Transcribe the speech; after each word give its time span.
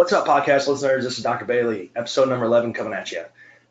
What's 0.00 0.14
up, 0.14 0.26
podcast 0.26 0.66
listeners? 0.66 1.04
This 1.04 1.18
is 1.18 1.22
Dr. 1.22 1.44
Bailey, 1.44 1.92
episode 1.94 2.30
number 2.30 2.46
11 2.46 2.72
coming 2.72 2.94
at 2.94 3.12
you. 3.12 3.22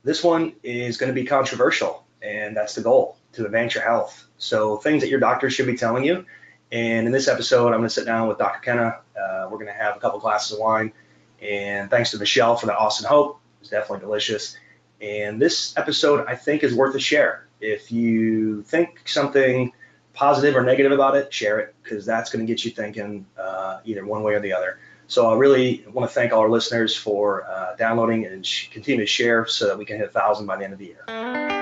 This 0.03 0.23
one 0.23 0.53
is 0.61 0.97
going 0.97 1.07
to 1.07 1.19
be 1.19 1.25
controversial, 1.25 2.05
and 2.21 2.55
that's 2.55 2.75
the 2.75 2.81
goal 2.81 3.17
to 3.33 3.45
advance 3.45 3.73
your 3.73 3.83
health. 3.83 4.27
So, 4.37 4.77
things 4.77 5.01
that 5.01 5.09
your 5.09 5.19
doctor 5.19 5.49
should 5.49 5.65
be 5.65 5.75
telling 5.75 6.05
you. 6.05 6.27
And 6.71 7.07
in 7.07 7.11
this 7.11 7.27
episode, 7.27 7.69
I'm 7.69 7.79
going 7.79 7.85
to 7.85 7.89
sit 7.89 8.05
down 8.05 8.27
with 8.27 8.37
Dr. 8.37 8.59
Kenna. 8.59 8.99
Uh, 9.19 9.47
we're 9.49 9.57
going 9.57 9.65
to 9.65 9.73
have 9.73 9.97
a 9.97 9.99
couple 9.99 10.19
glasses 10.19 10.51
of 10.51 10.59
wine. 10.59 10.93
And 11.41 11.89
thanks 11.89 12.11
to 12.11 12.19
Michelle 12.19 12.55
for 12.55 12.67
the 12.67 12.77
Austin 12.77 13.07
Hope. 13.07 13.39
It's 13.61 13.71
definitely 13.71 14.01
delicious. 14.05 14.55
And 15.01 15.41
this 15.41 15.75
episode, 15.77 16.27
I 16.27 16.35
think, 16.35 16.63
is 16.63 16.75
worth 16.75 16.93
a 16.93 16.99
share. 16.99 17.47
If 17.59 17.91
you 17.91 18.61
think 18.61 19.01
something 19.09 19.73
positive 20.13 20.55
or 20.55 20.61
negative 20.61 20.91
about 20.91 21.15
it, 21.15 21.33
share 21.33 21.57
it 21.57 21.73
because 21.81 22.05
that's 22.05 22.29
going 22.29 22.45
to 22.45 22.53
get 22.53 22.63
you 22.63 22.69
thinking 22.69 23.25
uh, 23.35 23.79
either 23.83 24.05
one 24.05 24.21
way 24.21 24.35
or 24.35 24.39
the 24.39 24.53
other. 24.53 24.77
So 25.09 25.31
I 25.31 25.35
really 25.35 25.83
want 25.91 26.07
to 26.07 26.13
thank 26.13 26.31
all 26.31 26.41
our 26.41 26.49
listeners 26.49 26.95
for 26.95 27.43
uh, 27.49 27.75
downloading 27.75 28.27
and 28.27 28.45
sh- 28.45 28.69
continue 28.69 29.01
to 29.01 29.07
share 29.07 29.47
so 29.47 29.65
that 29.65 29.75
we 29.75 29.83
can 29.83 29.97
hit 29.97 30.05
a 30.05 30.11
thousand 30.11 30.45
by 30.45 30.55
the 30.57 30.63
end 30.63 30.73
of 30.73 30.79
the 30.79 30.85
year. 30.85 31.58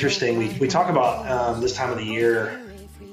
Interesting. 0.00 0.38
We, 0.38 0.48
we 0.58 0.66
talk 0.66 0.88
about 0.88 1.30
um, 1.30 1.60
this 1.60 1.76
time 1.76 1.90
of 1.90 1.98
the 1.98 2.04
year 2.06 2.58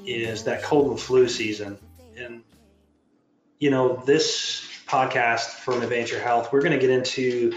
is 0.06 0.44
that 0.44 0.62
cold 0.62 0.90
and 0.90 0.98
flu 0.98 1.28
season. 1.28 1.76
And, 2.16 2.42
you 3.58 3.70
know, 3.70 4.02
this 4.06 4.66
podcast 4.86 5.50
from 5.50 5.82
Advance 5.82 6.10
Your 6.10 6.20
Health, 6.20 6.50
we're 6.50 6.62
going 6.62 6.72
to 6.72 6.78
get 6.78 6.88
into 6.88 7.52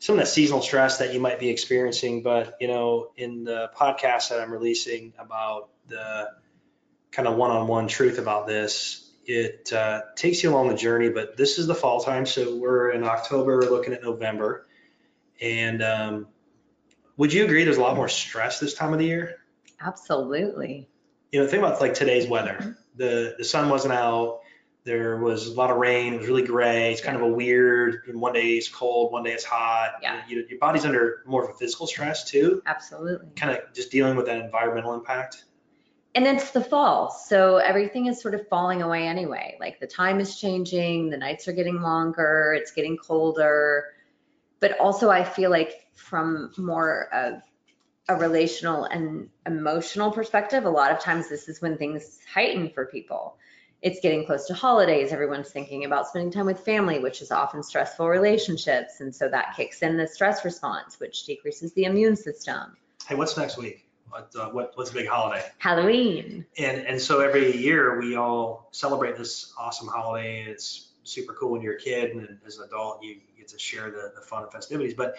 some 0.00 0.16
of 0.16 0.18
that 0.18 0.26
seasonal 0.26 0.62
stress 0.62 0.98
that 0.98 1.14
you 1.14 1.20
might 1.20 1.38
be 1.38 1.48
experiencing. 1.48 2.24
But, 2.24 2.56
you 2.60 2.66
know, 2.66 3.12
in 3.16 3.44
the 3.44 3.70
podcast 3.76 4.30
that 4.30 4.40
I'm 4.40 4.50
releasing 4.50 5.12
about 5.16 5.68
the 5.86 6.30
kind 7.12 7.28
of 7.28 7.36
one 7.36 7.52
on 7.52 7.68
one 7.68 7.86
truth 7.86 8.18
about 8.18 8.48
this, 8.48 9.08
it 9.24 9.72
uh, 9.72 10.00
takes 10.16 10.42
you 10.42 10.50
along 10.50 10.70
the 10.70 10.74
journey. 10.74 11.08
But 11.08 11.36
this 11.36 11.60
is 11.60 11.68
the 11.68 11.76
fall 11.76 12.00
time. 12.00 12.26
So 12.26 12.56
we're 12.56 12.90
in 12.90 13.04
October, 13.04 13.62
looking 13.62 13.92
at 13.92 14.02
November. 14.02 14.66
And, 15.40 15.84
um, 15.84 16.26
would 17.22 17.32
you 17.32 17.44
agree 17.44 17.62
there's 17.62 17.76
a 17.76 17.80
lot 17.80 17.94
more 17.94 18.08
stress 18.08 18.58
this 18.58 18.74
time 18.74 18.92
of 18.92 18.98
the 18.98 19.04
year? 19.04 19.36
Absolutely. 19.80 20.88
You 21.30 21.40
know, 21.40 21.46
think 21.46 21.62
about 21.62 21.80
like 21.80 21.94
today's 21.94 22.26
weather. 22.26 22.56
Mm-hmm. 22.58 22.70
The 22.96 23.36
the 23.38 23.44
sun 23.44 23.68
wasn't 23.68 23.94
out. 23.94 24.40
There 24.82 25.18
was 25.18 25.46
a 25.46 25.52
lot 25.52 25.70
of 25.70 25.76
rain. 25.76 26.14
It 26.14 26.18
was 26.18 26.26
really 26.26 26.42
gray. 26.42 26.90
It's 26.90 27.00
kind 27.00 27.14
of 27.16 27.22
a 27.22 27.28
weird. 27.28 28.00
One 28.12 28.32
day 28.32 28.54
it's 28.54 28.68
cold. 28.68 29.12
One 29.12 29.22
day 29.22 29.30
it's 29.30 29.44
hot. 29.44 30.00
Yeah. 30.02 30.20
You, 30.26 30.44
your 30.50 30.58
body's 30.58 30.84
under 30.84 31.22
more 31.24 31.44
of 31.44 31.50
a 31.50 31.54
physical 31.54 31.86
stress 31.86 32.28
too. 32.28 32.60
Absolutely. 32.66 33.28
Kind 33.36 33.56
of 33.56 33.72
just 33.72 33.92
dealing 33.92 34.16
with 34.16 34.26
that 34.26 34.44
environmental 34.44 34.92
impact. 34.92 35.44
And 36.16 36.26
it's 36.26 36.50
the 36.50 36.60
fall, 36.60 37.10
so 37.12 37.58
everything 37.58 38.06
is 38.06 38.20
sort 38.20 38.34
of 38.34 38.48
falling 38.48 38.82
away 38.82 39.06
anyway. 39.06 39.56
Like 39.60 39.78
the 39.78 39.86
time 39.86 40.18
is 40.18 40.40
changing. 40.40 41.08
The 41.08 41.16
nights 41.18 41.46
are 41.46 41.52
getting 41.52 41.80
longer. 41.82 42.52
It's 42.58 42.72
getting 42.72 42.96
colder. 42.96 43.94
But 44.62 44.78
also, 44.78 45.10
I 45.10 45.24
feel 45.24 45.50
like 45.50 45.88
from 45.92 46.52
more 46.56 47.12
of 47.12 47.42
a 48.08 48.14
relational 48.14 48.84
and 48.84 49.28
emotional 49.44 50.12
perspective, 50.12 50.64
a 50.64 50.70
lot 50.70 50.92
of 50.92 51.00
times 51.00 51.28
this 51.28 51.48
is 51.48 51.60
when 51.60 51.76
things 51.76 52.20
heighten 52.32 52.70
for 52.70 52.86
people. 52.86 53.36
It's 53.82 53.98
getting 53.98 54.24
close 54.24 54.46
to 54.46 54.54
holidays. 54.54 55.10
Everyone's 55.10 55.50
thinking 55.50 55.84
about 55.84 56.06
spending 56.06 56.30
time 56.30 56.46
with 56.46 56.60
family, 56.60 57.00
which 57.00 57.22
is 57.22 57.32
often 57.32 57.60
stressful 57.64 58.08
relationships. 58.08 59.00
And 59.00 59.12
so 59.12 59.28
that 59.30 59.54
kicks 59.56 59.82
in 59.82 59.96
the 59.96 60.06
stress 60.06 60.44
response, 60.44 61.00
which 61.00 61.26
decreases 61.26 61.72
the 61.72 61.82
immune 61.82 62.14
system. 62.14 62.76
Hey, 63.08 63.16
what's 63.16 63.36
next 63.36 63.58
week? 63.58 63.88
What, 64.10 64.30
uh, 64.38 64.50
what, 64.50 64.72
what's 64.76 64.92
a 64.92 64.94
big 64.94 65.08
holiday? 65.08 65.44
Halloween. 65.58 66.46
And, 66.56 66.86
and 66.86 67.00
so 67.00 67.18
every 67.18 67.56
year 67.56 67.98
we 67.98 68.14
all 68.14 68.68
celebrate 68.70 69.16
this 69.16 69.52
awesome 69.58 69.88
holiday. 69.88 70.44
It's 70.44 70.91
super 71.04 71.34
cool 71.34 71.52
when 71.52 71.62
you're 71.62 71.74
a 71.74 71.80
kid 71.80 72.12
and 72.12 72.38
as 72.46 72.58
an 72.58 72.64
adult 72.64 73.02
you 73.02 73.16
get 73.36 73.48
to 73.48 73.58
share 73.58 73.90
the, 73.90 74.12
the 74.14 74.20
fun 74.20 74.44
and 74.44 74.52
festivities. 74.52 74.94
But 74.94 75.16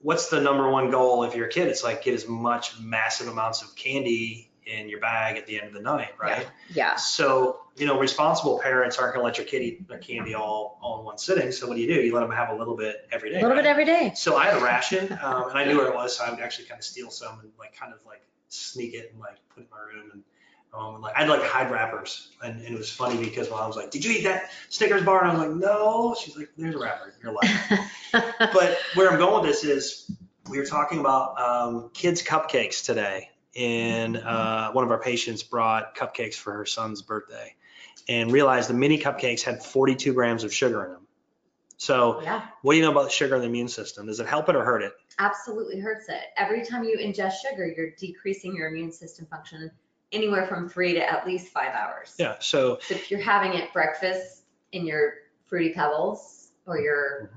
what's 0.00 0.28
the 0.28 0.40
number 0.40 0.70
one 0.70 0.90
goal 0.90 1.24
if 1.24 1.34
you're 1.34 1.46
a 1.46 1.50
kid? 1.50 1.68
It's 1.68 1.82
like 1.82 2.04
get 2.04 2.14
as 2.14 2.28
much 2.28 2.78
massive 2.80 3.28
amounts 3.28 3.62
of 3.62 3.74
candy 3.74 4.50
in 4.66 4.88
your 4.88 5.00
bag 5.00 5.36
at 5.36 5.46
the 5.46 5.58
end 5.58 5.68
of 5.68 5.72
the 5.74 5.80
night, 5.80 6.10
right? 6.20 6.42
Yeah. 6.68 6.74
yeah. 6.74 6.96
So, 6.96 7.60
you 7.76 7.86
know, 7.86 7.98
responsible 7.98 8.60
parents 8.60 8.98
aren't 8.98 9.14
going 9.14 9.22
to 9.22 9.26
let 9.26 9.38
your 9.38 9.46
kid 9.46 9.62
eat 9.62 10.00
candy 10.00 10.34
all, 10.34 10.78
all 10.80 11.00
in 11.00 11.04
one 11.04 11.18
sitting. 11.18 11.50
So 11.50 11.66
what 11.66 11.76
do 11.76 11.80
you 11.80 11.92
do? 11.92 12.00
You 12.00 12.14
let 12.14 12.20
them 12.20 12.30
have 12.30 12.50
a 12.50 12.54
little 12.54 12.76
bit 12.76 13.08
every 13.10 13.30
day. 13.30 13.36
A 13.36 13.40
little 13.40 13.56
right? 13.56 13.62
bit 13.62 13.68
every 13.68 13.84
day. 13.84 14.12
So 14.14 14.36
I 14.36 14.46
had 14.46 14.58
a 14.58 14.64
ration 14.64 15.18
um, 15.22 15.50
and 15.50 15.58
I 15.58 15.64
knew 15.64 15.78
where 15.78 15.88
it 15.88 15.94
was. 15.94 16.16
So 16.16 16.24
I 16.24 16.30
would 16.30 16.40
actually 16.40 16.66
kind 16.66 16.78
of 16.78 16.84
steal 16.84 17.10
some 17.10 17.40
and 17.40 17.50
like 17.58 17.74
kind 17.74 17.92
of 17.92 18.04
like 18.06 18.22
sneak 18.48 18.94
it 18.94 19.10
and 19.12 19.20
like 19.20 19.38
put 19.48 19.62
it 19.62 19.64
in 19.64 19.70
my 19.70 19.78
room 19.80 20.10
and 20.12 20.22
um, 20.74 21.02
like 21.02 21.14
I'd 21.16 21.28
like 21.28 21.42
hide 21.42 21.70
wrappers, 21.70 22.30
and, 22.42 22.60
and, 22.60 22.74
it 22.74 22.78
was 22.78 22.90
funny 22.90 23.22
because 23.22 23.50
my 23.50 23.56
mom 23.56 23.68
was 23.68 23.76
like, 23.76 23.90
"Did 23.90 24.04
you 24.04 24.12
eat 24.12 24.24
that 24.24 24.50
Snickers 24.70 25.02
bar?" 25.02 25.22
And 25.22 25.30
I 25.30 25.34
was 25.34 25.48
like, 25.48 25.56
"No." 25.56 26.16
She's 26.18 26.36
like, 26.36 26.48
"There's 26.56 26.74
a 26.74 26.78
wrapper. 26.78 27.12
You're 27.22 27.32
like." 27.32 27.50
but 28.38 28.78
where 28.94 29.10
I'm 29.10 29.18
going 29.18 29.42
with 29.42 29.50
this 29.50 29.64
is, 29.64 30.10
we 30.48 30.58
were 30.58 30.64
talking 30.64 31.00
about 31.00 31.38
um, 31.38 31.90
kids 31.92 32.22
cupcakes 32.22 32.84
today, 32.84 33.28
and 33.54 34.16
uh, 34.16 34.72
one 34.72 34.84
of 34.84 34.90
our 34.90 35.00
patients 35.00 35.42
brought 35.42 35.94
cupcakes 35.94 36.34
for 36.34 36.54
her 36.54 36.64
son's 36.64 37.02
birthday, 37.02 37.54
and 38.08 38.32
realized 38.32 38.70
the 38.70 38.74
mini 38.74 38.98
cupcakes 38.98 39.42
had 39.42 39.62
42 39.62 40.14
grams 40.14 40.42
of 40.42 40.54
sugar 40.54 40.84
in 40.86 40.92
them. 40.92 41.06
So, 41.76 42.22
yeah. 42.22 42.46
what 42.62 42.74
do 42.74 42.78
you 42.78 42.84
know 42.84 42.92
about 42.92 43.04
the 43.04 43.10
sugar 43.10 43.34
in 43.34 43.40
the 43.40 43.48
immune 43.48 43.68
system? 43.68 44.06
Does 44.06 44.20
it 44.20 44.26
help 44.26 44.48
it 44.48 44.54
or 44.54 44.64
hurt 44.64 44.82
it? 44.82 44.92
Absolutely 45.18 45.80
hurts 45.80 46.08
it. 46.08 46.20
Every 46.36 46.64
time 46.64 46.84
you 46.84 46.96
ingest 46.96 47.38
sugar, 47.46 47.66
you're 47.66 47.90
decreasing 47.98 48.54
your 48.54 48.68
immune 48.68 48.92
system 48.92 49.26
function 49.26 49.70
anywhere 50.12 50.46
from 50.46 50.68
three 50.68 50.92
to 50.94 51.10
at 51.10 51.26
least 51.26 51.48
five 51.48 51.74
hours. 51.74 52.14
Yeah. 52.18 52.36
So, 52.40 52.78
so 52.82 52.94
if 52.94 53.10
you're 53.10 53.20
having 53.20 53.54
it 53.54 53.72
breakfast 53.72 54.42
in 54.72 54.86
your 54.86 55.14
fruity 55.46 55.72
pebbles 55.72 56.48
or 56.66 56.78
your, 56.78 57.30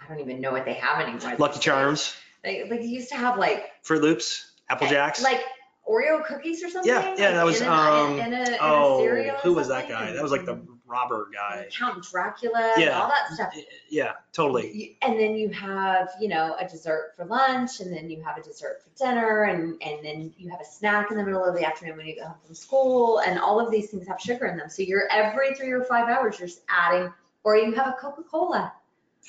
I 0.00 0.08
don't 0.08 0.20
even 0.20 0.40
know 0.40 0.52
what 0.52 0.64
they 0.64 0.74
have 0.74 1.00
anymore. 1.00 1.36
Lucky 1.38 1.60
Charms. 1.60 2.16
They, 2.42 2.68
like 2.68 2.82
you 2.82 2.88
used 2.88 3.08
to 3.10 3.16
have 3.16 3.38
like 3.38 3.72
Fruit 3.82 4.02
Loops, 4.02 4.52
Apple 4.68 4.88
Jacks. 4.88 5.22
Like 5.22 5.42
Oreo 5.88 6.24
cookies 6.24 6.62
or 6.64 6.68
something. 6.68 6.92
Yeah, 6.92 7.14
yeah, 7.16 7.26
like 7.26 7.34
that 7.34 7.44
was 7.44 7.60
in 7.60 7.68
um. 7.68 8.18
in 8.18 8.32
a, 8.32 8.42
in 8.42 8.56
oh, 8.60 9.04
a 9.04 9.38
who 9.42 9.54
was 9.54 9.68
that 9.68 9.88
guy? 9.88 10.12
That 10.12 10.22
was 10.22 10.32
like 10.32 10.44
the 10.44 10.64
robber 10.86 11.28
guy. 11.32 11.66
Count 11.76 12.04
Dracula, 12.10 12.74
yeah. 12.78 13.00
all 13.00 13.08
that 13.08 13.32
stuff. 13.34 13.54
Yeah, 13.90 14.12
totally. 14.32 14.96
And 15.02 15.18
then 15.18 15.36
you 15.36 15.48
have, 15.50 16.10
you 16.20 16.28
know, 16.28 16.56
a 16.58 16.68
dessert 16.68 17.14
for 17.16 17.24
lunch, 17.24 17.80
and 17.80 17.92
then 17.92 18.08
you 18.08 18.22
have 18.22 18.38
a 18.38 18.42
dessert 18.42 18.82
for 18.82 18.90
dinner, 19.04 19.44
and 19.44 19.80
and 19.82 20.04
then 20.04 20.32
you 20.38 20.50
have 20.50 20.60
a 20.60 20.64
snack 20.64 21.10
in 21.10 21.16
the 21.16 21.24
middle 21.24 21.44
of 21.44 21.54
the 21.54 21.66
afternoon 21.66 21.96
when 21.96 22.06
you 22.06 22.16
go 22.16 22.24
home 22.24 22.36
from 22.44 22.54
school, 22.54 23.18
and 23.18 23.38
all 23.38 23.60
of 23.60 23.70
these 23.70 23.90
things 23.90 24.06
have 24.06 24.20
sugar 24.20 24.46
in 24.46 24.56
them. 24.56 24.68
So 24.70 24.82
you're 24.82 25.08
every 25.10 25.54
three 25.54 25.70
or 25.70 25.84
five 25.84 26.08
hours, 26.08 26.38
you're 26.38 26.48
just 26.48 26.62
adding, 26.68 27.12
or 27.44 27.56
you 27.56 27.74
have 27.74 27.88
a 27.88 27.92
Coca-Cola. 27.92 28.72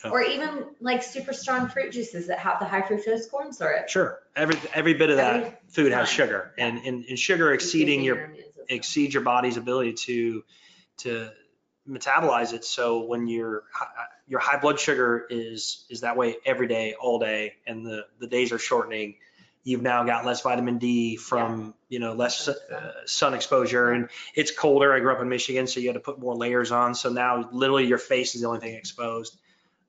Oh. 0.03 0.11
Or 0.11 0.21
even 0.21 0.65
like 0.79 1.01
super 1.01 1.33
strong 1.33 1.69
fruit 1.69 1.91
juices 1.91 2.27
that 2.27 2.37
have 2.37 2.59
the 2.59 2.65
high 2.65 2.83
fructose 2.83 3.27
corn 3.31 3.51
syrup. 3.51 3.89
Sure, 3.89 4.19
every 4.35 4.55
every 4.75 4.93
bit 4.93 5.09
of 5.09 5.17
that 5.17 5.35
every 5.35 5.53
food 5.69 5.91
has 5.91 6.07
sugar, 6.07 6.53
yeah. 6.55 6.67
and, 6.67 6.77
and, 6.85 7.05
and 7.05 7.17
sugar 7.17 7.51
exceeding 7.51 8.03
your 8.03 8.31
exceeds 8.69 9.15
your 9.15 9.23
body's 9.23 9.57
ability 9.57 9.93
to 9.93 10.43
to 10.97 11.31
metabolize 11.87 12.53
it. 12.53 12.65
So 12.65 13.03
when 13.03 13.27
your 13.27 13.63
your 14.27 14.39
high 14.39 14.59
blood 14.59 14.79
sugar 14.79 15.25
is 15.29 15.85
is 15.89 16.01
that 16.01 16.17
way 16.17 16.35
every 16.45 16.67
day, 16.67 16.95
all 16.99 17.19
day, 17.19 17.53
and 17.65 17.85
the 17.85 18.05
the 18.19 18.27
days 18.27 18.51
are 18.51 18.59
shortening, 18.59 19.15
you've 19.63 19.81
now 19.81 20.03
got 20.03 20.25
less 20.25 20.41
vitamin 20.41 20.77
D 20.77 21.15
from 21.15 21.73
yeah. 21.89 21.95
you 21.95 21.99
know 21.99 22.13
less 22.13 22.47
uh, 22.47 22.91
sun 23.05 23.33
exposure, 23.33 23.91
and 23.91 24.09
it's 24.35 24.51
colder. 24.51 24.93
I 24.93 24.99
grew 24.99 25.11
up 25.11 25.21
in 25.21 25.29
Michigan, 25.29 25.67
so 25.67 25.79
you 25.79 25.87
had 25.87 25.95
to 25.95 25.99
put 25.99 26.19
more 26.19 26.35
layers 26.35 26.71
on. 26.71 26.95
So 26.95 27.09
now 27.09 27.49
literally 27.51 27.85
your 27.85 27.97
face 27.97 28.35
is 28.35 28.41
the 28.41 28.47
only 28.47 28.59
thing 28.59 28.75
exposed. 28.75 29.37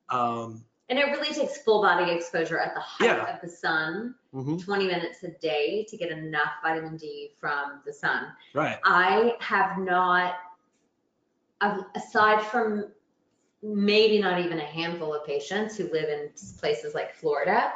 Um, 0.09 0.63
and 0.89 0.97
it 0.97 1.03
really 1.03 1.33
takes 1.33 1.61
full 1.61 1.83
body 1.83 2.11
exposure 2.11 2.57
at 2.59 2.73
the 2.73 2.79
height 2.79 3.05
yeah. 3.05 3.35
of 3.35 3.41
the 3.41 3.47
sun, 3.47 4.15
mm-hmm. 4.33 4.57
20 4.57 4.87
minutes 4.87 5.21
a 5.23 5.29
day 5.39 5.85
to 5.87 5.95
get 5.95 6.09
enough 6.09 6.49
vitamin 6.63 6.97
D 6.97 7.29
from 7.39 7.81
the 7.85 7.93
sun. 7.93 8.23
Right. 8.55 8.79
I 8.83 9.35
have 9.39 9.77
not 9.77 10.33
aside 11.95 12.41
from 12.43 12.85
maybe 13.61 14.19
not 14.19 14.39
even 14.39 14.59
a 14.59 14.65
handful 14.65 15.13
of 15.13 15.25
patients 15.25 15.75
who 15.75 15.89
live 15.91 16.09
in 16.09 16.29
places 16.59 16.93
like 16.93 17.13
Florida, 17.13 17.73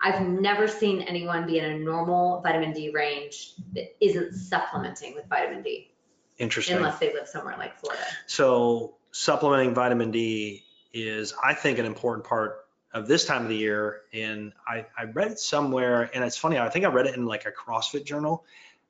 I've 0.00 0.22
never 0.22 0.68
seen 0.68 1.02
anyone 1.02 1.46
be 1.46 1.58
in 1.58 1.64
a 1.64 1.78
normal 1.78 2.40
vitamin 2.40 2.72
D 2.72 2.90
range 2.90 3.54
that 3.74 3.96
isn't 4.00 4.34
supplementing 4.34 5.14
with 5.14 5.26
vitamin 5.28 5.62
D. 5.62 5.90
Interesting. 6.38 6.76
Unless 6.76 7.00
they 7.00 7.12
live 7.12 7.26
somewhere 7.26 7.56
like 7.58 7.78
Florida. 7.80 8.02
So 8.26 8.94
supplementing 9.10 9.74
vitamin 9.74 10.12
D 10.12 10.62
is, 10.92 11.34
I 11.42 11.54
think, 11.54 11.78
an 11.78 11.84
important 11.84 12.24
part 12.24 12.66
of 12.94 13.08
this 13.08 13.24
time 13.24 13.42
of 13.42 13.48
the 13.48 13.56
year. 13.56 14.02
And 14.12 14.52
I, 14.66 14.86
I 14.96 15.04
read 15.04 15.32
it 15.32 15.40
somewhere 15.40 16.10
and 16.14 16.22
it's 16.24 16.36
funny. 16.36 16.58
I 16.58 16.68
think 16.68 16.84
I 16.84 16.88
read 16.88 17.06
it 17.06 17.16
in 17.16 17.26
like 17.26 17.44
a 17.46 17.50
CrossFit 17.50 18.04
journal, 18.04 18.44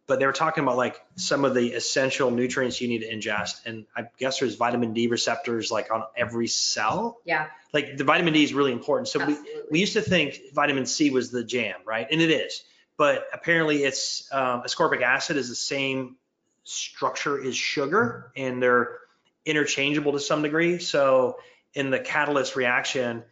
but 0.08 0.18
they 0.18 0.26
were 0.26 0.32
talking 0.32 0.64
about 0.64 0.78
like 0.78 1.00
some 1.16 1.44
of 1.44 1.54
the 1.54 1.74
essential 1.74 2.30
nutrients 2.30 2.80
you 2.80 2.88
need 2.88 3.00
to 3.00 3.14
ingest. 3.14 3.60
And 3.66 3.84
I 3.94 4.06
guess 4.18 4.40
there's 4.40 4.56
vitamin 4.56 4.94
D 4.94 5.06
receptors 5.06 5.70
like 5.70 5.92
on 5.92 6.02
every 6.16 6.48
cell. 6.48 7.18
Yeah, 7.26 7.48
Like 7.74 7.98
the 7.98 8.04
vitamin 8.04 8.32
D 8.32 8.42
is 8.42 8.54
really 8.54 8.72
important. 8.72 9.08
So 9.08 9.24
we, 9.24 9.36
we 9.70 9.78
used 9.78 9.92
to 9.92 10.00
think 10.00 10.40
vitamin 10.54 10.86
C 10.86 11.10
was 11.10 11.30
the 11.30 11.44
jam, 11.44 11.76
right? 11.84 12.08
And 12.10 12.22
it 12.22 12.30
is, 12.30 12.64
but 12.96 13.26
apparently 13.34 13.84
it's 13.84 14.26
um, 14.32 14.62
ascorbic 14.62 15.02
acid 15.02 15.36
is 15.36 15.50
the 15.50 15.54
same 15.54 16.16
structure 16.64 17.42
as 17.46 17.54
sugar, 17.54 18.32
and 18.34 18.62
they're 18.62 18.98
interchangeable 19.44 20.12
to 20.12 20.20
some 20.20 20.40
degree. 20.40 20.78
So 20.78 21.36
in 21.74 21.90
the 21.90 22.00
catalyst 22.00 22.56
reaction, 22.56 23.24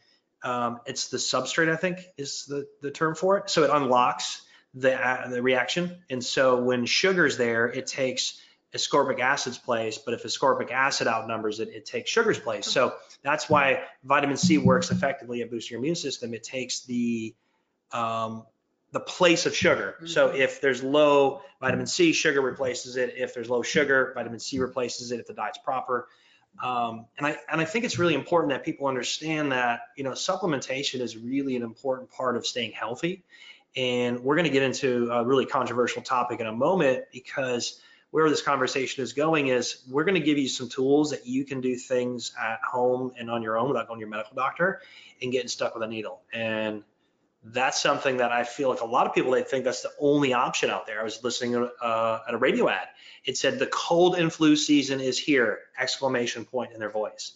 um, 0.42 0.80
it's 0.84 1.08
the 1.08 1.16
substrate, 1.16 1.72
I 1.72 1.76
think, 1.76 2.00
is 2.18 2.44
the 2.44 2.68
the 2.82 2.90
term 2.90 3.14
for 3.14 3.38
it. 3.38 3.48
So 3.48 3.64
it 3.64 3.70
unlocks 3.70 4.42
the 4.76 4.94
uh, 4.94 5.28
the 5.28 5.42
reaction, 5.42 5.96
and 6.10 6.22
so 6.22 6.62
when 6.62 6.86
sugar's 6.86 7.36
there, 7.36 7.66
it 7.66 7.86
takes 7.86 8.40
ascorbic 8.74 9.20
acid's 9.20 9.56
place, 9.58 9.96
but 9.96 10.12
if 10.12 10.22
ascorbic 10.24 10.70
acid 10.70 11.06
outnumbers 11.06 11.60
it, 11.60 11.68
it 11.68 11.86
takes 11.86 12.10
sugar's 12.10 12.38
place. 12.38 12.66
So 12.66 12.94
that's 13.22 13.48
why 13.48 13.84
vitamin 14.04 14.36
C 14.36 14.58
works 14.58 14.90
effectively 14.90 15.40
at 15.40 15.50
boosting 15.50 15.76
your 15.76 15.80
immune 15.80 15.94
system. 15.94 16.34
It 16.34 16.44
takes 16.44 16.80
the 16.80 17.34
um, 17.92 18.44
the 18.92 19.00
place 19.00 19.46
of 19.46 19.54
sugar. 19.56 19.96
So 20.04 20.28
Mhm. 20.28 20.38
if 20.38 20.60
there's 20.60 20.82
low 20.82 21.42
vitamin 21.60 21.86
C, 21.86 22.12
sugar 22.12 22.40
replaces 22.40 22.96
it. 22.96 23.14
If 23.16 23.34
there's 23.34 23.48
low 23.48 23.62
sugar, 23.62 24.12
vitamin 24.14 24.40
C 24.40 24.58
replaces 24.58 25.10
it 25.10 25.20
if 25.20 25.26
the 25.26 25.34
diet's 25.34 25.58
proper. 25.58 26.08
Um, 26.62 27.06
and 27.18 27.26
I 27.26 27.38
and 27.50 27.60
I 27.60 27.64
think 27.64 27.84
it's 27.84 27.98
really 27.98 28.14
important 28.14 28.52
that 28.52 28.64
people 28.64 28.86
understand 28.86 29.52
that 29.52 29.80
you 29.96 30.04
know 30.04 30.12
supplementation 30.12 31.00
is 31.00 31.16
really 31.16 31.56
an 31.56 31.62
important 31.62 32.10
part 32.10 32.36
of 32.36 32.46
staying 32.46 32.72
healthy. 32.72 33.24
And 33.76 34.20
we're 34.20 34.36
going 34.36 34.46
to 34.46 34.52
get 34.52 34.62
into 34.62 35.10
a 35.10 35.24
really 35.24 35.46
controversial 35.46 36.02
topic 36.02 36.40
in 36.40 36.46
a 36.46 36.52
moment 36.52 37.04
because 37.12 37.80
where 38.10 38.30
this 38.30 38.40
conversation 38.40 39.02
is 39.02 39.12
going 39.12 39.48
is 39.48 39.82
we're 39.90 40.04
going 40.04 40.14
to 40.14 40.20
give 40.20 40.38
you 40.38 40.48
some 40.48 40.68
tools 40.68 41.10
that 41.10 41.26
you 41.26 41.44
can 41.44 41.60
do 41.60 41.76
things 41.76 42.32
at 42.40 42.60
home 42.62 43.12
and 43.18 43.30
on 43.30 43.42
your 43.42 43.58
own 43.58 43.68
without 43.68 43.88
going 43.88 43.98
to 43.98 44.00
your 44.00 44.08
medical 44.08 44.34
doctor 44.34 44.80
and 45.20 45.32
getting 45.32 45.48
stuck 45.48 45.74
with 45.74 45.82
a 45.82 45.86
needle. 45.86 46.22
And 46.32 46.82
that's 47.44 47.80
something 47.80 48.16
that 48.16 48.32
I 48.32 48.44
feel 48.44 48.70
like 48.70 48.80
a 48.80 48.86
lot 48.86 49.06
of 49.06 49.14
people 49.14 49.32
they 49.32 49.42
think 49.42 49.64
that's 49.64 49.82
the 49.82 49.92
only 50.00 50.32
option 50.32 50.70
out 50.70 50.86
there. 50.86 51.00
I 51.00 51.04
was 51.04 51.22
listening 51.22 51.68
uh, 51.82 52.18
at 52.26 52.34
a 52.34 52.38
radio 52.38 52.68
ad. 52.68 52.88
It 53.24 53.36
said 53.36 53.58
the 53.58 53.66
cold 53.66 54.16
and 54.16 54.32
flu 54.32 54.56
season 54.56 55.00
is 55.00 55.18
here! 55.18 55.60
Exclamation 55.78 56.44
point 56.44 56.72
in 56.72 56.80
their 56.80 56.90
voice. 56.90 57.32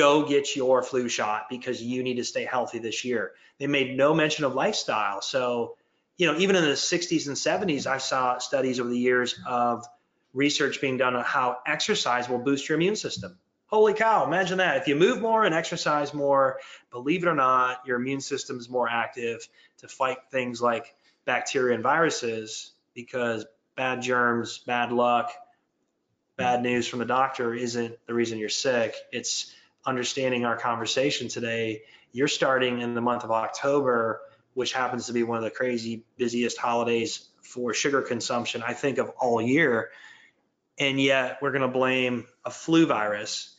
Go 0.00 0.26
get 0.26 0.56
your 0.56 0.82
flu 0.82 1.10
shot 1.10 1.50
because 1.50 1.82
you 1.82 2.02
need 2.02 2.14
to 2.14 2.24
stay 2.24 2.46
healthy 2.46 2.78
this 2.78 3.04
year. 3.04 3.32
They 3.58 3.66
made 3.66 3.98
no 3.98 4.14
mention 4.14 4.46
of 4.46 4.54
lifestyle. 4.54 5.20
So, 5.20 5.76
you 6.16 6.26
know, 6.26 6.38
even 6.38 6.56
in 6.56 6.62
the 6.62 6.70
60s 6.70 7.26
and 7.26 7.36
70s, 7.36 7.86
I 7.86 7.98
saw 7.98 8.38
studies 8.38 8.80
over 8.80 8.88
the 8.88 8.98
years 8.98 9.38
of 9.46 9.84
research 10.32 10.80
being 10.80 10.96
done 10.96 11.16
on 11.16 11.22
how 11.22 11.58
exercise 11.66 12.30
will 12.30 12.38
boost 12.38 12.66
your 12.66 12.78
immune 12.78 12.96
system. 12.96 13.38
Holy 13.66 13.92
cow, 13.92 14.24
imagine 14.24 14.56
that. 14.56 14.78
If 14.78 14.88
you 14.88 14.96
move 14.96 15.20
more 15.20 15.44
and 15.44 15.54
exercise 15.54 16.14
more, 16.14 16.60
believe 16.90 17.22
it 17.22 17.28
or 17.28 17.34
not, 17.34 17.82
your 17.86 17.98
immune 17.98 18.22
system 18.22 18.58
is 18.58 18.70
more 18.70 18.88
active 18.88 19.46
to 19.80 19.88
fight 19.88 20.16
things 20.30 20.62
like 20.62 20.94
bacteria 21.26 21.74
and 21.74 21.82
viruses 21.82 22.72
because 22.94 23.44
bad 23.76 24.00
germs, 24.00 24.60
bad 24.66 24.92
luck, 24.92 25.30
bad 26.38 26.62
news 26.62 26.88
from 26.88 27.00
the 27.00 27.04
doctor 27.04 27.52
isn't 27.52 27.98
the 28.06 28.14
reason 28.14 28.38
you're 28.38 28.48
sick. 28.48 28.94
It's 29.12 29.54
understanding 29.84 30.44
our 30.44 30.56
conversation 30.56 31.28
today. 31.28 31.82
You're 32.12 32.28
starting 32.28 32.80
in 32.80 32.94
the 32.94 33.00
month 33.00 33.24
of 33.24 33.30
October, 33.30 34.20
which 34.54 34.72
happens 34.72 35.06
to 35.06 35.12
be 35.12 35.22
one 35.22 35.38
of 35.38 35.44
the 35.44 35.50
crazy 35.50 36.04
busiest 36.16 36.58
holidays 36.58 37.28
for 37.42 37.74
sugar 37.74 38.02
consumption, 38.02 38.62
I 38.66 38.74
think, 38.74 38.98
of 38.98 39.10
all 39.10 39.40
year. 39.40 39.90
And 40.78 41.00
yet 41.00 41.38
we're 41.42 41.52
going 41.52 41.62
to 41.62 41.68
blame 41.68 42.26
a 42.44 42.50
flu 42.50 42.86
virus 42.86 43.54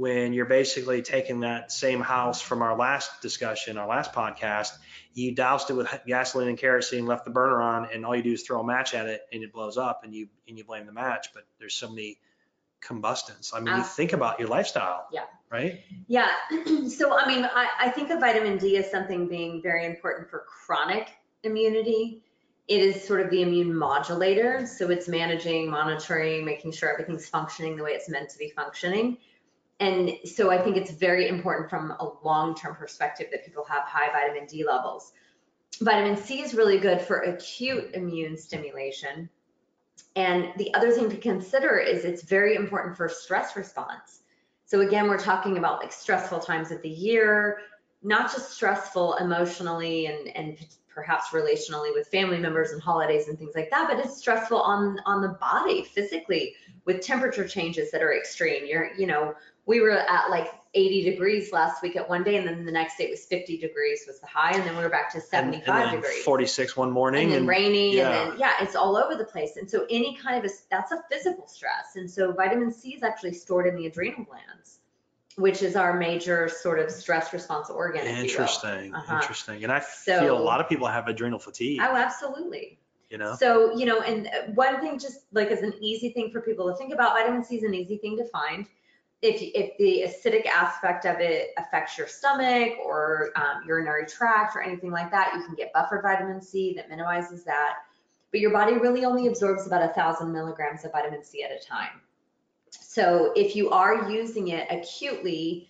when 0.00 0.32
you're 0.32 0.46
basically 0.46 1.02
taking 1.02 1.40
that 1.40 1.70
same 1.70 2.00
house 2.00 2.40
from 2.40 2.62
our 2.62 2.76
last 2.76 3.20
discussion, 3.20 3.76
our 3.76 3.86
last 3.86 4.14
podcast, 4.14 4.70
you 5.12 5.34
doused 5.34 5.68
it 5.68 5.74
with 5.74 5.88
gasoline 6.06 6.48
and 6.48 6.56
kerosene, 6.56 7.04
left 7.04 7.24
the 7.24 7.30
burner 7.30 7.60
on, 7.60 7.88
and 7.92 8.06
all 8.06 8.16
you 8.16 8.22
do 8.22 8.32
is 8.32 8.42
throw 8.42 8.60
a 8.60 8.64
match 8.64 8.94
at 8.94 9.06
it 9.08 9.20
and 9.32 9.42
it 9.42 9.52
blows 9.52 9.76
up 9.76 10.02
and 10.04 10.14
you 10.14 10.28
and 10.48 10.56
you 10.56 10.64
blame 10.64 10.86
the 10.86 10.92
match. 10.92 11.28
But 11.34 11.44
there's 11.58 11.74
so 11.74 11.88
many 11.88 12.18
combustants. 12.80 13.52
I 13.54 13.60
mean, 13.60 13.74
you 13.74 13.82
uh, 13.82 13.84
think 13.84 14.12
about 14.12 14.38
your 14.38 14.48
lifestyle. 14.48 15.06
Yeah. 15.12 15.24
Right? 15.50 15.80
Yeah, 16.06 16.28
so 16.88 17.18
I 17.18 17.26
mean, 17.26 17.44
I, 17.44 17.68
I 17.78 17.90
think 17.90 18.10
of 18.10 18.20
vitamin 18.20 18.56
D 18.56 18.76
as 18.76 18.90
something 18.90 19.26
being 19.28 19.60
very 19.60 19.84
important 19.84 20.30
for 20.30 20.44
chronic 20.46 21.10
immunity. 21.42 22.22
It 22.68 22.80
is 22.80 23.02
sort 23.02 23.20
of 23.20 23.30
the 23.30 23.42
immune 23.42 23.74
modulator, 23.74 24.64
so 24.64 24.90
it's 24.90 25.08
managing, 25.08 25.68
monitoring, 25.68 26.44
making 26.44 26.70
sure 26.70 26.92
everything's 26.92 27.28
functioning 27.28 27.76
the 27.76 27.82
way 27.82 27.90
it's 27.90 28.08
meant 28.08 28.30
to 28.30 28.38
be 28.38 28.50
functioning. 28.50 29.18
And 29.80 30.12
so 30.24 30.50
I 30.50 30.58
think 30.58 30.76
it's 30.76 30.92
very 30.92 31.26
important 31.26 31.70
from 31.70 31.90
a 31.92 32.12
long-term 32.22 32.76
perspective 32.76 33.28
that 33.32 33.44
people 33.44 33.64
have 33.64 33.84
high 33.84 34.12
vitamin 34.12 34.46
D 34.46 34.64
levels. 34.64 35.12
Vitamin 35.80 36.16
C 36.16 36.42
is 36.42 36.54
really 36.54 36.78
good 36.78 37.00
for 37.00 37.20
acute 37.20 37.90
immune 37.94 38.36
stimulation. 38.36 39.28
And 40.16 40.52
the 40.58 40.72
other 40.74 40.92
thing 40.92 41.08
to 41.10 41.16
consider 41.16 41.78
is 41.78 42.04
it's 42.04 42.22
very 42.22 42.56
important 42.56 42.96
for 42.96 43.08
stress 43.08 43.56
response. 43.56 44.19
So 44.70 44.82
again, 44.82 45.08
we're 45.08 45.18
talking 45.18 45.58
about 45.58 45.80
like 45.80 45.92
stressful 45.92 46.38
times 46.38 46.70
of 46.70 46.80
the 46.80 46.88
year, 46.88 47.58
not 48.04 48.30
just 48.30 48.52
stressful 48.52 49.14
emotionally 49.14 50.06
and, 50.06 50.28
and 50.36 50.56
perhaps 50.88 51.30
relationally 51.30 51.92
with 51.92 52.06
family 52.06 52.38
members 52.38 52.70
and 52.70 52.80
holidays 52.80 53.26
and 53.26 53.36
things 53.36 53.50
like 53.56 53.68
that, 53.70 53.88
but 53.88 53.98
it's 53.98 54.18
stressful 54.18 54.60
on, 54.60 54.96
on 55.06 55.22
the 55.22 55.36
body 55.40 55.82
physically 55.82 56.54
with 56.84 57.00
temperature 57.00 57.48
changes 57.48 57.90
that 57.90 58.00
are 58.00 58.14
extreme. 58.14 58.64
You're, 58.64 58.94
you 58.94 59.08
know, 59.08 59.34
we 59.66 59.80
were 59.80 59.90
at 59.90 60.30
like 60.30 60.52
80 60.72 61.02
degrees 61.10 61.52
last 61.52 61.82
week 61.82 61.96
at 61.96 62.08
one 62.08 62.22
day 62.22 62.36
and 62.36 62.46
then 62.46 62.64
the 62.64 62.70
next 62.70 62.96
day 62.96 63.04
it 63.04 63.10
was 63.10 63.24
50 63.24 63.58
degrees 63.58 64.04
was 64.06 64.20
the 64.20 64.26
high 64.28 64.52
and 64.52 64.62
then 64.64 64.76
we 64.76 64.82
were 64.84 64.88
back 64.88 65.10
to 65.12 65.20
75 65.20 65.68
and 65.68 65.88
then 65.88 65.94
degrees. 66.00 66.22
46 66.22 66.76
one 66.76 66.92
morning. 66.92 67.24
And 67.24 67.32
then 67.32 67.38
and- 67.40 67.48
raining 67.48 67.92
yeah. 67.94 68.22
and 68.22 68.32
then, 68.32 68.38
yeah, 68.38 68.52
it's 68.60 68.76
all 68.76 68.96
over 68.96 69.16
the 69.16 69.24
place. 69.24 69.56
And 69.56 69.68
so 69.68 69.84
any 69.90 70.16
kind 70.16 70.38
of, 70.44 70.48
a 70.48 70.54
that's 70.70 70.92
a 70.92 71.02
physical 71.10 71.48
stress. 71.48 71.96
And 71.96 72.08
so 72.08 72.32
vitamin 72.32 72.70
C 72.72 72.90
is 72.94 73.02
actually 73.02 73.32
stored 73.34 73.66
in 73.66 73.74
the 73.74 73.86
adrenal 73.86 74.24
glands, 74.24 74.78
which 75.36 75.60
is 75.62 75.74
our 75.74 75.98
major 75.98 76.48
sort 76.48 76.78
of 76.78 76.88
stress 76.90 77.32
response 77.32 77.68
organ, 77.68 78.02
if 78.02 78.06
you 78.06 78.12
will. 78.14 78.22
Interesting, 78.22 78.94
Uh-huh. 78.94 79.16
interesting. 79.16 79.64
And 79.64 79.72
I 79.72 79.80
So- 79.80 80.20
feel 80.20 80.38
a 80.38 80.40
lot 80.40 80.60
of 80.60 80.68
people 80.68 80.86
have 80.86 81.08
adrenal 81.08 81.40
fatigue, 81.40 81.80
Oh, 81.82 81.96
absolutely. 81.96 82.78
you 83.10 83.18
know? 83.18 83.34
So, 83.34 83.74
you 83.76 83.86
know, 83.86 84.02
and 84.02 84.30
one 84.56 84.78
thing 84.80 85.00
just 85.00 85.22
like 85.32 85.48
as 85.48 85.62
an 85.62 85.74
easy 85.80 86.10
thing 86.10 86.30
for 86.30 86.40
people 86.40 86.70
to 86.70 86.76
think 86.76 86.92
about, 86.94 87.14
vitamin 87.14 87.42
C 87.42 87.56
is 87.56 87.64
an 87.64 87.74
easy 87.74 87.96
thing 87.96 88.16
to 88.18 88.24
find. 88.28 88.66
If, 89.22 89.40
if 89.42 89.76
the 89.76 90.04
acidic 90.08 90.46
aspect 90.46 91.04
of 91.04 91.20
it 91.20 91.50
affects 91.58 91.98
your 91.98 92.06
stomach 92.06 92.78
or 92.82 93.30
um, 93.36 93.62
urinary 93.66 94.06
tract 94.06 94.56
or 94.56 94.62
anything 94.62 94.90
like 94.90 95.10
that, 95.10 95.34
you 95.34 95.44
can 95.44 95.54
get 95.54 95.72
buffered 95.74 96.02
vitamin 96.02 96.40
C 96.40 96.72
that 96.76 96.88
minimizes 96.88 97.44
that. 97.44 97.74
But 98.30 98.40
your 98.40 98.52
body 98.52 98.74
really 98.74 99.04
only 99.04 99.26
absorbs 99.26 99.66
about 99.66 99.82
a 99.82 99.92
thousand 99.92 100.32
milligrams 100.32 100.84
of 100.84 100.92
vitamin 100.92 101.22
C 101.22 101.42
at 101.42 101.50
a 101.50 101.62
time. 101.62 102.00
So 102.70 103.32
if 103.36 103.54
you 103.54 103.70
are 103.70 104.10
using 104.10 104.48
it 104.48 104.66
acutely, 104.70 105.68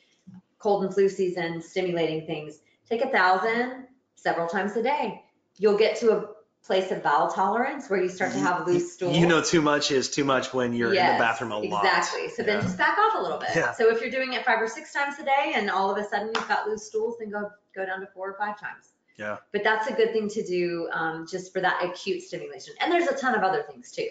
cold 0.58 0.84
and 0.84 0.94
flu 0.94 1.08
season, 1.08 1.60
stimulating 1.60 2.26
things, 2.26 2.60
take 2.88 3.02
a 3.02 3.08
thousand 3.08 3.86
several 4.14 4.46
times 4.46 4.76
a 4.76 4.82
day. 4.82 5.24
You'll 5.58 5.78
get 5.78 5.96
to 6.00 6.12
a 6.12 6.28
place 6.64 6.90
of 6.90 7.02
bowel 7.02 7.28
tolerance 7.30 7.88
where 7.88 8.02
you 8.02 8.08
start 8.08 8.32
to 8.32 8.38
have 8.38 8.66
loose 8.66 8.92
stool. 8.92 9.12
You 9.12 9.26
know, 9.26 9.42
too 9.42 9.62
much 9.62 9.90
is 9.90 10.10
too 10.10 10.24
much 10.24 10.52
when 10.52 10.72
you're 10.74 10.88
in 10.88 10.94
the 10.96 11.00
Yes, 11.00 11.18
bathroom 11.20 11.52
a 11.52 11.58
lot. 11.58 11.84
Exactly. 11.84 12.28
So 12.28 12.42
then 12.42 12.60
just 12.60 12.76
back 12.76 12.98
off 12.98 13.14
a 13.18 13.22
little 13.22 13.38
bit. 13.38 13.48
Yeah. 13.56 13.72
So 13.72 13.88
if 13.90 14.00
you're 14.00 14.10
doing 14.10 14.34
it 14.34 14.44
five 14.44 14.60
or 14.60 14.68
six 14.68 14.92
times 14.92 15.18
a 15.18 15.24
day 15.24 15.52
and 15.54 15.70
all 15.70 15.90
of 15.90 15.96
a 15.98 16.06
sudden 16.08 16.30
you've 16.34 16.48
got 16.48 16.68
loose 16.68 16.86
stools, 16.86 17.16
then 17.18 17.30
go 17.30 17.50
go 17.74 17.86
down 17.86 18.00
to 18.00 18.06
four 18.14 18.30
or 18.30 18.36
five 18.38 18.60
times. 18.60 18.92
Yeah. 19.16 19.38
But 19.52 19.64
that's 19.64 19.88
a 19.88 19.92
good 19.92 20.12
thing 20.12 20.28
to 20.28 20.42
do 20.44 20.88
um, 20.92 21.26
just 21.30 21.52
for 21.52 21.60
that 21.60 21.82
acute 21.84 22.22
stimulation. 22.22 22.74
And 22.80 22.92
there's 22.92 23.08
a 23.08 23.16
ton 23.16 23.34
of 23.34 23.42
other 23.42 23.62
things 23.62 23.90
too. 23.92 24.08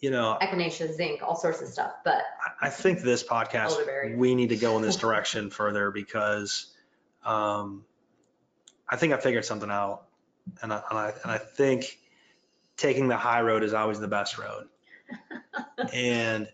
You 0.00 0.10
know, 0.10 0.36
Echinacea, 0.42 0.92
zinc, 0.94 1.22
all 1.22 1.36
sorts 1.36 1.62
of 1.62 1.68
stuff. 1.68 1.92
But 2.04 2.22
I- 2.60 2.66
I 2.66 2.70
think 2.70 3.00
this 3.00 3.22
podcast, 3.24 3.70
Elderberry. 3.70 4.16
we 4.16 4.34
need 4.34 4.50
to 4.50 4.56
go 4.56 4.76
in 4.76 4.82
this 4.82 4.96
direction 5.04 5.48
further 5.50 5.90
because 5.90 6.66
um, 7.24 7.84
I 8.88 8.96
think 8.96 9.12
I 9.14 9.16
figured 9.18 9.44
something 9.46 9.70
out. 9.70 10.05
And 10.62 10.72
I, 10.72 10.82
and 10.90 10.98
I, 10.98 11.12
and 11.22 11.32
I 11.32 11.38
think 11.38 11.98
taking 12.76 13.08
the 13.08 13.16
high 13.16 13.42
road 13.42 13.62
is 13.62 13.74
always 13.74 14.00
the 14.00 14.08
best 14.08 14.38
road. 14.38 14.68
and, 15.92 16.48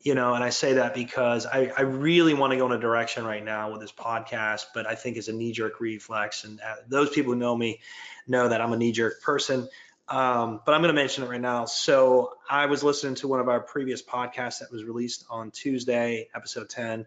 you 0.00 0.14
know, 0.14 0.34
and 0.34 0.42
I 0.42 0.50
say 0.50 0.74
that 0.74 0.94
because 0.94 1.46
I, 1.46 1.72
I 1.76 1.82
really 1.82 2.34
want 2.34 2.52
to 2.52 2.56
go 2.56 2.66
in 2.66 2.72
a 2.72 2.80
direction 2.80 3.24
right 3.24 3.44
now 3.44 3.70
with 3.70 3.80
this 3.80 3.92
podcast, 3.92 4.66
but 4.74 4.86
I 4.86 4.94
think 4.94 5.16
it's 5.16 5.28
a 5.28 5.32
knee 5.32 5.52
jerk 5.52 5.80
reflex. 5.80 6.44
And 6.44 6.60
uh, 6.60 6.76
those 6.88 7.10
people 7.10 7.32
who 7.34 7.38
know 7.38 7.56
me 7.56 7.80
know 8.26 8.48
that 8.48 8.60
I'm 8.60 8.72
a 8.72 8.76
knee 8.76 8.92
jerk 8.92 9.22
person. 9.22 9.68
Um, 10.08 10.60
but 10.66 10.74
I'm 10.74 10.82
going 10.82 10.94
to 10.94 11.00
mention 11.00 11.24
it 11.24 11.30
right 11.30 11.40
now. 11.40 11.64
So 11.66 12.34
I 12.50 12.66
was 12.66 12.82
listening 12.82 13.14
to 13.16 13.28
one 13.28 13.40
of 13.40 13.48
our 13.48 13.60
previous 13.60 14.02
podcasts 14.02 14.58
that 14.58 14.70
was 14.70 14.84
released 14.84 15.24
on 15.30 15.50
Tuesday, 15.52 16.28
episode 16.34 16.68
10, 16.68 17.06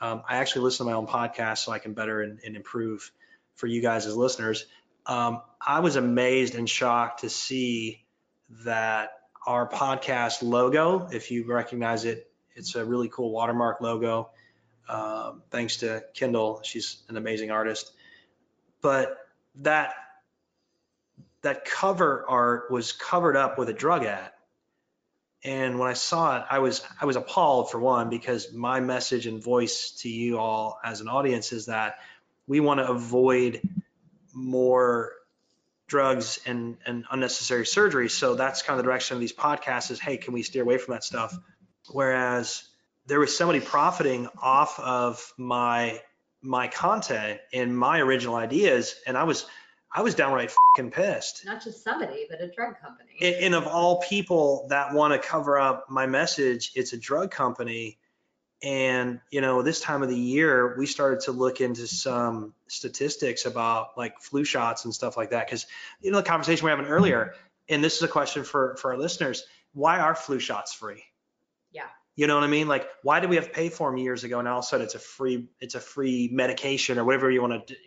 Um, 0.00 0.22
I 0.28 0.36
actually 0.36 0.62
listen 0.62 0.86
to 0.86 0.92
my 0.92 0.96
own 0.96 1.06
podcast 1.06 1.58
so 1.58 1.72
I 1.72 1.78
can 1.78 1.94
better 1.94 2.20
and, 2.20 2.38
and 2.44 2.54
improve 2.54 3.10
for 3.54 3.66
you 3.66 3.80
guys 3.80 4.06
as 4.06 4.16
listeners. 4.16 4.66
Um, 5.06 5.42
I 5.60 5.80
was 5.80 5.96
amazed 5.96 6.54
and 6.54 6.68
shocked 6.68 7.20
to 7.20 7.30
see 7.30 8.04
that 8.64 9.10
our 9.46 9.68
podcast 9.68 10.42
logo, 10.42 11.08
if 11.12 11.30
you 11.30 11.44
recognize 11.46 12.04
it, 12.04 12.30
it's 12.54 12.74
a 12.74 12.84
really 12.84 13.08
cool 13.08 13.30
watermark 13.30 13.80
logo. 13.80 14.30
Um, 14.88 15.42
thanks 15.50 15.78
to 15.78 16.04
Kendall, 16.14 16.60
she's 16.62 17.02
an 17.08 17.16
amazing 17.16 17.50
artist. 17.50 17.92
But 18.80 19.16
that 19.56 19.94
that 21.42 21.64
cover 21.66 22.24
art 22.26 22.70
was 22.70 22.92
covered 22.92 23.36
up 23.36 23.58
with 23.58 23.68
a 23.68 23.72
drug 23.72 24.04
ad. 24.04 24.30
And 25.42 25.78
when 25.78 25.90
I 25.90 25.92
saw 25.92 26.38
it, 26.38 26.46
I 26.50 26.60
was 26.60 26.82
I 27.00 27.04
was 27.04 27.16
appalled 27.16 27.70
for 27.70 27.78
one 27.78 28.08
because 28.08 28.52
my 28.52 28.80
message 28.80 29.26
and 29.26 29.42
voice 29.42 29.90
to 30.02 30.08
you 30.08 30.38
all 30.38 30.78
as 30.82 31.02
an 31.02 31.08
audience 31.08 31.52
is 31.52 31.66
that 31.66 31.98
we 32.46 32.60
want 32.60 32.80
to 32.80 32.88
avoid 32.88 33.60
more 34.34 35.12
drugs 35.86 36.40
and, 36.46 36.76
and 36.86 37.04
unnecessary 37.10 37.66
surgery. 37.66 38.08
So 38.08 38.34
that's 38.34 38.62
kind 38.62 38.78
of 38.78 38.84
the 38.84 38.88
direction 38.90 39.16
of 39.16 39.20
these 39.20 39.32
podcasts 39.32 39.90
is, 39.90 40.00
hey, 40.00 40.16
can 40.16 40.32
we 40.34 40.42
steer 40.42 40.62
away 40.62 40.78
from 40.78 40.94
that 40.94 41.04
stuff? 41.04 41.36
Whereas 41.90 42.64
there 43.06 43.20
was 43.20 43.36
somebody 43.36 43.60
profiting 43.60 44.28
off 44.40 44.78
of 44.80 45.32
my 45.36 46.00
my 46.42 46.68
content 46.68 47.40
and 47.54 47.76
my 47.76 48.00
original 48.00 48.34
ideas, 48.34 48.94
and 49.06 49.16
I 49.16 49.24
was 49.24 49.46
I 49.92 50.02
was 50.02 50.14
downright 50.14 50.52
fucking 50.76 50.90
pissed. 50.90 51.44
Not 51.44 51.62
just 51.62 51.84
somebody, 51.84 52.26
but 52.28 52.40
a 52.40 52.48
drug 52.48 52.74
company. 52.80 53.10
And, 53.20 53.36
and 53.36 53.54
of 53.54 53.66
all 53.66 54.00
people 54.02 54.66
that 54.70 54.92
want 54.92 55.12
to 55.12 55.26
cover 55.26 55.58
up 55.58 55.86
my 55.88 56.06
message, 56.06 56.72
it's 56.74 56.92
a 56.92 56.98
drug 56.98 57.30
company. 57.30 57.98
And, 58.64 59.20
you 59.30 59.42
know, 59.42 59.60
this 59.60 59.78
time 59.80 60.02
of 60.02 60.08
the 60.08 60.16
year, 60.16 60.74
we 60.78 60.86
started 60.86 61.20
to 61.20 61.32
look 61.32 61.60
into 61.60 61.86
some 61.86 62.54
statistics 62.66 63.44
about 63.44 63.96
like 63.98 64.18
flu 64.20 64.42
shots 64.42 64.86
and 64.86 64.94
stuff 64.94 65.18
like 65.18 65.30
that. 65.30 65.50
Cause, 65.50 65.66
you 66.00 66.10
know, 66.10 66.16
the 66.16 66.24
conversation 66.24 66.64
we 66.64 66.72
are 66.72 66.76
having 66.76 66.90
earlier, 66.90 67.34
and 67.68 67.84
this 67.84 67.96
is 67.96 68.02
a 68.02 68.08
question 68.08 68.42
for, 68.42 68.76
for 68.76 68.92
our 68.92 68.98
listeners, 68.98 69.44
why 69.74 69.98
are 70.00 70.14
flu 70.14 70.38
shots 70.38 70.72
free? 70.72 71.04
Yeah. 71.72 71.82
You 72.16 72.26
know 72.26 72.36
what 72.36 72.44
I 72.44 72.46
mean? 72.46 72.66
Like, 72.66 72.88
why 73.02 73.20
did 73.20 73.28
we 73.28 73.36
have 73.36 73.44
to 73.44 73.50
pay 73.50 73.68
for 73.68 73.90
them 73.90 73.98
years 73.98 74.24
ago? 74.24 74.38
And 74.38 74.48
all 74.48 74.60
of 74.60 74.64
a 74.64 74.66
sudden 74.66 74.86
it's 74.86 74.94
a 74.94 74.98
free, 74.98 75.46
it's 75.60 75.74
a 75.74 75.80
free 75.80 76.30
medication 76.32 76.98
or 76.98 77.04
whatever 77.04 77.30
you 77.30 77.42
want 77.42 77.66
to 77.66 77.74
do. 77.74 77.80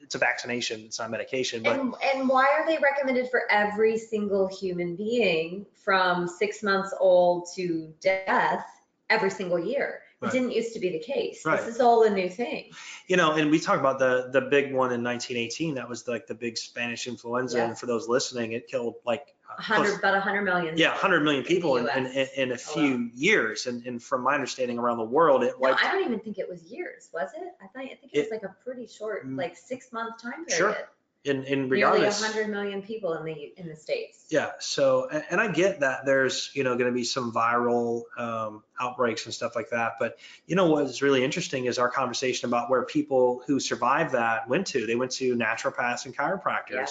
It's 0.00 0.14
a 0.14 0.18
vaccination. 0.18 0.80
It's 0.86 0.98
not 0.98 1.10
medication, 1.10 1.62
but 1.62 1.78
And, 1.78 1.94
and 2.14 2.28
why 2.30 2.46
are 2.46 2.66
they 2.66 2.78
recommended 2.78 3.30
for 3.30 3.42
every 3.50 3.98
single 3.98 4.46
human 4.46 4.96
being 4.96 5.66
from 5.74 6.26
six 6.26 6.62
months 6.62 6.94
old 6.98 7.48
to 7.56 7.92
death 8.00 8.64
every 9.10 9.28
single 9.28 9.58
year? 9.58 10.00
It 10.24 10.28
Right. 10.28 10.32
didn't 10.32 10.52
used 10.52 10.72
to 10.74 10.80
be 10.80 10.90
the 10.90 10.98
case. 10.98 11.44
Right. 11.44 11.60
This 11.60 11.74
is 11.76 11.80
all 11.80 12.02
a 12.04 12.10
new 12.10 12.28
thing. 12.30 12.72
you 13.06 13.16
know, 13.16 13.32
and 13.32 13.50
we 13.50 13.60
talk 13.60 13.78
about 13.78 13.98
the 13.98 14.30
the 14.32 14.40
big 14.40 14.72
one 14.72 14.92
in 14.92 15.02
1918. 15.02 15.74
That 15.74 15.88
was 15.88 16.08
like 16.08 16.26
the 16.26 16.34
big 16.34 16.56
Spanish 16.56 17.06
influenza, 17.06 17.58
Yeah. 17.58 17.64
and 17.68 17.78
for 17.78 17.86
those 17.86 18.08
listening, 18.08 18.52
it 18.52 18.66
killed 18.68 18.94
like 19.04 19.34
A 19.58 19.62
hundred, 19.62 19.86
close- 19.88 19.98
about 19.98 20.16
a 20.16 20.20
hundred 20.20 20.42
million. 20.42 20.76
yeah, 20.78 20.90
100 20.92 21.20
million 21.22 21.44
people 21.44 21.76
in, 21.76 21.86
in, 21.88 22.06
US 22.06 22.28
in 22.36 22.52
a 22.52 22.58
few 22.58 23.10
years. 23.14 23.66
And, 23.66 23.84
and 23.86 24.02
from 24.02 24.22
my 24.22 24.34
understanding, 24.34 24.78
around 24.78 24.96
the 24.98 25.04
world, 25.04 25.44
it 25.44 25.52
No, 25.60 25.68
wiped. 25.70 25.84
I 25.84 25.92
don't 25.92 26.04
even 26.04 26.18
think 26.20 26.38
it 26.38 26.48
was 26.48 26.62
years, 26.64 27.10
was 27.12 27.28
it? 27.36 27.52
I 27.62 27.66
thought, 27.68 27.84
I 27.84 27.94
think 27.94 28.10
it 28.14 28.20
was 28.22 28.30
like 28.30 28.42
a 28.42 28.54
pretty 28.64 28.86
short, 28.86 29.26
Mm. 29.28 29.36
like 29.38 29.56
six 29.56 29.92
month 29.92 30.20
time 30.20 30.44
Sure. 30.48 30.72
period. 30.72 30.88
In, 31.24 31.42
in 31.44 31.68
Nearly 31.70 31.82
regardless. 31.82 32.22
hundred 32.22 32.50
million 32.50 32.82
people 32.82 33.14
in 33.14 33.24
the, 33.24 33.52
in 33.56 33.66
the 33.68 33.76
States. 33.76 34.26
Yeah. 34.28 34.50
So, 34.58 35.08
and, 35.10 35.24
and 35.30 35.40
I 35.40 35.48
get 35.48 35.80
that 35.80 36.04
there's, 36.04 36.50
you 36.54 36.64
know, 36.64 36.76
going 36.76 36.90
to 36.90 36.94
be 36.94 37.04
some 37.04 37.32
viral 37.32 38.02
um, 38.18 38.62
outbreaks 38.78 39.24
and 39.24 39.32
stuff 39.32 39.56
like 39.56 39.70
that. 39.70 39.94
But, 39.98 40.18
you 40.46 40.54
know, 40.54 40.68
what's 40.70 41.00
really 41.00 41.24
interesting 41.24 41.64
is 41.64 41.78
our 41.78 41.88
conversation 41.88 42.48
about 42.48 42.68
where 42.68 42.82
people 42.84 43.42
who 43.46 43.58
survived 43.58 44.12
that 44.12 44.48
went 44.48 44.66
to. 44.68 44.86
They 44.86 44.96
went 44.96 45.12
to 45.12 45.34
naturopaths 45.34 46.04
and 46.04 46.14
chiropractors, 46.16 46.70
Yeah. 46.70 46.86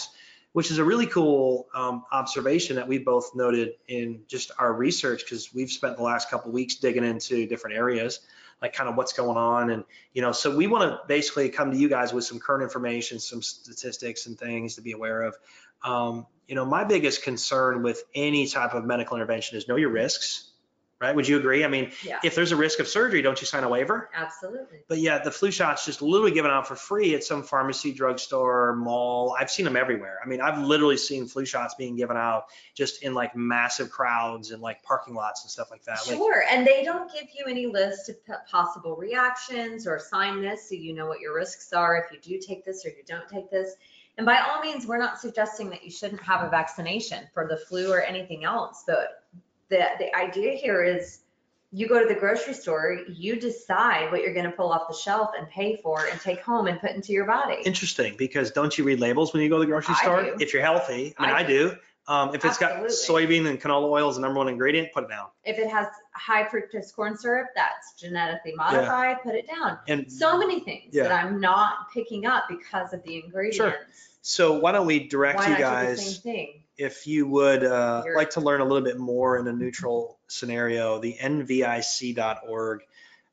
which 0.54 0.72
is 0.72 0.80
a 0.80 0.84
really 0.84 1.06
cool 1.06 1.68
um, 1.76 2.04
observation 2.12 2.78
that 2.78 2.88
we 2.88 2.98
both 2.98 3.36
noted 3.36 3.74
in 3.88 4.22
just 4.28 4.52
our 4.58 4.74
research 4.74 5.24
because 5.26 5.54
we've 5.54 5.70
spent 5.70 5.98
the 5.98 6.04
last 6.04 6.32
couple 6.32 6.50
of 6.50 6.54
weeks 6.56 6.76
digging 6.78 7.04
into 7.04 7.46
different 7.46 7.76
areas 7.76 8.20
like 8.62 8.74
kind 8.74 8.90
of 8.90 8.96
what's 8.96 9.14
going 9.14 9.38
on. 9.38 9.70
And 9.70 9.84
you 10.14 10.22
know 10.22 10.32
so 10.32 10.56
we 10.56 10.68
want 10.68 10.90
to 10.90 11.00
basically 11.08 11.50
come 11.50 11.72
to 11.72 11.78
you 11.78 11.90
guys 11.90 12.14
with 12.14 12.24
some 12.24 12.40
current 12.40 12.64
information 12.64 13.20
some 13.20 13.42
statistics 13.42 14.26
and 14.26 14.38
things 14.38 14.76
to 14.76 14.82
be 14.82 14.92
aware 14.94 15.24
of. 15.24 15.36
Um, 15.84 16.28
you 16.48 16.56
know 16.56 16.66
my 16.66 16.84
biggest 16.84 17.24
concern 17.24 17.84
with 17.84 18.04
any 18.16 18.48
type 18.48 18.74
of 18.74 18.86
medical 18.86 19.18
intervention 19.18 19.58
is 19.58 19.68
know 19.68 19.76
your 19.76 19.92
risks 19.92 20.53
right? 21.04 21.16
Would 21.16 21.28
you 21.28 21.38
agree? 21.38 21.64
I 21.64 21.68
mean 21.68 21.92
Yeah, 22.04 22.20
if 22.24 22.36
there's 22.36 22.52
a 22.52 22.56
risk 22.56 22.80
of 22.80 22.88
surgery 22.88 23.22
don't 23.22 23.40
you 23.40 23.46
sign 23.48 23.64
a 23.64 23.70
waiver? 23.70 24.10
Absolutely. 24.14 24.80
but 24.88 24.98
yeah 24.98 25.20
the 25.20 25.32
flu 25.32 25.52
shot's 25.52 25.86
just 25.86 26.02
literally 26.02 26.32
given 26.32 26.52
out 26.52 26.68
for 26.68 26.76
free 26.76 27.14
at 27.16 27.24
some 27.24 27.44
pharmacy 27.44 27.94
drugstore 27.94 28.76
mall. 28.76 29.36
I've 29.40 29.52
seen 29.52 29.66
them 29.66 29.76
everywhere. 29.76 30.18
I 30.24 30.28
mean 30.28 30.42
i've 30.42 30.60
literally 30.60 30.98
seen 30.98 31.28
flu 31.28 31.46
shots 31.46 31.76
being 31.76 31.96
given 31.96 32.18
out 32.18 32.46
just 32.74 33.04
in 33.04 33.14
like 33.14 33.36
massive 33.36 33.92
crowds 33.92 34.52
and 34.52 34.62
like 34.62 34.82
parking 34.84 35.14
lots 35.14 35.44
and 35.44 35.52
stuff 35.52 35.70
like 35.70 35.84
that. 35.84 36.00
Like 36.08 36.18
Sure, 36.18 36.44
and 36.50 36.66
they 36.66 36.84
don't 36.84 37.12
give 37.12 37.28
you 37.38 37.46
any 37.48 37.68
list 37.68 38.10
of 38.10 38.16
possible 38.50 38.96
reactions 38.96 39.86
or 39.88 40.00
sign 40.00 40.42
this 40.42 40.70
so 40.70 40.76
you 40.76 40.94
know 40.94 41.08
what 41.08 41.20
your 41.20 41.36
risks 41.36 41.74
are 41.74 41.98
if 41.98 42.12
you 42.12 42.20
do 42.20 42.46
take 42.46 42.64
this 42.66 42.86
or 42.86 42.90
you 42.90 43.04
don't 43.06 43.28
take 43.28 43.50
this. 43.52 43.76
And 44.18 44.26
by 44.26 44.38
all 44.38 44.62
means, 44.62 44.86
we're 44.86 45.00
not 45.00 45.20
suggesting 45.20 45.70
that 45.72 45.84
you 45.84 45.90
shouldn't 45.90 46.22
have 46.22 46.46
a 46.46 46.50
vaccination 46.50 47.28
for 47.34 47.48
the 47.48 47.58
flu 47.58 47.92
or 47.92 48.02
anything 48.02 48.44
else, 48.44 48.84
but 48.86 49.24
the, 49.70 49.86
the 50.00 50.16
idea 50.16 50.54
here 50.54 50.84
is 50.84 51.20
you 51.72 51.88
go 51.88 52.00
to 52.00 52.08
the 52.08 52.20
grocery 52.20 52.54
store, 52.54 53.00
you 53.10 53.36
decide 53.40 54.12
what 54.12 54.22
you're 54.22 54.34
gonna 54.34 54.52
pull 54.52 54.72
off 54.72 54.88
the 54.88 54.96
shelf 54.96 55.32
and 55.38 55.50
pay 55.50 55.78
for 55.78 56.06
and 56.06 56.22
take 56.22 56.40
home 56.42 56.68
and 56.68 56.80
put 56.80 56.92
into 56.92 57.12
your 57.12 57.26
body. 57.26 57.58
Interesting, 57.66 58.16
because 58.16 58.52
don't 58.52 58.78
you 58.78 58.84
read 58.84 59.00
labels 59.00 59.34
when 59.34 59.42
you 59.42 59.50
go 59.50 59.56
to 59.56 59.62
the 59.62 59.66
grocery 59.66 59.96
I 59.98 60.04
store? 60.04 60.24
do. 60.24 60.36
If 60.40 60.54
you're 60.54 60.62
healthy, 60.62 61.16
I 61.18 61.26
mean, 61.26 61.36
I 61.36 61.40
I 61.40 61.44
do. 61.44 61.76
Um, 62.06 62.36
if 62.36 62.44
it's 62.44 62.58
got 62.58 62.84
soybean 62.88 63.48
and 63.48 63.62
canola 63.62 63.90
oil 63.90 64.10
as 64.10 64.16
the 64.16 64.22
number 64.22 64.38
one 64.38 64.50
ingredient, 64.50 64.92
put 64.94 65.06
it 65.06 65.10
down. 65.10 65.28
If 65.46 65.58
it 65.58 65.70
has 65.70 65.88
high 66.12 66.44
fructose 66.44 66.94
corn 66.94 67.18
syrup 67.18 67.48
that's 67.56 67.94
genetically 67.94 68.54
modified, 68.56 69.24
put 69.24 69.36
it 69.36 69.48
down. 69.48 69.80
And 69.88 70.12
so 70.12 70.38
many 70.38 70.60
things 70.60 70.94
that 70.94 71.12
I'm 71.12 71.40
not 71.40 71.92
picking 71.94 72.26
up 72.26 72.44
because 72.50 72.92
of 72.92 73.02
the 73.04 73.24
ingredients. 73.24 74.10
so 74.22 74.60
why 74.60 74.74
don't 74.74 74.86
we 74.86 75.08
direct 75.08 75.38
Why 75.38 75.46
you 75.46 75.50
not 75.52 75.58
do 75.58 75.64
the 75.64 75.70
guys? 75.70 76.22
If 76.78 77.08
you 77.08 77.28
would 77.28 77.64
uh, 77.64 78.04
like 78.16 78.32
to 78.32 78.42
learn 78.42 78.62
a 78.62 78.66
little 78.66 78.84
bit 78.84 78.98
more 78.98 79.38
in 79.38 79.48
a 79.48 79.54
neutral 79.54 80.18
scenario, 80.28 81.00
the 81.00 81.16
nvic.org 81.22 82.82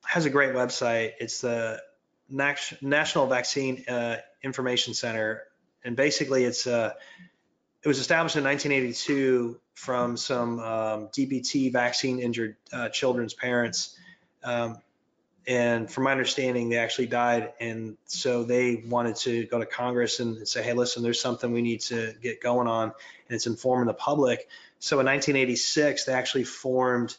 has 0.05 0.25
a 0.25 0.31
great 0.31 0.55
website. 0.55 1.13
It's 1.21 1.41
the 1.41 1.81
National 2.29 3.27
Vaccine 3.27 3.85
uh, 3.89 4.17
Information 4.43 4.95
Center, 4.95 5.43
and 5.85 5.97
basically 5.97 6.45
it's 6.45 6.67
uh, 6.67 6.93
it 7.83 7.89
was 7.89 7.99
established 7.99 8.37
in 8.37 8.45
1982 8.45 9.59
from 9.75 10.17
some 10.17 10.61
um, 10.61 11.09
DPT 11.09 11.73
vaccine 11.73 12.21
injured 12.21 12.57
uh, 12.73 12.91
children's 12.91 13.35
parents. 13.35 13.97
Um, 14.45 14.79
and 15.51 15.91
from 15.91 16.05
my 16.05 16.13
understanding, 16.13 16.69
they 16.69 16.77
actually 16.77 17.09
died. 17.09 17.55
And 17.59 17.97
so 18.07 18.45
they 18.45 18.85
wanted 18.87 19.17
to 19.17 19.47
go 19.47 19.59
to 19.59 19.67
Congress 19.67 20.21
and 20.21 20.47
say, 20.47 20.63
hey, 20.63 20.75
listen, 20.75 21.03
there's 21.03 21.21
something 21.21 21.51
we 21.51 21.61
need 21.61 21.81
to 21.81 22.15
get 22.23 22.41
going 22.41 22.69
on. 22.69 22.85
And 22.85 23.35
it's 23.35 23.49
informing 23.49 23.89
the 23.89 23.95
public. 23.95 24.49
So 24.79 25.01
in 25.01 25.07
1986, 25.07 26.05
they 26.05 26.13
actually 26.13 26.45
formed 26.45 27.17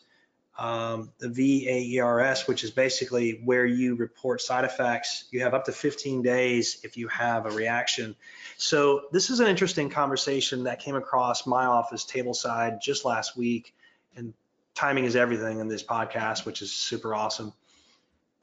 um, 0.57 1.11
the 1.19 1.27
VAERS, 1.27 2.47
which 2.47 2.63
is 2.63 2.71
basically 2.71 3.41
where 3.43 3.65
you 3.65 3.95
report 3.95 4.39
side 4.39 4.63
effects. 4.63 5.25
You 5.31 5.41
have 5.41 5.53
up 5.53 5.65
to 5.65 5.73
15 5.73 6.21
days 6.21 6.79
if 6.85 6.95
you 6.95 7.09
have 7.09 7.45
a 7.45 7.51
reaction. 7.51 8.15
So 8.55 9.07
this 9.11 9.29
is 9.29 9.41
an 9.41 9.47
interesting 9.47 9.89
conversation 9.89 10.63
that 10.63 10.79
came 10.79 10.95
across 10.95 11.45
my 11.45 11.65
office 11.65 12.05
table 12.05 12.33
side 12.33 12.79
just 12.81 13.03
last 13.03 13.35
week. 13.35 13.75
And 14.15 14.33
timing 14.73 15.03
is 15.03 15.17
everything 15.17 15.59
in 15.59 15.67
this 15.67 15.83
podcast, 15.83 16.45
which 16.45 16.61
is 16.61 16.71
super 16.71 17.13
awesome. 17.13 17.51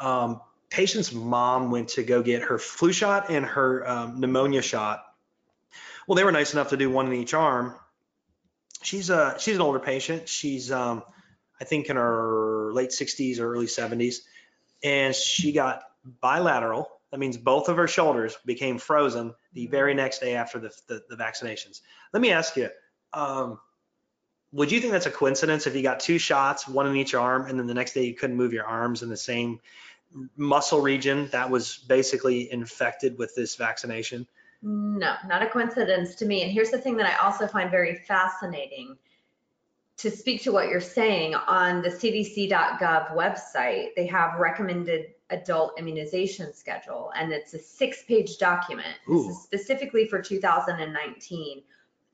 Um, 0.01 0.41
patient's 0.71 1.13
mom 1.13 1.71
went 1.71 1.89
to 1.91 2.03
go 2.03 2.23
get 2.23 2.43
her 2.43 2.59
flu 2.59 2.93
shot 2.93 3.31
and 3.31 3.45
her 3.45 3.89
um, 3.89 4.21
pneumonia 4.21 4.63
shot. 4.63 5.05
Well, 6.07 6.17
they 6.17 6.25
were 6.25 6.33
nice 6.33 6.53
enough 6.53 6.71
to 6.71 6.77
do 6.77 6.91
one 6.91 7.07
in 7.07 7.15
each 7.15 7.35
arm. 7.35 7.75
She's 8.83 9.11
a 9.11 9.37
she's 9.39 9.57
an 9.57 9.63
older 9.63 9.81
patient. 9.81 10.29
She's 10.29 10.71
um, 10.71 11.03
I 11.61 11.65
think 11.65 11.89
in 11.89 11.97
her 11.97 12.73
late 12.73 12.91
60s 12.91 13.41
or 13.41 13.53
early 13.53 13.67
70s, 13.67 14.19
and 14.83 15.15
she 15.15 15.53
got 15.53 15.83
bilateral. 16.21 16.89
That 17.11 17.19
means 17.19 17.37
both 17.37 17.69
of 17.69 17.77
her 17.77 17.89
shoulders 17.89 18.37
became 18.45 18.79
frozen 18.79 19.35
the 19.55 19.67
very 19.67 19.95
next 19.95 20.21
day 20.21 20.35
after 20.35 20.59
the, 20.59 20.71
the, 20.87 21.03
the 21.09 21.17
vaccinations. 21.17 21.81
Let 22.13 22.21
me 22.21 22.31
ask 22.33 22.57
you, 22.57 22.69
um, 23.13 23.59
would 24.53 24.71
you 24.71 24.81
think 24.81 24.93
that's 24.93 25.07
a 25.07 25.11
coincidence 25.11 25.67
if 25.67 25.75
you 25.75 25.83
got 25.83 26.01
two 26.01 26.19
shots, 26.19 26.69
one 26.69 26.87
in 26.87 26.97
each 26.97 27.15
arm, 27.15 27.47
and 27.47 27.59
then 27.59 27.67
the 27.67 27.75
next 27.75 27.93
day 27.93 28.05
you 28.05 28.15
couldn't 28.15 28.37
move 28.37 28.53
your 28.53 28.67
arms 28.67 29.03
in 29.03 29.09
the 29.09 29.17
same 29.17 29.61
muscle 30.37 30.81
region 30.81 31.29
that 31.33 31.51
was 31.51 31.79
basically 31.89 32.51
infected 32.53 33.19
with 33.19 33.35
this 33.35 33.57
vaccination? 33.57 34.27
No, 34.63 35.15
not 35.27 35.43
a 35.43 35.47
coincidence 35.47 36.15
to 36.17 36.27
me. 36.27 36.43
And 36.43 36.51
here's 36.51 36.71
the 36.71 36.79
thing 36.79 36.97
that 36.97 37.07
I 37.07 37.25
also 37.25 37.47
find 37.47 37.71
very 37.71 37.97
fascinating. 37.97 38.97
To 39.99 40.11
speak 40.11 40.43
to 40.43 40.53
what 40.53 40.69
you're 40.69 40.81
saying, 40.81 41.35
on 41.35 41.83
the 41.83 41.89
cdc.gov 41.89 43.17
website, 43.17 43.95
they 43.97 44.07
have 44.07 44.39
recommended 44.39 45.15
adult 45.31 45.79
immunization 45.79 46.55
schedule, 46.55 47.13
and 47.17 47.33
it's 47.33 47.53
a 47.55 47.59
six-page 47.59 48.39
document. 48.39 48.97
This 49.09 49.27
is 49.27 49.43
specifically 49.43 50.07
for 50.07 50.23
2019. 50.23 51.63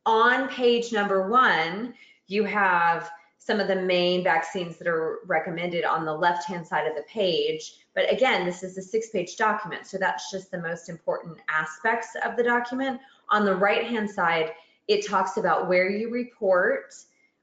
On 0.07 0.49
page 0.49 0.93
number 0.93 1.29
one, 1.29 1.95
you 2.27 2.45
have 2.45 3.11
some 3.45 3.61
of 3.61 3.69
the 3.69 3.77
main 3.77 4.25
vaccines 4.25 4.79
that 4.79 4.89
are 4.89 5.19
recommended 5.27 5.85
on 5.85 6.07
the 6.07 6.13
left-hand 6.13 6.67
side 6.67 6.87
of 6.87 6.97
the 6.97 7.03
page. 7.03 7.75
But 7.95 8.11
again, 8.11 8.47
this 8.47 8.63
is 8.63 8.79
a 8.79 8.83
six-page 8.83 9.37
document, 9.37 9.87
so 9.87 9.99
that's 9.99 10.31
just 10.31 10.51
the 10.51 10.63
most 10.63 10.89
important 10.89 11.37
aspects 11.51 12.17
of 12.25 12.39
the 12.39 12.43
document. 12.43 13.01
On 13.29 13.45
the 13.45 13.55
right-hand 13.55 14.11
side, 14.11 14.53
it 14.89 15.07
talks 15.07 15.37
about 15.37 15.69
where 15.69 15.91
you 15.91 16.11
report, 16.11 16.95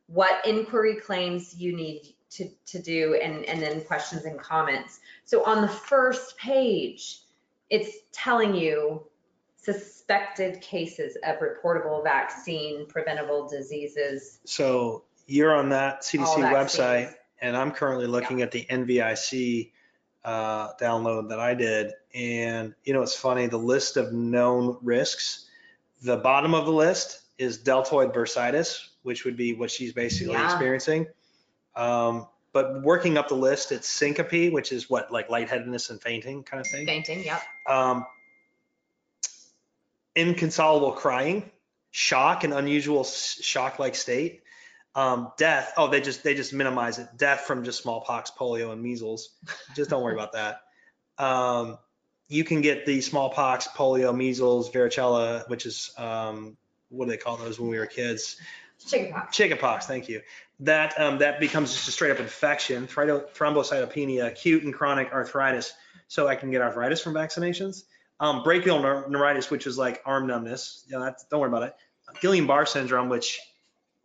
what 0.07 0.43
inquiry 0.43 0.95
claims 0.95 1.55
you 1.55 1.75
need 1.75 2.15
to, 2.31 2.49
to 2.65 2.81
do, 2.81 3.19
and, 3.21 3.45
and 3.45 3.61
then 3.61 3.81
questions 3.81 4.25
and 4.25 4.39
comments. 4.39 5.01
So 5.25 5.43
on 5.45 5.61
the 5.61 5.67
first 5.67 6.35
page, 6.35 7.19
it's 7.69 7.97
telling 8.11 8.55
you 8.55 9.05
suspected 9.55 10.61
cases 10.61 11.15
of 11.23 11.37
reportable 11.37 12.03
vaccine 12.03 12.87
preventable 12.87 13.47
diseases. 13.47 14.39
So 14.45 15.03
you're 15.31 15.55
on 15.55 15.69
that 15.69 16.01
CDC 16.01 16.37
website, 16.51 17.13
and 17.41 17.55
I'm 17.55 17.71
currently 17.71 18.07
looking 18.07 18.41
at 18.41 18.51
the 18.51 18.65
NVIC 18.69 19.71
uh, 20.23 20.73
download 20.79 21.29
that 21.29 21.39
I 21.39 21.53
did. 21.53 21.93
And 22.13 22.75
you 22.83 22.93
know, 22.93 23.01
it's 23.01 23.15
funny, 23.15 23.47
the 23.47 23.57
list 23.57 23.97
of 23.97 24.13
known 24.13 24.77
risks, 24.81 25.47
the 26.03 26.17
bottom 26.17 26.53
of 26.53 26.65
the 26.65 26.71
list 26.71 27.21
is 27.37 27.57
deltoid 27.57 28.13
bursitis, 28.13 28.87
which 29.03 29.25
would 29.25 29.37
be 29.37 29.53
what 29.53 29.71
she's 29.71 29.93
basically 29.93 30.33
Yeah. 30.33 30.45
experiencing. 30.45 31.07
Um, 31.75 32.27
but 32.53 32.83
working 32.83 33.17
up 33.17 33.29
the 33.29 33.35
list, 33.35 33.71
it's 33.71 33.87
syncope, 33.87 34.51
which 34.51 34.71
is 34.71 34.89
what 34.89 35.11
like 35.11 35.29
lightheadedness 35.29 35.89
and 35.89 36.01
fainting 36.01 36.43
kind 36.43 36.59
of 36.59 36.67
thing. 36.67 36.85
Fainting, 36.85 37.23
yep. 37.23 37.41
Um, 37.67 38.05
inconsolable 40.15 40.91
crying, 40.91 41.49
shock, 41.91 42.43
an 42.43 42.51
unusual 42.53 43.03
shock-like 43.05 43.95
state, 43.95 44.40
um, 44.95 45.31
death. 45.37 45.73
Oh, 45.77 45.87
they 45.87 46.01
just 46.01 46.23
they 46.23 46.35
just 46.35 46.53
minimize 46.53 46.99
it. 46.99 47.07
Death 47.17 47.41
from 47.41 47.63
just 47.63 47.81
smallpox, 47.81 48.31
polio, 48.31 48.71
and 48.73 48.81
measles. 48.81 49.29
Just 49.75 49.89
don't 49.89 50.03
worry 50.03 50.13
about 50.13 50.33
that. 50.33 50.61
Um, 51.17 51.77
you 52.27 52.43
can 52.43 52.61
get 52.61 52.85
the 52.85 53.01
smallpox, 53.01 53.67
polio, 53.67 54.15
measles, 54.15 54.69
varicella, 54.71 55.47
which 55.49 55.65
is 55.65 55.91
um, 55.97 56.57
what 56.89 57.05
do 57.05 57.11
they 57.11 57.17
call 57.17 57.37
those 57.37 57.59
when 57.59 57.69
we 57.69 57.77
were 57.77 57.85
kids? 57.85 58.37
Chickenpox. 58.85 59.35
Chickenpox, 59.35 59.85
thank 59.85 60.09
you. 60.09 60.21
That 60.61 60.99
um, 60.99 61.19
that 61.19 61.39
becomes 61.39 61.73
just 61.73 61.87
a 61.87 61.91
straight 61.91 62.11
up 62.11 62.19
infection, 62.19 62.87
thrombocytopenia, 62.87 64.27
acute 64.27 64.63
and 64.63 64.73
chronic 64.73 65.11
arthritis. 65.11 65.73
So 66.07 66.27
I 66.27 66.35
can 66.35 66.51
get 66.51 66.61
arthritis 66.61 67.01
from 67.01 67.13
vaccinations. 67.13 67.83
Um, 68.19 68.43
brachial 68.43 68.79
neuritis, 69.09 69.49
which 69.49 69.65
is 69.65 69.77
like 69.77 70.01
arm 70.05 70.27
numbness. 70.27 70.85
Yeah, 70.89 70.99
that's, 70.99 71.23
don't 71.25 71.39
worry 71.39 71.49
about 71.49 71.63
it. 71.63 71.73
Guillain-Barre 72.21 72.67
syndrome, 72.67 73.09
which 73.09 73.39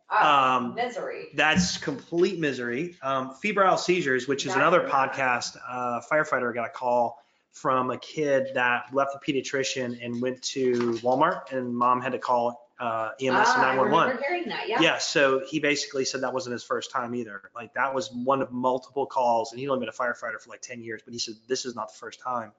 Ah, 0.08 0.56
um, 0.56 0.74
misery. 0.74 1.28
that's 1.34 1.78
complete 1.78 2.38
misery. 2.38 2.96
Um, 3.02 3.34
febrile 3.42 3.76
seizures, 3.76 4.28
which 4.28 4.46
is 4.46 4.54
another 4.54 4.82
That's- 4.82 5.16
podcast. 5.18 5.56
Uh, 5.68 6.00
firefighter 6.10 6.54
got 6.54 6.66
a 6.66 6.70
call 6.70 7.20
from 7.52 7.90
a 7.90 7.98
kid 7.98 8.48
that 8.54 8.92
left 8.92 9.12
the 9.14 9.32
pediatrician 9.32 10.04
and 10.04 10.20
went 10.22 10.42
to 10.42 10.92
Walmart, 11.02 11.50
and 11.52 11.74
mom 11.74 12.00
had 12.02 12.12
to 12.12 12.18
call 12.18 12.62
uh, 12.78 13.12
EMS 13.20 13.34
Ah, 13.48 13.56
I 13.56 13.60
911. 13.74 13.90
remember 14.08 14.22
hearing 14.28 14.48
that, 14.50 14.68
yeah. 14.68 14.80
Yeah, 14.82 14.98
so 14.98 15.40
he 15.48 15.58
basically 15.60 16.04
said 16.04 16.20
that 16.20 16.34
wasn't 16.34 16.52
his 16.52 16.62
first 16.62 16.90
time 16.90 17.14
either. 17.14 17.50
Like 17.54 17.72
that 17.74 17.94
was 17.94 18.12
one 18.12 18.42
of 18.42 18.52
multiple 18.52 19.06
calls, 19.06 19.50
and 19.52 19.58
he'd 19.58 19.68
only 19.68 19.80
been 19.80 19.88
a 19.88 19.92
firefighter 19.92 20.38
for 20.40 20.50
like 20.50 20.60
10 20.60 20.82
years, 20.82 21.00
but 21.02 21.14
he 21.14 21.18
said 21.18 21.34
this 21.48 21.64
is 21.64 21.74
not 21.74 21.88
the 21.90 21.98
first 21.98 22.20
time. 22.20 22.52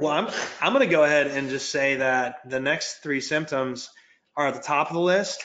Well, 0.00 0.10
I'm 0.12 0.28
I'm 0.60 0.72
gonna 0.74 0.86
go 0.88 1.04
ahead 1.04 1.28
and 1.28 1.48
just 1.48 1.70
say 1.70 1.96
that 1.96 2.40
the 2.50 2.60
next 2.60 3.02
three 3.04 3.20
symptoms 3.22 3.88
are 4.36 4.48
at 4.48 4.54
the 4.54 4.60
top 4.60 4.88
of 4.88 4.94
the 4.94 5.00
list. 5.00 5.42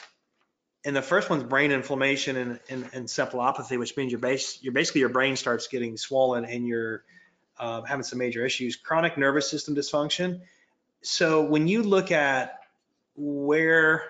And 0.86 0.96
the 0.96 1.02
first 1.02 1.32
one's 1.32 1.44
brain 1.44 1.72
inflammation 1.72 2.38
and, 2.38 2.60
and, 2.70 2.92
encephalopathy, 2.92 3.80
which 3.80 3.98
means 3.98 4.12
your 4.12 4.20
base, 4.20 4.62
your 4.62 4.72
basically 4.72 5.02
your 5.02 5.10
brain 5.10 5.36
starts 5.36 5.68
getting 5.68 5.98
swollen 5.98 6.46
and 6.46 6.68
you're 6.68 7.04
uh, 7.60 7.82
having 7.82 8.04
some 8.04 8.20
major 8.20 8.46
issues. 8.46 8.76
Chronic 8.76 9.18
nervous 9.18 9.50
system 9.50 9.76
dysfunction. 9.76 10.42
So 11.02 11.44
when 11.44 11.68
you 11.68 11.82
look 11.82 12.12
at 12.12 12.60
where 13.16 14.04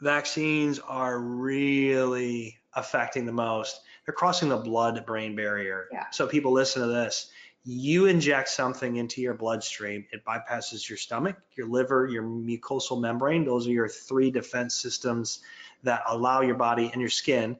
vaccines 0.00 0.80
are 0.80 1.16
really 1.16 2.58
affecting 2.74 3.24
the 3.24 3.32
most, 3.32 3.80
they're 4.04 4.14
crossing 4.14 4.48
the 4.48 4.56
blood-brain 4.56 5.36
barrier. 5.36 5.86
Yeah. 5.92 6.06
So 6.10 6.26
people 6.26 6.52
listen 6.52 6.82
to 6.82 6.88
this. 6.88 7.30
You 7.66 8.04
inject 8.06 8.50
something 8.50 8.96
into 8.96 9.22
your 9.22 9.32
bloodstream, 9.32 10.04
it 10.12 10.22
bypasses 10.22 10.86
your 10.86 10.98
stomach, 10.98 11.36
your 11.56 11.66
liver, 11.66 12.06
your 12.06 12.22
mucosal 12.22 13.00
membrane. 13.00 13.46
Those 13.46 13.66
are 13.66 13.72
your 13.72 13.88
three 13.88 14.30
defense 14.30 14.74
systems 14.74 15.40
that 15.82 16.02
allow 16.06 16.42
your 16.42 16.56
body 16.56 16.90
and 16.92 17.00
your 17.00 17.10
skin, 17.10 17.56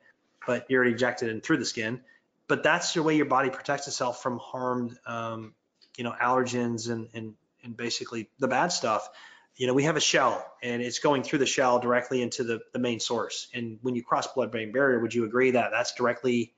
but 0.46 0.66
you're 0.68 0.84
injected 0.84 1.30
in 1.30 1.40
through 1.40 1.56
the 1.56 1.64
skin. 1.64 2.02
But 2.48 2.62
that's 2.62 2.92
the 2.92 3.02
way 3.02 3.16
your 3.16 3.24
body 3.24 3.48
protects 3.48 3.88
itself 3.88 4.22
from 4.22 4.38
harmed, 4.38 4.98
um, 5.06 5.54
you 5.96 6.04
know, 6.04 6.14
allergens 6.20 6.90
and, 6.90 7.08
and, 7.14 7.34
and 7.62 7.74
basically 7.74 8.28
the 8.38 8.48
bad 8.48 8.68
stuff. 8.68 9.08
You 9.56 9.66
know, 9.66 9.72
we 9.72 9.84
have 9.84 9.96
a 9.96 10.00
shell 10.00 10.44
and 10.62 10.82
it's 10.82 10.98
going 10.98 11.22
through 11.22 11.38
the 11.38 11.46
shell 11.46 11.78
directly 11.78 12.20
into 12.20 12.44
the, 12.44 12.60
the 12.74 12.78
main 12.78 13.00
source. 13.00 13.48
And 13.54 13.78
when 13.80 13.94
you 13.94 14.02
cross 14.02 14.26
blood-brain 14.26 14.72
barrier, 14.72 14.98
would 15.00 15.14
you 15.14 15.24
agree 15.24 15.52
that 15.52 15.70
that's 15.70 15.94
directly 15.94 16.52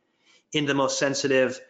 into 0.53 0.67
the 0.67 0.75
most 0.75 0.99
sensitive 0.99 1.61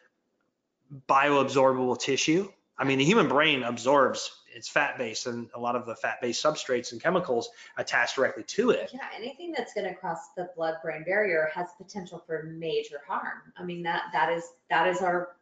bioabsorbable 1.08 1.98
tissue? 1.98 2.50
I 2.78 2.84
mean, 2.84 2.98
the 2.98 3.04
human 3.04 3.28
brain 3.28 3.62
absorbs, 3.62 4.30
it's 4.54 4.68
fat-based 4.68 5.26
and 5.26 5.48
a 5.54 5.60
lot 5.60 5.76
of 5.76 5.86
the 5.86 5.94
fat-based 5.94 6.42
substrates 6.42 6.92
and 6.92 7.02
chemicals 7.02 7.48
attach 7.78 8.14
directly 8.14 8.42
to 8.44 8.70
it. 8.70 8.90
Yeah, 8.92 9.08
anything 9.16 9.52
that's 9.56 9.72
gonna 9.72 9.94
cross 9.94 10.18
the 10.36 10.50
blood-brain 10.56 11.04
barrier 11.04 11.50
has 11.54 11.68
potential 11.78 12.22
for 12.26 12.42
major 12.42 13.00
harm. 13.06 13.52
I 13.56 13.64
mean, 13.64 13.82
that, 13.84 14.04
that 14.12 14.32
is, 14.32 14.44
that 14.70 14.86
is 14.88 15.00
our, 15.00 15.36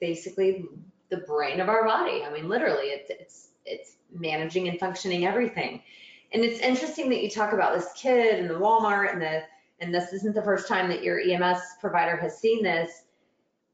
basically, 0.00 0.64
the 1.10 1.18
brain 1.18 1.60
of 1.60 1.68
our 1.68 1.84
body. 1.84 2.22
I 2.24 2.32
mean, 2.32 2.48
literally, 2.48 2.88
it's, 2.88 3.10
it's, 3.10 3.48
it's 3.64 3.92
managing 4.12 4.68
and 4.68 4.78
functioning 4.78 5.26
everything. 5.26 5.82
And 6.32 6.44
it's 6.44 6.60
interesting 6.60 7.08
that 7.10 7.22
you 7.22 7.30
talk 7.30 7.52
about 7.52 7.74
this 7.74 7.88
kid 7.96 8.38
and 8.38 8.50
the 8.50 8.54
Walmart 8.54 9.12
and 9.12 9.20
the, 9.20 9.42
and 9.80 9.94
this 9.94 10.12
isn't 10.12 10.34
the 10.34 10.42
first 10.42 10.68
time 10.68 10.88
that 10.88 11.02
your 11.02 11.20
EMS 11.20 11.60
provider 11.80 12.16
has 12.16 12.38
seen 12.38 12.62
this. 12.62 13.04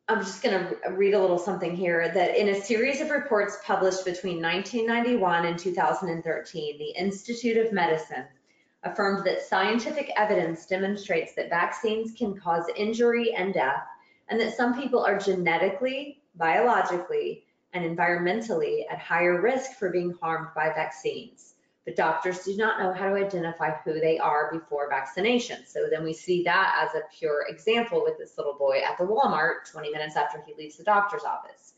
I'm 0.07 0.21
just 0.21 0.43
gonna 0.43 0.71
read 0.90 1.14
a 1.14 1.21
little 1.21 1.38
something 1.38 1.75
here, 1.75 2.11
that 2.12 2.37
in 2.37 2.51
a 2.51 2.61
series 2.61 3.01
of 3.01 3.09
reports 3.09 3.57
published 3.64 4.05
between 4.05 4.43
1991 4.43 5.47
and 5.47 5.59
2013, 5.59 6.79
the 6.79 6.90
Institute 6.90 7.57
of 7.57 7.73
Medicine 7.73 8.27
affirmed 8.83 9.27
that 9.27 9.40
scientific 9.40 10.11
evidence 10.19 10.67
demonstrates 10.67 11.35
that 11.35 11.49
vaccines 11.49 12.12
can 12.12 12.38
cause 12.38 12.67
injury 12.77 13.33
and 13.33 13.55
death, 13.55 13.83
and 14.29 14.38
that 14.38 14.55
some 14.55 14.79
people 14.79 15.03
are 15.03 15.19
genetically, 15.19 16.21
biologically, 16.35 17.47
and 17.73 17.83
environmentally 17.85 18.85
at 18.90 18.99
higher 18.99 19.40
risk 19.40 19.79
for 19.79 19.88
being 19.88 20.12
harmed 20.21 20.49
by 20.55 20.69
vaccines. 20.69 21.54
But 21.85 21.97
doctors 21.97 22.44
do 22.44 22.57
not 22.57 22.81
know 22.81 22.92
how 22.92 23.11
to 23.11 23.14
identify 23.16 23.73
who 23.85 24.01
they 24.01 24.18
are 24.18 24.51
before 24.51 24.88
vaccination. 24.88 25.66
So 25.66 25.88
then 25.90 26.03
we 26.03 26.14
see 26.14 26.42
that 26.44 26.88
as 26.88 26.94
a 26.94 27.05
pure 27.16 27.47
example 27.49 28.03
with 28.03 28.16
this 28.18 28.38
little 28.38 28.55
boy 28.55 28.81
at 28.81 28.97
the 28.97 29.05
Walmart 29.05 29.70
20 29.70 29.90
minutes 29.90 30.16
after 30.16 30.42
he 30.47 30.55
leaves 30.55 30.79
the 30.79 30.85
doctor's 30.85 31.25
office. 31.25 31.75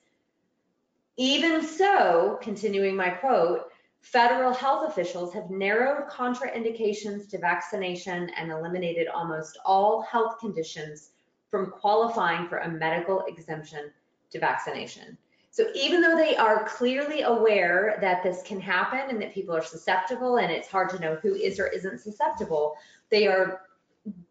Even 1.17 1.63
so, 1.63 2.39
continuing 2.41 2.95
my 2.95 3.11
quote, 3.11 3.73
federal 4.01 4.55
health 4.55 4.89
officials 4.89 5.33
have 5.35 5.51
narrowed 5.51 6.09
contraindications 6.09 7.29
to 7.31 7.39
vaccination 7.39 8.31
and 8.37 8.53
eliminated 8.53 9.09
almost 9.09 9.59
all 9.65 10.03
health 10.03 10.39
conditions 10.39 11.11
from 11.51 11.71
qualifying 11.71 12.47
for 12.49 12.59
a 12.59 12.69
medical 12.69 13.25
exemption 13.27 13.91
to 14.31 14.39
vaccination. 14.39 15.19
So 15.57 15.69
even 15.75 16.03
though 16.03 16.15
they 16.15 16.37
are 16.37 16.65
clearly 16.65 17.23
aware 17.23 17.97
that 18.03 18.23
this 18.23 18.43
can 18.43 18.61
happen 18.61 19.09
and 19.09 19.19
that 19.23 19.33
people 19.33 19.57
are 19.57 19.65
susceptible 19.65 20.37
and 20.37 20.53
it's 20.53 20.69
hard 20.69 20.91
to 20.91 20.99
know 20.99 21.15
who 21.23 21.35
is 21.35 21.59
or 21.59 21.67
isn't 21.69 21.99
susceptible, 21.99 22.77
they 23.09 23.27
are 23.27 23.63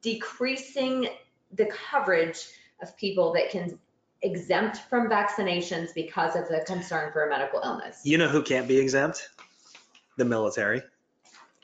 decreasing 0.03 1.07
the 1.53 1.65
coverage 1.89 2.49
of 2.79 2.95
people 2.95 3.33
that 3.33 3.49
can 3.49 3.79
exempt 4.21 4.81
from 4.88 5.09
vaccinations 5.09 5.95
because 5.95 6.35
of 6.35 6.47
the 6.47 6.63
concern 6.67 7.11
for 7.11 7.25
a 7.25 7.29
medical 7.31 7.59
illness. 7.59 8.01
You 8.03 8.19
know 8.19 8.27
who 8.27 8.43
can't 8.43 8.67
be 8.67 8.77
exempt? 8.77 9.29
The 10.17 10.25
military. 10.25 10.83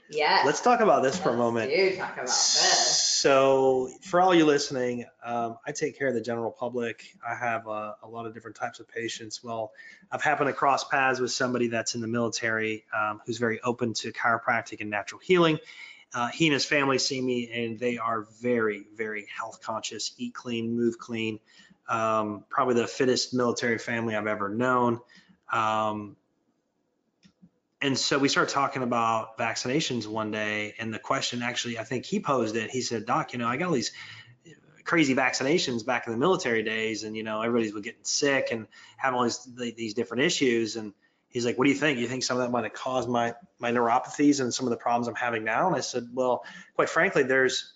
Yes. 0.10 0.44
Let's 0.44 0.62
talk 0.62 0.80
about 0.80 1.04
this 1.04 1.20
for 1.20 1.30
a 1.30 1.38
moment. 1.38 1.70
do 1.70 1.98
talk 1.98 2.14
about 2.14 2.26
this. 2.26 3.11
So 3.22 3.92
for 4.02 4.20
all 4.20 4.34
you 4.34 4.46
listening, 4.46 5.06
um, 5.24 5.60
I 5.68 5.74
take 5.74 5.96
care 5.96 6.08
of 6.08 6.16
the 6.16 6.22
general 6.22 6.50
public. 6.50 7.04
I 7.24 7.36
have 7.36 7.68
a, 7.68 7.96
a 8.02 8.08
lot 8.08 8.26
of 8.26 8.34
different 8.34 8.58
types 8.58 8.80
of 8.80 8.88
patients. 8.88 9.44
Well, 9.44 9.74
I've 10.12 10.24
happened 10.24 10.48
to 10.48 10.54
cross 10.54 10.84
paths 10.86 11.20
with 11.20 11.32
somebody 11.32 11.68
that's 11.68 11.94
in 11.94 12.02
the 12.02 12.08
military 12.08 12.84
um, 13.00 13.22
who's 13.24 13.38
very 13.38 13.62
open 13.62 13.94
to 14.02 14.12
chiropractic 14.12 14.82
and 14.82 14.90
natural 14.90 15.22
healing. 15.24 15.60
Uh, 16.16 16.30
he 16.30 16.48
and 16.48 16.54
his 16.54 16.66
family 16.66 16.98
see 16.98 17.22
me 17.22 17.52
and 17.54 17.78
they 17.78 18.00
are 18.00 18.26
very, 18.42 18.88
very 18.96 19.28
health 19.38 19.62
conscious, 19.62 20.14
eat 20.18 20.34
clean, 20.34 20.76
move 20.76 20.98
clean. 20.98 21.40
um, 21.92 22.46
probably 22.50 22.76
the 22.76 22.88
fittest 22.88 23.34
military 23.34 23.78
family 23.78 24.16
I've 24.16 24.28
ever 24.28 24.50
known. 24.50 25.00
Um, 25.52 26.16
and 27.82 27.98
so 27.98 28.20
we 28.20 28.30
started 28.30 28.54
talking 28.54 28.84
about 28.84 29.38
vaccinations 29.38 30.06
one 30.06 30.30
day, 30.30 30.76
and 30.80 30.94
the 30.94 31.00
question 31.00 31.42
actually, 31.42 31.80
I 31.80 31.84
think 31.84 32.06
he 32.06 32.20
posed 32.20 32.56
it. 32.56 32.70
He 32.70 32.82
said, 32.82 33.06
"Doc, 33.06 33.34
you 33.34 33.40
know, 33.40 33.48
I 33.48 33.58
got 33.58 33.68
all 33.68 33.74
these 33.74 33.92
crazy 34.84 35.16
vaccinations 35.16 35.86
back 35.86 36.06
in 36.06 36.14
the 36.14 36.20
military 36.20 36.64
days, 36.64 37.04
and 37.04 37.16
you 37.18 37.24
know, 37.24 37.42
everybody's 37.42 37.74
getting 37.74 38.04
sick 38.04 38.50
and 38.52 38.68
having 38.98 39.18
all 39.18 39.24
these 39.24 39.48
these 39.76 39.94
different 39.96 40.24
issues." 40.24 40.76
And 40.76 40.94
he's 41.30 41.46
like, 41.46 41.58
"What 41.58 41.66
do 41.66 41.72
you 41.72 41.78
think? 41.78 41.98
You 41.98 42.08
think 42.08 42.24
some 42.24 42.38
of 42.38 42.44
that 42.44 42.52
might 42.52 42.66
have 42.66 42.74
caused 42.74 43.10
my 43.10 43.34
my 43.58 43.72
neuropathies 43.72 44.42
and 44.42 44.54
some 44.54 44.68
of 44.68 44.70
the 44.70 44.78
problems 44.78 45.08
I'm 45.08 45.16
having 45.16 45.44
now?" 45.44 45.66
And 45.68 45.76
I 45.76 45.82
said, 45.82 46.08
"Well, 46.14 46.46
quite 46.76 46.90
frankly, 46.90 47.24
there's 47.24 47.74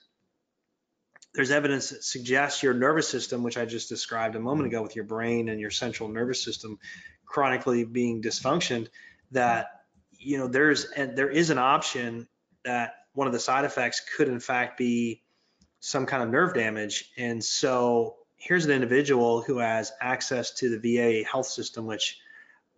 there's 1.34 1.52
evidence 1.52 1.90
that 1.90 2.04
suggests 2.04 2.62
your 2.62 2.74
nervous 2.76 3.10
system, 3.10 3.42
which 3.42 3.58
I 3.58 3.66
just 3.66 3.90
described 3.90 4.36
a 4.36 4.40
moment 4.40 4.68
mm-hmm. 4.68 4.76
ago 4.76 4.84
with 4.84 4.96
your 4.96 5.06
brain 5.06 5.50
and 5.50 5.60
your 5.60 5.72
central 5.72 6.10
nervous 6.10 6.44
system 6.44 6.80
chronically 7.26 7.84
being 7.84 8.22
dysfunctioned, 8.22 8.88
that 9.32 9.85
you 10.26 10.38
know, 10.38 10.48
there's 10.48 10.86
and 10.86 11.16
there 11.16 11.30
is 11.30 11.50
an 11.50 11.58
option 11.58 12.28
that 12.64 12.96
one 13.14 13.28
of 13.28 13.34
the 13.34 13.40
side 13.40 13.64
effects 13.64 14.02
could 14.18 14.28
in 14.28 14.40
fact 14.40 14.78
be 14.78 15.22
some 15.80 16.06
kind 16.06 16.24
of 16.24 16.30
nerve 16.30 16.54
damage. 16.54 17.12
And 17.18 17.44
so 17.44 18.16
here's 18.36 18.66
an 18.66 18.72
individual 18.72 19.42
who 19.42 19.60
has 19.60 19.92
access 20.02 20.52
to 20.56 20.78
the 20.78 20.80
VA 20.80 21.28
health 21.28 21.46
system, 21.46 21.86
which 21.86 22.20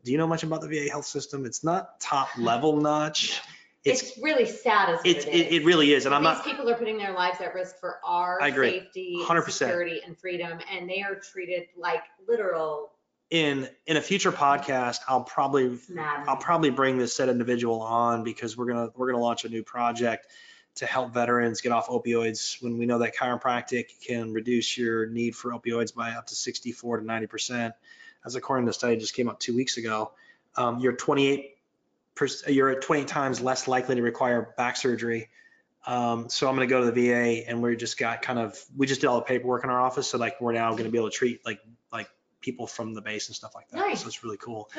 do 0.04 0.12
you 0.12 0.18
know 0.18 0.28
much 0.28 0.44
about 0.44 0.62
the 0.62 0.68
VA 0.68 0.90
health 0.90 1.06
system? 1.06 1.46
It's 1.46 1.64
not 1.64 2.00
top 2.00 2.30
level 2.38 2.76
notch. 2.78 3.42
It's, 3.84 4.02
it's 4.04 4.22
really 4.22 4.46
sad 4.46 4.90
as 4.90 5.00
it, 5.06 5.26
it, 5.28 5.54
it 5.54 5.66
really 5.66 5.94
is. 5.94 6.06
And 6.06 6.14
I'm 6.14 6.22
These 6.22 6.34
not. 6.34 6.44
people 6.44 6.70
are 6.70 6.76
putting 6.76 6.98
their 6.98 7.14
lives 7.14 7.40
at 7.40 7.54
risk 7.54 7.80
for 7.80 8.00
our 8.06 8.38
safety, 8.42 9.18
100%. 9.22 9.52
security, 9.52 10.02
and 10.06 10.18
freedom, 10.18 10.60
and 10.70 10.90
they 10.90 11.02
are 11.02 11.16
treated 11.16 11.68
like 11.78 12.04
literal 12.28 12.92
in 13.30 13.68
in 13.86 13.98
a 13.98 14.02
future 14.02 14.32
podcast 14.32 15.00
i'll 15.10 15.24
probably 15.24 15.78
i'll 16.28 16.38
probably 16.38 16.70
bring 16.70 16.98
this 16.98 17.13
said 17.13 17.28
individual 17.28 17.82
on 17.82 18.24
because 18.24 18.56
we're 18.56 18.68
gonna 18.68 18.90
we're 18.96 19.12
gonna 19.12 19.22
launch 19.22 19.44
a 19.44 19.50
new 19.50 19.63
project 19.63 20.28
to 20.78 20.86
help 20.86 21.13
veterans 21.13 21.62
get 21.62 21.72
off 21.72 21.88
opioids. 21.88 22.62
When 22.62 22.78
we 22.78 22.86
know 22.86 23.00
that 23.00 23.16
chiropractic 23.16 23.86
can 24.06 24.32
reduce 24.32 24.78
your 24.78 25.08
need 25.08 25.36
for 25.36 25.52
opioids 25.52 25.94
by 25.94 26.12
up 26.12 26.28
to 26.28 26.36
64 26.36 27.00
to 27.00 27.06
90 27.06 27.28
percent 27.28 27.74
as 28.26 28.36
according 28.36 28.66
to 28.66 28.70
a 28.72 28.74
study 28.74 28.98
just 28.98 29.13
came 29.13 29.30
out 29.30 29.40
two 29.40 29.56
weeks 29.56 29.78
ago 29.78 30.12
um, 30.56 30.80
you're 30.80 30.94
28 30.94 31.58
percent 32.16 32.54
you're 32.54 32.70
at 32.70 32.82
28 32.82 33.08
times 33.08 33.42
less 33.42 33.68
likely 33.68 33.96
to 33.96 34.02
require 34.02 34.54
back 34.58 34.78
surgery. 34.78 35.30
Um, 35.86 36.28
so 36.28 36.50
i'm 36.50 36.56
going 36.56 36.68
to 36.68 36.72
go 36.72 36.84
to 36.84 36.92
the 36.92 37.10
va 37.10 37.48
and 37.48 37.62
we 37.62 37.76
just 37.76 37.98
got 37.98 38.22
kind 38.22 38.40
of 38.40 38.62
we 38.76 38.88
just 38.88 39.02
did 39.02 39.08
all 39.08 39.18
the 39.18 39.26
paperwork 39.26 39.63
in 39.63 39.70
our 39.70 39.82
office. 39.82 40.08
So 40.08 40.18
like 40.18 40.40
we're 40.40 40.54
now 40.54 40.72
going 40.72 40.86
to 40.86 40.92
be 40.92 40.98
able 40.98 41.10
to 41.10 41.16
treat 41.16 41.46
like 41.46 41.60
like 41.92 42.10
people 42.41 42.67
from 42.67 42.93
the 42.93 43.02
base 43.02 43.28
and 43.28 43.36
stuff 43.36 43.54
like 43.56 43.69
that. 43.69 43.78
Nice. 43.78 44.02
So 44.02 44.08
it's 44.08 44.23
really 44.23 44.38
cool. 44.38 44.69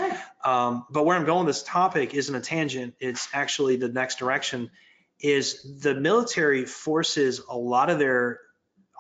Um, 0.45 0.87
but 0.91 1.05
where 1.05 1.17
I'm 1.17 1.25
going 1.25 1.47
this 1.47 1.63
topic 1.63 2.15
isn't 2.15 2.35
a 2.35 2.41
tangent. 2.41 2.95
It's 3.01 3.29
actually 3.33 3.77
the 3.77 3.89
next 3.89 4.19
direction 4.19 4.71
is 5.21 5.81
the 5.81 5.95
military 5.95 6.65
forces 6.65 7.41
a 7.49 7.57
lot 7.57 7.91
of 7.91 7.99
their 7.99 8.41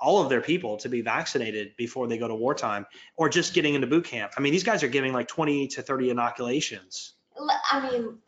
all 0.00 0.22
of 0.22 0.28
their 0.28 0.40
people 0.40 0.76
to 0.78 0.88
be 0.88 1.00
vaccinated 1.00 1.76
before 1.76 2.06
they 2.06 2.18
go 2.18 2.28
to 2.28 2.34
wartime 2.34 2.86
or 3.16 3.28
just 3.28 3.52
getting 3.52 3.74
into 3.74 3.86
boot 3.86 4.04
camp. 4.04 4.32
I 4.36 4.40
mean, 4.40 4.52
these 4.52 4.62
guys 4.62 4.84
are 4.84 4.88
giving 4.88 5.12
like 5.12 5.26
20 5.26 5.68
to 5.68 5.82
30 5.82 6.10
inoculations. 6.10 7.14
I 7.70 7.90
mean, 7.90 8.18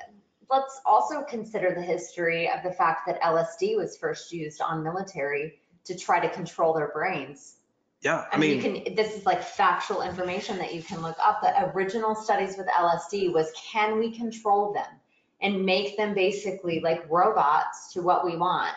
let's 0.50 0.80
also 0.84 1.22
consider 1.22 1.72
the 1.74 1.82
history 1.82 2.50
of 2.50 2.62
the 2.64 2.72
fact 2.72 3.06
that 3.06 3.20
LSD 3.22 3.76
was 3.76 3.96
first 3.96 4.32
used 4.32 4.60
on 4.60 4.82
military 4.82 5.60
to 5.84 5.96
try 5.96 6.20
to 6.20 6.28
control 6.28 6.74
their 6.74 6.90
brains. 6.92 7.56
Yeah, 8.02 8.24
I 8.32 8.38
mean, 8.38 8.56
you 8.56 8.62
can, 8.62 8.94
this 8.94 9.14
is 9.14 9.26
like 9.26 9.42
factual 9.42 10.00
information 10.00 10.56
that 10.58 10.74
you 10.74 10.82
can 10.82 11.02
look 11.02 11.16
up. 11.22 11.42
The 11.42 11.70
original 11.74 12.14
studies 12.14 12.56
with 12.56 12.66
LSD 12.66 13.32
was 13.32 13.52
can 13.54 13.98
we 13.98 14.10
control 14.10 14.72
them 14.72 14.86
and 15.42 15.64
make 15.66 15.98
them 15.98 16.14
basically 16.14 16.80
like 16.80 17.04
robots 17.10 17.92
to 17.92 18.00
what 18.00 18.24
we 18.24 18.36
want? 18.36 18.74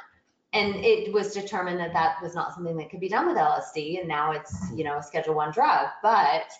And 0.51 0.75
it 0.75 1.11
was 1.13 1.33
determined 1.33 1.79
that 1.79 1.93
that 1.93 2.21
was 2.21 2.35
not 2.35 2.53
something 2.53 2.75
that 2.77 2.89
could 2.89 2.99
be 2.99 3.09
done 3.09 3.25
with 3.25 3.37
LSD. 3.37 3.99
And 3.99 4.07
now 4.07 4.31
it's, 4.31 4.55
you 4.75 4.83
know, 4.83 4.97
a 4.97 5.03
schedule 5.03 5.35
one 5.35 5.51
drug, 5.51 5.87
but 6.03 6.51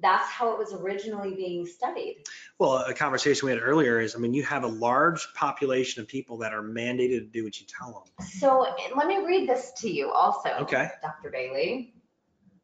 that's 0.00 0.28
how 0.28 0.52
it 0.52 0.58
was 0.58 0.74
originally 0.74 1.34
being 1.34 1.66
studied. 1.66 2.24
Well, 2.58 2.78
a 2.78 2.94
conversation 2.94 3.46
we 3.46 3.52
had 3.52 3.62
earlier 3.62 4.00
is, 4.00 4.14
I 4.14 4.18
mean, 4.18 4.34
you 4.34 4.42
have 4.42 4.64
a 4.64 4.68
large 4.68 5.32
population 5.34 6.02
of 6.02 6.08
people 6.08 6.36
that 6.38 6.52
are 6.52 6.62
mandated 6.62 7.20
to 7.20 7.26
do 7.26 7.44
what 7.44 7.60
you 7.60 7.66
tell 7.66 8.04
them. 8.18 8.26
So 8.26 8.66
let 8.94 9.06
me 9.06 9.24
read 9.24 9.48
this 9.48 9.72
to 9.78 9.90
you 9.90 10.10
also. 10.10 10.50
Okay. 10.60 10.88
Dr. 11.00 11.30
Bailey. 11.30 11.94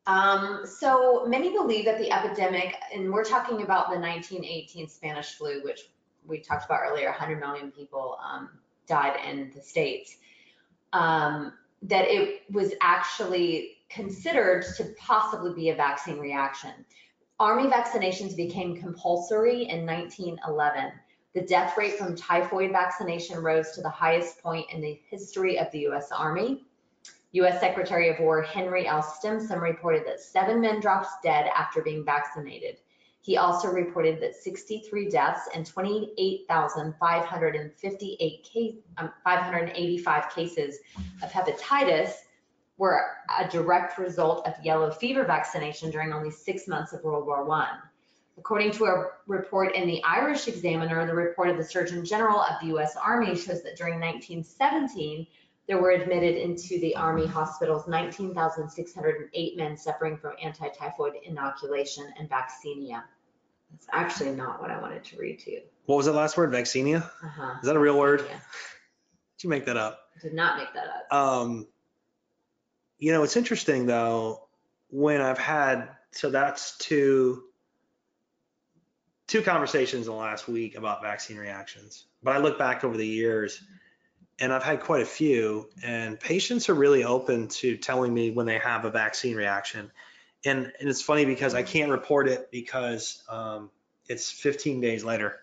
Um, 0.07 0.61
so 0.65 1.25
many 1.27 1.51
believe 1.51 1.87
that 1.87 1.99
the 1.99 2.13
epidemic, 2.13 2.77
and 2.93 3.13
we're 3.13 3.25
talking 3.25 3.63
about 3.63 3.91
the 3.91 3.99
1918 3.99 4.89
Spanish 4.89 5.35
flu, 5.35 5.63
which 5.63 5.89
we 6.27 6.39
talked 6.39 6.67
about 6.67 6.81
earlier, 6.87 7.09
100 7.09 7.41
million 7.41 7.71
people 7.71 8.19
um, 8.23 8.51
died 8.87 9.19
in 9.27 9.51
the 9.55 9.63
States, 9.63 10.17
um, 10.93 11.55
that 11.83 12.07
it 12.09 12.43
was 12.51 12.75
actually 12.81 13.79
considered 13.89 14.65
to 14.77 14.95
possibly 14.99 15.53
be 15.55 15.71
a 15.71 15.75
vaccine 15.75 16.19
reaction. 16.19 16.73
Army 17.41 17.69
vaccinations 17.69 18.37
became 18.37 18.77
compulsory 18.77 19.69
in 19.69 19.87
1911. 19.87 20.93
The 21.35 21.43
death 21.43 21.77
rate 21.77 21.95
from 21.95 22.15
typhoid 22.15 22.71
vaccination 22.71 23.43
rose 23.43 23.73
to 23.73 23.83
the 23.83 23.89
highest 23.89 24.41
point 24.41 24.67
in 24.73 24.81
the 24.81 25.01
history 25.09 25.59
of 25.59 25.71
the 25.73 25.81
US 25.89 26.13
Army. 26.13 26.65
US 27.35 27.59
Secretary 27.59 28.09
of 28.09 28.21
War 28.21 28.43
Henry 28.43 28.87
L. 28.87 29.03
Stimson 29.03 29.59
reported 29.59 30.07
that 30.07 30.21
seven 30.21 30.61
men 30.61 30.79
dropped 30.79 31.09
dead 31.25 31.51
after 31.57 31.83
being 31.83 32.05
vaccinated. 32.05 32.77
He 33.23 33.37
also 33.37 33.73
reported 33.73 34.21
that 34.21 34.37
63 34.37 35.09
deaths 35.09 35.49
and 35.53 35.67
28,558 35.67 38.45
case, 38.45 38.77
um, 38.99 39.13
585 39.25 40.31
cases 40.31 40.79
of 41.23 41.33
hepatitis 41.33 42.13
were 42.79 43.17
a 43.41 43.49
direct 43.49 43.99
result 43.99 44.47
of 44.47 44.55
yellow 44.63 44.93
fever 44.93 45.25
vaccination 45.25 45.91
during 45.91 46.13
only 46.13 46.31
six 46.31 46.69
months 46.69 46.93
of 46.93 47.03
World 47.03 47.27
War 47.27 47.51
I. 47.51 47.79
According 48.39 48.71
to 48.73 48.85
a 48.85 49.07
report 49.27 49.75
in 49.75 49.89
the 49.89 50.05
Irish 50.05 50.47
Examiner, 50.47 51.07
the 51.07 51.15
report 51.15 51.49
of 51.49 51.57
the 51.57 51.65
Surgeon 51.65 52.05
General 52.05 52.43
of 52.43 52.61
the 52.61 52.67
US 52.77 52.95
Army 52.97 53.35
shows 53.35 53.63
that 53.63 53.77
during 53.77 53.99
1917, 53.99 55.27
there 55.67 55.81
were 55.81 55.91
admitted 55.91 56.37
into 56.37 56.79
the 56.81 56.95
Army 56.95 57.27
hospitals 57.27 57.89
19,608 57.89 59.57
men 59.57 59.77
suffering 59.77 60.17
from 60.17 60.33
anti-typhoid 60.43 61.15
inoculation 61.25 62.13
and 62.19 62.29
vaccinia. 62.29 63.03
That's 63.71 63.87
actually 63.93 64.33
not 64.33 64.61
what 64.61 64.71
I 64.71 64.81
wanted 64.81 65.05
to 65.05 65.17
read 65.17 65.39
to 65.41 65.53
you. 65.53 65.61
What 65.87 65.97
was 65.97 66.07
that 66.07 66.13
last 66.13 66.37
word? 66.37 66.51
Vaccinia? 66.51 67.03
Uh-huh. 67.03 67.55
Is 67.61 67.67
that 67.67 67.77
a 67.77 67.79
real 67.79 67.99
word? 67.99 68.25
Yeah, 68.29 68.35
Did 69.39 69.45
you 69.45 69.51
make 69.51 69.65
that 69.67 69.77
up? 69.77 70.01
Did 70.23 70.35
not 70.35 70.59
make 70.59 70.73
that 70.75 70.87
up. 70.87 71.13
Um, 71.13 71.67
you 72.99 73.13
know, 73.13 73.23
it's 73.23 73.37
interesting 73.37 73.87
though, 73.87 74.47
when 74.91 75.21
I've 75.21 75.39
had, 75.39 75.89
so 76.13 76.31
that's 76.31 76.77
two, 76.79 77.43
two 79.27 79.43
conversations 79.43 80.07
in 80.07 80.13
the 80.13 80.19
last 80.19 80.47
week 80.47 80.77
about 80.77 81.03
vaccine 81.03 81.39
reactions. 81.39 82.05
But 82.23 82.37
I 82.37 82.39
look 82.39 82.59
back 82.59 82.85
over 82.85 82.97
the 82.97 83.07
years 83.07 83.63
and 84.39 84.53
I've 84.53 84.63
had 84.63 84.81
quite 84.81 85.03
a 85.03 85.07
few 85.07 85.69
and 85.83 86.19
patients 86.19 86.69
are 86.69 86.75
really 86.75 87.05
open 87.05 87.49
to 87.49 87.77
telling 87.77 88.13
me 88.13 88.31
when 88.31 88.47
they 88.47 88.59
have 88.59 88.85
a 88.85 88.91
vaccine 88.91 89.37
reaction. 89.37 89.91
And, 90.45 90.73
and 90.79 90.89
it's 90.89 91.03
funny 91.03 91.25
because 91.25 91.55
I 91.55 91.63
can't 91.63 91.91
report 91.91 92.29
it 92.29 92.51
because 92.51 93.23
um, 93.29 93.71
it's 94.09 94.31
15 94.31 94.81
days 94.81 95.05
later 95.05 95.41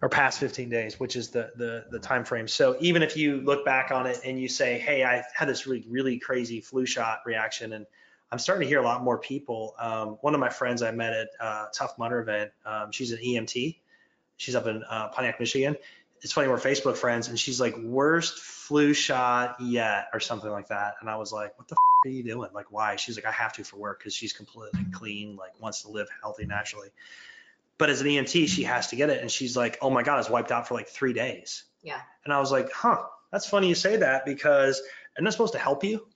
or 0.00 0.08
past 0.08 0.40
15 0.40 0.68
days, 0.68 0.98
which 0.98 1.14
is 1.14 1.30
the, 1.30 1.52
the, 1.56 1.84
the 1.90 1.98
time 1.98 2.24
frame. 2.24 2.48
So 2.48 2.76
even 2.80 3.02
if 3.02 3.16
you 3.16 3.40
look 3.42 3.64
back 3.64 3.92
on 3.92 4.06
it 4.06 4.20
and 4.24 4.40
you 4.40 4.48
say, 4.48 4.78
hey, 4.78 5.04
I 5.04 5.22
had 5.34 5.48
this 5.48 5.66
really, 5.66 5.84
really 5.88 6.18
crazy 6.18 6.60
flu 6.60 6.86
shot 6.86 7.20
reaction 7.24 7.72
and 7.74 7.86
I'm 8.32 8.38
starting 8.38 8.62
to 8.62 8.68
hear 8.68 8.80
a 8.80 8.84
lot 8.84 9.04
more 9.04 9.18
people. 9.18 9.74
Um, 9.78 10.16
one 10.22 10.34
of 10.34 10.40
my 10.40 10.48
friends 10.48 10.82
I 10.82 10.90
met 10.90 11.12
at 11.12 11.28
uh, 11.38 11.66
Tough 11.74 11.98
Mudder 11.98 12.20
event, 12.20 12.50
um, 12.64 12.90
she's 12.90 13.12
an 13.12 13.18
EMT. 13.18 13.76
She's 14.38 14.54
up 14.56 14.66
in 14.66 14.82
uh, 14.88 15.08
Pontiac, 15.08 15.38
Michigan. 15.38 15.76
It's 16.22 16.32
funny, 16.32 16.48
we're 16.48 16.58
Facebook 16.58 16.96
friends 16.96 17.28
and 17.28 17.38
she's 17.38 17.60
like, 17.60 17.76
worst 17.76 18.38
flu 18.38 18.94
shot 18.94 19.56
yet 19.60 20.06
or 20.12 20.20
something 20.20 20.50
like 20.50 20.68
that. 20.68 20.94
And 21.00 21.10
I 21.10 21.16
was 21.16 21.32
like, 21.32 21.58
what 21.58 21.68
the 21.68 21.74
f- 21.74 22.10
are 22.10 22.14
you 22.14 22.22
doing? 22.22 22.50
Like, 22.52 22.70
why? 22.70 22.96
She's 22.96 23.16
like, 23.16 23.26
I 23.26 23.32
have 23.32 23.52
to 23.54 23.64
for 23.64 23.76
work 23.76 23.98
because 23.98 24.14
she's 24.14 24.32
completely 24.32 24.84
clean, 24.92 25.36
like 25.36 25.60
wants 25.60 25.82
to 25.82 25.90
live 25.90 26.08
healthy 26.22 26.46
naturally. 26.46 26.88
But 27.76 27.90
as 27.90 28.00
an 28.00 28.06
EMT, 28.06 28.48
she 28.48 28.62
has 28.64 28.88
to 28.88 28.96
get 28.96 29.10
it. 29.10 29.20
And 29.20 29.30
she's 29.30 29.56
like, 29.56 29.78
oh 29.82 29.90
my 29.90 30.02
God, 30.04 30.14
I 30.14 30.18
was 30.18 30.30
wiped 30.30 30.52
out 30.52 30.68
for 30.68 30.74
like 30.74 30.88
three 30.88 31.12
days. 31.12 31.64
Yeah. 31.82 32.00
And 32.24 32.32
I 32.32 32.38
was 32.38 32.52
like, 32.52 32.70
huh, 32.72 33.02
that's 33.32 33.46
funny 33.46 33.68
you 33.68 33.74
say 33.74 33.96
that 33.96 34.24
because 34.24 34.80
I'm 35.18 35.24
not 35.24 35.32
supposed 35.32 35.54
to 35.54 35.58
help 35.58 35.82
you. 35.82 36.06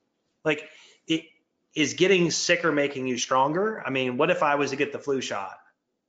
Like, 0.44 0.68
it 1.08 1.24
is 1.74 1.94
getting 1.94 2.30
sicker 2.30 2.70
making 2.70 3.06
you 3.08 3.18
stronger. 3.18 3.82
I 3.84 3.90
mean, 3.90 4.16
what 4.16 4.30
if 4.30 4.42
I 4.42 4.54
was 4.54 4.70
to 4.70 4.76
get 4.76 4.92
the 4.92 4.98
flu 4.98 5.20
shot 5.20 5.58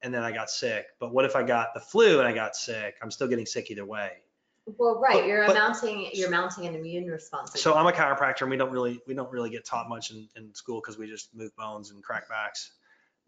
and 0.07 0.15
then 0.15 0.23
I 0.23 0.31
got 0.31 0.49
sick? 0.49 0.87
But 1.01 1.13
what 1.13 1.25
if 1.25 1.35
I 1.35 1.43
got 1.43 1.73
the 1.73 1.81
flu 1.81 2.19
and 2.19 2.27
I 2.27 2.31
got 2.31 2.55
sick? 2.55 2.95
I'm 3.01 3.11
still 3.11 3.27
getting 3.27 3.45
sick 3.45 3.69
either 3.69 3.85
way. 3.85 4.13
Well, 4.65 5.01
right, 5.01 5.27
you're 5.27 5.45
But- 5.45 5.55
mounting, 5.55 6.09
you're 6.13 6.29
mounting 6.29 6.65
an 6.65 6.75
immune 6.75 7.07
response. 7.07 7.61
So 7.61 7.73
I'm 7.73 7.85
a 7.87 7.91
chiropractor 7.91 8.41
and 8.43 8.49
we 8.49 8.55
don't 8.55 8.71
really, 8.71 9.01
we 9.05 9.13
don't 9.13 9.29
really 9.29 9.49
get 9.49 9.65
taught 9.65 9.89
much 9.89 10.11
in, 10.11 10.29
in 10.37 10.55
school 10.55 10.79
because 10.79 10.97
we 10.97 11.07
just 11.07 11.35
move 11.35 11.53
bones 11.57 11.91
and 11.91 12.01
crack 12.01 12.29
backs. 12.29 12.71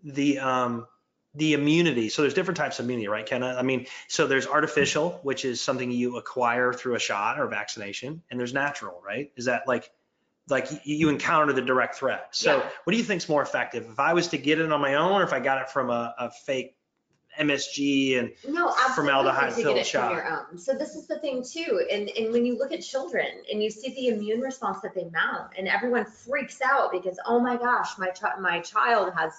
The, 0.04 0.40
um, 0.40 0.88
the 1.36 1.54
immunity, 1.54 2.08
so 2.08 2.22
there's 2.22 2.34
different 2.34 2.58
types 2.58 2.80
of 2.80 2.86
immunity, 2.86 3.10
right, 3.10 3.26
Kenna? 3.26 3.56
I 3.58 3.62
mean, 3.62 3.86
so 4.08 4.26
there's 4.26 4.48
artificial, 4.48 5.20
which 5.24 5.44
is 5.44 5.60
something 5.60 5.92
you 5.92 6.16
acquire 6.16 6.72
through 6.72 6.96
a 6.96 7.00
shot 7.00 7.42
or 7.42 7.48
vaccination, 7.48 8.24
and 8.32 8.40
there's 8.40 8.54
natural, 8.54 9.02
right? 9.06 9.32
Is 9.36 9.46
that 9.46 9.68
like, 9.68 9.92
like 10.50 10.68
you 10.84 11.10
encounter 11.10 11.54
the 11.54 11.62
direct 11.62 11.96
threat? 11.96 12.28
So 12.32 12.58
Yeah. 12.58 12.70
what 12.84 12.92
do 12.92 12.98
you 12.98 13.04
think 13.04 13.22
is 13.22 13.30
more 13.30 13.42
effective? 13.42 13.86
If 13.90 14.00
I 14.00 14.14
was 14.14 14.28
to 14.30 14.38
get 14.38 14.60
it 14.60 14.72
on 14.72 14.82
my 14.82 14.96
own 14.96 15.22
or 15.22 15.24
if 15.24 15.34
I 15.34 15.40
got 15.40 15.62
it 15.62 15.70
from 15.70 15.90
a, 15.90 16.14
a 16.18 16.32
fake 16.32 16.76
MSG 17.40 18.20
and, 18.20 18.32
No, 18.48 18.74
formaldehyde 18.96 19.56
get 19.56 19.62
filled 19.64 19.78
it 19.78 19.86
shot. 19.88 20.08
from 20.08 20.18
your 20.18 20.28
own. 20.28 20.58
So 20.58 20.74
this 20.74 20.96
is 20.96 21.08
the 21.08 21.20
thing 21.20 21.44
too, 21.44 21.86
and, 21.92 22.10
and 22.10 22.34
when 22.34 22.44
you 22.46 22.58
look 22.58 22.72
at 22.72 22.82
children 22.82 23.28
and 23.52 23.64
you 23.64 23.70
see 23.70 23.94
the 23.94 24.08
immune 24.08 24.42
response 24.42 24.82
that 24.82 24.94
they 24.96 25.06
mount 25.06 25.52
and 25.58 25.68
everyone 25.68 26.06
freaks 26.06 26.60
out 26.62 26.92
because, 26.92 27.18
oh 27.26 27.40
my 27.40 27.56
gosh, 27.56 27.98
my 27.98 28.10
child, 28.10 28.42
my 28.42 28.60
child 28.60 29.14
has 29.16 29.32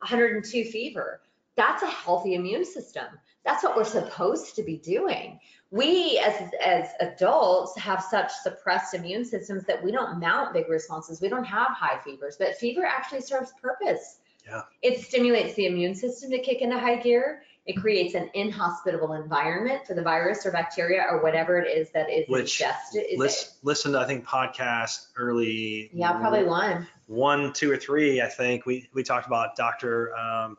102 0.00 0.64
fever. 0.64 1.20
That's 1.56 1.82
a 1.82 1.86
healthy 1.86 2.34
immune 2.34 2.64
system. 2.64 3.06
That's 3.44 3.64
what 3.64 3.76
we're 3.76 3.84
supposed 3.84 4.56
to 4.56 4.62
be 4.62 4.76
doing. 4.76 5.40
We 5.70 6.18
as, 6.24 6.50
as 6.64 6.88
adults 7.00 7.78
have 7.78 8.02
such 8.02 8.32
suppressed 8.32 8.94
immune 8.94 9.24
systems 9.24 9.64
that 9.64 9.82
we 9.82 9.92
don't 9.92 10.18
mount 10.18 10.54
big 10.54 10.68
responses. 10.68 11.20
We 11.20 11.28
don't 11.28 11.44
have 11.44 11.72
high 11.72 11.98
fevers, 12.02 12.36
but 12.38 12.56
fever 12.56 12.84
actually 12.84 13.20
serves 13.20 13.52
purpose. 13.60 14.20
Yeah. 14.46 14.62
It 14.80 15.00
stimulates 15.00 15.54
the 15.54 15.66
immune 15.66 15.94
system 15.94 16.30
to 16.30 16.38
kick 16.38 16.62
into 16.62 16.78
high 16.78 16.96
gear. 16.96 17.42
It 17.66 17.74
creates 17.74 18.14
an 18.14 18.30
inhospitable 18.32 19.12
environment 19.12 19.86
for 19.86 19.92
the 19.92 20.00
virus 20.00 20.46
or 20.46 20.50
bacteria 20.50 21.04
or 21.10 21.22
whatever 21.22 21.58
it 21.58 21.68
is 21.68 21.90
that 21.90 22.08
is 22.08 22.26
Which, 22.26 22.62
ingested. 22.62 23.04
is 23.10 23.18
listen, 23.18 23.52
listen 23.62 23.92
to, 23.92 23.98
I 23.98 24.06
think, 24.06 24.26
podcast 24.26 25.08
early. 25.18 25.90
Yeah, 25.92 26.12
probably 26.12 26.44
one. 26.44 26.86
one, 27.08 27.52
two, 27.52 27.70
or 27.70 27.76
three, 27.76 28.22
I 28.22 28.28
think 28.28 28.64
we 28.64 28.88
we 28.94 29.02
talked 29.02 29.26
about 29.26 29.54
Doctor, 29.54 30.16
um, 30.16 30.56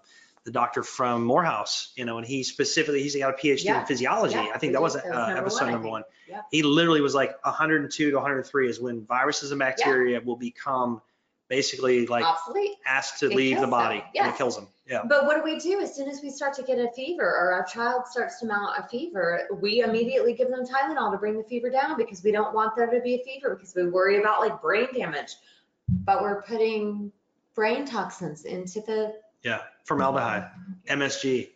the 0.50 0.54
doctor 0.60 0.82
from 0.82 1.24
Morehouse, 1.24 1.94
you 1.96 2.06
know, 2.06 2.18
and 2.18 2.26
he 2.26 2.42
specifically 2.42 3.04
he's 3.04 3.16
got 3.16 3.30
a 3.30 3.38
PhD 3.38 3.66
Yeah, 3.66 3.82
in 3.82 3.86
physiology. 3.86 4.34
yeah, 4.34 4.48
I 4.54 4.58
think 4.58 4.74
that 4.74 4.82
was, 4.82 4.96
uh, 4.96 5.36
episode 5.38 5.70
number 5.70 5.88
one. 5.88 6.04
Yeah. 6.28 6.42
He 6.50 6.64
literally 6.64 7.02
was 7.02 7.14
like 7.14 7.34
102 7.46 8.10
to 8.10 8.16
103 8.16 8.68
is 8.68 8.80
when 8.80 9.06
viruses 9.06 9.52
and 9.52 9.60
bacteria 9.60 10.20
will 10.22 10.36
become 10.38 11.02
basically 11.50 12.08
like 12.08 12.24
Obsolete. 12.26 12.78
asked 12.88 13.20
to 13.20 13.28
It 13.30 13.36
leave 13.36 13.60
the 13.60 13.68
body 13.68 14.00
them, 14.00 14.08
and 14.26 14.34
it 14.34 14.38
kills 14.38 14.56
them. 14.56 14.68
Yeah. 14.88 15.04
But 15.08 15.28
what 15.28 15.38
do 15.38 15.44
we 15.44 15.60
do 15.60 15.80
as 15.82 15.96
soon 15.96 16.10
as 16.10 16.20
we 16.24 16.32
start 16.32 16.56
to 16.56 16.64
get 16.64 16.80
a 16.80 16.90
fever 16.96 17.26
or 17.26 17.52
our 17.54 17.64
child 17.66 18.08
starts 18.08 18.40
to 18.40 18.48
mount 18.48 18.76
a 18.78 18.88
fever? 18.88 19.48
We 19.62 19.82
immediately 19.82 20.34
give 20.34 20.50
them 20.50 20.66
Tylenol 20.66 21.12
to 21.12 21.18
bring 21.20 21.38
the 21.38 21.44
fever 21.44 21.70
down 21.70 21.96
because 21.96 22.24
we 22.24 22.32
don't 22.32 22.56
want 22.56 22.76
there 22.76 22.88
to 22.90 23.00
be 23.02 23.16
a 23.16 23.24
fever 23.24 23.54
because 23.56 23.76
we 23.76 23.88
worry 23.88 24.20
about 24.20 24.40
like 24.42 24.60
brain 24.64 24.88
damage. 24.96 25.36
But 25.90 26.24
we're 26.24 26.42
putting 26.42 27.12
brain 27.54 27.86
toxins 27.86 28.46
into 28.46 28.82
the. 28.82 29.14
Yeah. 29.44 29.62
Formaldehyde, 29.86 30.50
MSG, 30.88 31.50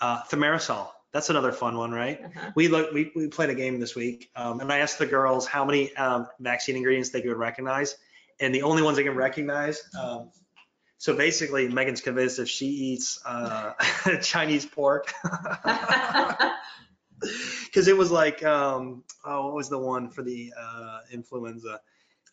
uh, 0.00 0.22
thimerosal. 0.24 0.88
That's 1.12 1.30
another 1.30 1.52
fun 1.52 1.76
one, 1.76 1.92
right? 1.92 2.20
uh-huh. 2.24 2.52
We 2.54 2.68
look, 2.68 2.92
we, 2.92 3.12
we 3.14 3.28
played 3.28 3.50
a 3.50 3.54
game 3.54 3.80
this 3.80 3.94
week, 3.94 4.30
um, 4.34 4.60
and 4.60 4.72
I 4.72 4.78
asked 4.78 4.98
the 4.98 5.06
girls 5.06 5.46
how 5.46 5.64
many 5.64 5.94
um, 5.96 6.26
vaccine 6.40 6.76
ingredients 6.76 7.10
they 7.10 7.22
could 7.22 7.36
recognize, 7.36 7.96
and 8.40 8.54
the 8.54 8.62
only 8.62 8.82
ones 8.82 8.96
they 8.96 9.04
can 9.04 9.14
recognize. 9.14 9.82
Um, 9.98 10.30
so 10.98 11.14
basically, 11.16 11.68
Megan's 11.68 12.00
convinced 12.00 12.38
if 12.38 12.48
she 12.48 12.66
eats 12.66 13.20
uh, 13.26 13.72
Chinese 14.22 14.64
pork, 14.64 15.12
because 17.64 17.88
it 17.88 17.96
was 17.96 18.10
like, 18.10 18.44
um, 18.44 19.04
oh, 19.24 19.46
what 19.46 19.54
was 19.54 19.68
the 19.68 19.78
one 19.78 20.10
for 20.10 20.22
the 20.22 20.52
uh, 20.58 21.00
influenza? 21.12 21.80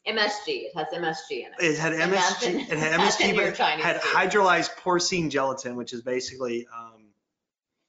MSG, 0.08 0.48
it 0.48 0.76
has 0.76 0.88
MSG 0.94 1.32
in 1.32 1.52
it. 1.58 1.60
It 1.60 1.78
had 1.78 1.94
MSG, 1.94 2.72
it 2.72 2.78
had 2.78 2.94
MSG, 3.00 3.36
but 3.36 3.44
it 3.46 3.58
had 3.58 4.02
food. 4.02 4.16
hydrolyzed 4.16 4.76
porcine 4.78 5.30
gelatin, 5.30 5.76
which 5.76 5.94
is 5.94 6.02
basically 6.02 6.68
um, 6.76 7.06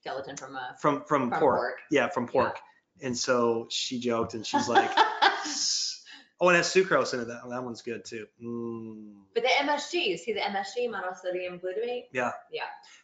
Gelatin 0.05 0.37
from 0.37 0.57
a. 0.57 0.77
from 0.81 1.05
from 1.05 1.31
From 1.31 1.39
pork. 1.41 1.59
pork. 1.59 1.79
Yeah, 1.91 2.09
from 2.09 2.27
pork. 2.27 2.59
And 3.03 3.17
so 3.17 3.69
she 3.71 3.99
joked, 4.01 4.35
and 4.35 4.47
she's 4.47 4.69
like. 4.69 4.91
Oh, 6.43 6.49
and 6.49 6.57
it 6.57 6.61
has 6.61 6.73
sucrose 6.73 7.13
in 7.13 7.21
it. 7.21 7.27
That, 7.27 7.43
that 7.51 7.63
one's 7.65 7.83
good 7.83 8.03
too. 8.05 8.27
Mm. 8.43 9.13
But 9.35 9.43
the 9.43 9.51
MSG, 9.51 10.07
you 10.07 10.17
see 10.17 10.33
the 10.33 10.41
MSG, 10.41 10.89
monosodium 10.89 11.61
glutamate? 11.61 12.05
Yeah. 12.13 12.33
Yeah. 12.51 12.63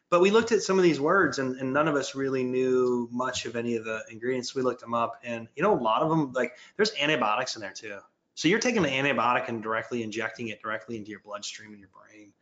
But 0.08 0.22
we 0.22 0.30
looked 0.30 0.52
at 0.52 0.62
some 0.62 0.78
of 0.78 0.82
these 0.84 0.98
words 0.98 1.38
and, 1.38 1.56
and 1.56 1.74
none 1.74 1.86
of 1.86 1.96
us 1.96 2.14
really 2.14 2.44
knew 2.44 3.08
much 3.12 3.44
of 3.44 3.54
any 3.54 3.76
of 3.76 3.84
the 3.84 4.00
ingredients. 4.10 4.54
We 4.54 4.62
looked 4.62 4.80
them 4.80 4.94
up 4.94 5.20
and 5.22 5.48
you 5.54 5.62
know, 5.62 5.74
a 5.74 5.80
lot 5.80 6.00
of 6.00 6.08
them, 6.08 6.32
like 6.32 6.52
there's 6.76 6.92
antibiotics 6.98 7.56
in 7.56 7.60
there 7.60 7.72
too. 7.72 7.98
So 8.36 8.48
you're 8.48 8.60
taking 8.60 8.84
an 8.84 8.90
antibiotic 8.90 9.48
and 9.48 9.62
directly 9.62 10.02
injecting 10.02 10.48
it 10.48 10.60
directly 10.62 10.98
into 10.98 11.10
your 11.10 11.20
bloodstream 11.20 11.72
and 11.72 11.80
your 11.80 11.88
brain. 11.88 12.32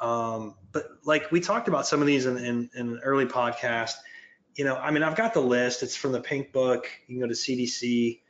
Um, 0.00 0.56
but 0.72 0.88
like 1.04 1.30
we 1.30 1.40
talked 1.40 1.68
about 1.68 1.86
some 1.86 2.00
of 2.00 2.08
these 2.08 2.26
in, 2.26 2.36
in, 2.38 2.70
in 2.74 2.88
an 2.88 3.00
early 3.04 3.24
podcast, 3.24 3.94
you 4.56 4.64
know, 4.64 4.74
I 4.74 4.90
mean, 4.90 5.04
I've 5.04 5.14
got 5.14 5.34
the 5.34 5.40
list. 5.40 5.84
It's 5.84 5.94
from 5.94 6.10
the 6.10 6.20
pink 6.20 6.52
book. 6.52 6.90
You 7.06 7.14
can 7.14 7.20
go 7.20 7.28
to 7.28 7.34
CDC. 7.34 8.20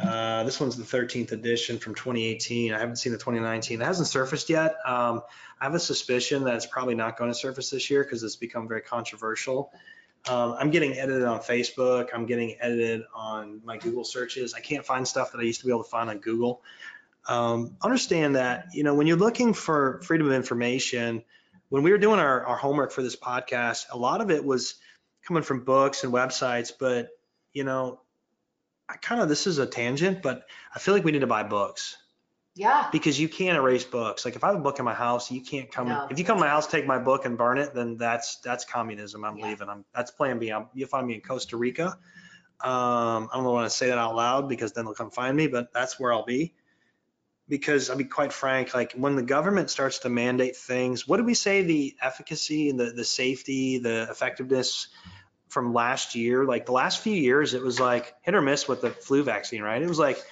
Uh, 0.00 0.44
this 0.44 0.60
one's 0.60 0.76
the 0.76 0.84
13th 0.84 1.32
edition 1.32 1.80
from 1.80 1.96
2018. 1.96 2.72
I 2.72 2.78
haven't 2.78 2.96
seen 2.96 3.12
the 3.12 3.18
2019. 3.18 3.82
It 3.82 3.84
hasn't 3.84 4.06
surfaced 4.06 4.48
yet. 4.48 4.76
Um, 4.86 5.22
I 5.60 5.64
have 5.64 5.74
a 5.74 5.80
suspicion 5.80 6.44
that 6.44 6.54
it's 6.54 6.66
probably 6.66 6.94
not 6.94 7.18
going 7.18 7.30
to 7.30 7.34
surface 7.34 7.70
this 7.70 7.90
year 7.90 8.04
because 8.04 8.22
it's 8.22 8.36
become 8.36 8.68
very 8.68 8.82
controversial. 8.82 9.72
Um, 10.28 10.54
I'm 10.58 10.70
getting 10.70 10.96
edited 10.96 11.24
on 11.24 11.40
Facebook. 11.40 12.10
I'm 12.14 12.26
getting 12.26 12.56
edited 12.60 13.02
on 13.14 13.60
my 13.64 13.76
Google 13.76 14.04
searches. 14.04 14.54
I 14.54 14.60
can't 14.60 14.84
find 14.84 15.06
stuff 15.06 15.32
that 15.32 15.38
I 15.38 15.42
used 15.42 15.60
to 15.60 15.66
be 15.66 15.72
able 15.72 15.82
to 15.82 15.90
find 15.90 16.08
on 16.10 16.18
Google. 16.18 16.62
Um, 17.26 17.76
understand 17.82 18.36
that, 18.36 18.68
you 18.72 18.84
know, 18.84 18.94
when 18.94 19.06
you're 19.06 19.16
looking 19.16 19.52
for 19.52 20.00
freedom 20.02 20.26
of 20.26 20.32
information, 20.32 21.22
when 21.68 21.82
we 21.82 21.90
were 21.90 21.98
doing 21.98 22.20
our, 22.20 22.44
our 22.44 22.56
homework 22.56 22.92
for 22.92 23.02
this 23.02 23.16
podcast, 23.16 23.86
a 23.90 23.96
lot 23.96 24.20
of 24.20 24.30
it 24.30 24.44
was 24.44 24.74
coming 25.26 25.42
from 25.42 25.64
books 25.64 26.04
and 26.04 26.12
websites, 26.12 26.72
but, 26.78 27.08
you 27.52 27.64
know, 27.64 28.00
I 28.88 28.96
kind 28.96 29.20
of, 29.20 29.28
this 29.28 29.46
is 29.46 29.58
a 29.58 29.66
tangent, 29.66 30.22
but 30.22 30.44
I 30.74 30.78
feel 30.78 30.94
like 30.94 31.04
we 31.04 31.12
need 31.12 31.20
to 31.20 31.26
buy 31.26 31.44
books 31.44 31.96
Yeah. 32.54 32.88
because 32.92 33.18
you 33.18 33.28
can't 33.28 33.56
erase 33.56 33.84
books. 33.84 34.24
Like 34.24 34.36
if 34.36 34.44
I 34.44 34.48
have 34.48 34.56
a 34.56 34.60
book 34.60 34.78
in 34.78 34.84
my 34.84 34.92
house, 34.94 35.30
you 35.30 35.40
can't 35.40 35.70
come. 35.70 35.88
No. 35.88 36.06
If 36.10 36.18
you 36.18 36.24
come 36.24 36.36
to 36.36 36.40
my 36.40 36.48
house, 36.48 36.66
take 36.66 36.86
my 36.86 36.98
book 36.98 37.24
and 37.24 37.38
burn 37.38 37.58
it, 37.58 37.74
then 37.74 37.96
that's 37.96 38.36
that's 38.36 38.64
communism. 38.64 39.24
I'm 39.24 39.38
Yeah. 39.38 39.46
leaving. 39.48 39.68
I'm 39.68 39.84
that's 39.94 40.10
Plan 40.10 40.38
B. 40.38 40.50
I'm, 40.50 40.68
you'll 40.74 40.88
find 40.88 41.06
me 41.06 41.14
in 41.14 41.20
Costa 41.22 41.56
Rica. 41.56 41.96
Um, 42.60 43.28
I 43.32 43.34
don't 43.34 43.44
want 43.44 43.70
to 43.70 43.76
say 43.76 43.88
that 43.88 43.98
out 43.98 44.14
loud 44.14 44.48
because 44.48 44.72
then 44.72 44.84
they'll 44.84 44.94
come 44.94 45.10
find 45.10 45.36
me, 45.36 45.46
but 45.48 45.72
that's 45.72 45.98
where 45.98 46.12
I'll 46.12 46.24
be. 46.24 46.54
Because 47.48 47.90
I'll 47.90 47.96
be 47.96 48.04
quite 48.04 48.32
frank, 48.32 48.72
like 48.72 48.92
when 48.92 49.16
the 49.16 49.22
government 49.22 49.68
starts 49.68 50.00
to 50.00 50.08
mandate 50.08 50.56
things, 50.56 51.08
what 51.08 51.16
do 51.16 51.24
we 51.24 51.34
say 51.34 51.62
the 51.62 51.96
efficacy 52.00 52.68
and 52.70 52.78
the 52.78 52.92
the 52.92 53.04
safety, 53.04 53.78
the 53.78 54.06
effectiveness 54.10 54.88
from 55.48 55.72
last 55.74 56.14
year? 56.14 56.44
Like 56.44 56.66
the 56.66 56.72
last 56.72 57.00
few 57.00 57.14
years, 57.14 57.54
it 57.54 57.62
was 57.62 57.80
like 57.80 58.14
hit 58.22 58.34
or 58.34 58.42
miss 58.42 58.68
with 58.68 58.80
the 58.82 58.90
flu 58.90 59.22
vaccine, 59.24 59.62
right? 59.62 59.82
It 59.82 59.88
was 59.88 59.98
like 59.98 60.22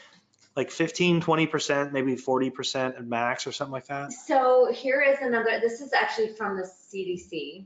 like 0.61 0.71
15, 0.71 1.23
20%, 1.23 1.91
maybe 1.91 2.15
40% 2.15 2.99
at 2.99 3.07
max 3.07 3.47
or 3.47 3.53
something 3.53 3.73
like 3.73 3.87
that. 3.87 4.13
So 4.13 4.71
here 4.71 5.01
is 5.01 5.17
another, 5.23 5.59
this 5.59 5.81
is 5.81 5.95
actually 5.95 6.35
from 6.35 6.59
the 6.59 6.65
CDC. 6.65 7.65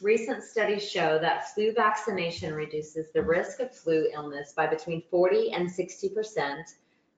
Recent 0.00 0.42
studies 0.42 0.90
show 0.90 1.20
that 1.20 1.54
flu 1.54 1.72
vaccination 1.72 2.52
reduces 2.52 3.12
the 3.12 3.22
risk 3.22 3.60
of 3.60 3.72
flu 3.72 4.08
illness 4.12 4.54
by 4.56 4.66
between 4.66 5.04
40 5.08 5.52
and 5.52 5.70
60% 5.70 6.64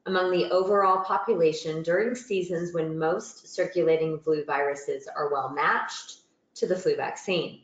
among 0.05 0.31
the 0.31 0.51
overall 0.51 1.03
population 1.03 1.83
during 1.83 2.15
seasons 2.15 2.75
when 2.75 2.99
most 2.99 3.49
circulating 3.49 4.19
flu 4.19 4.45
viruses 4.45 5.09
are 5.17 5.33
well 5.33 5.49
matched 5.49 6.19
to 6.57 6.67
the 6.67 6.77
flu 6.77 6.97
vaccine. 6.97 7.61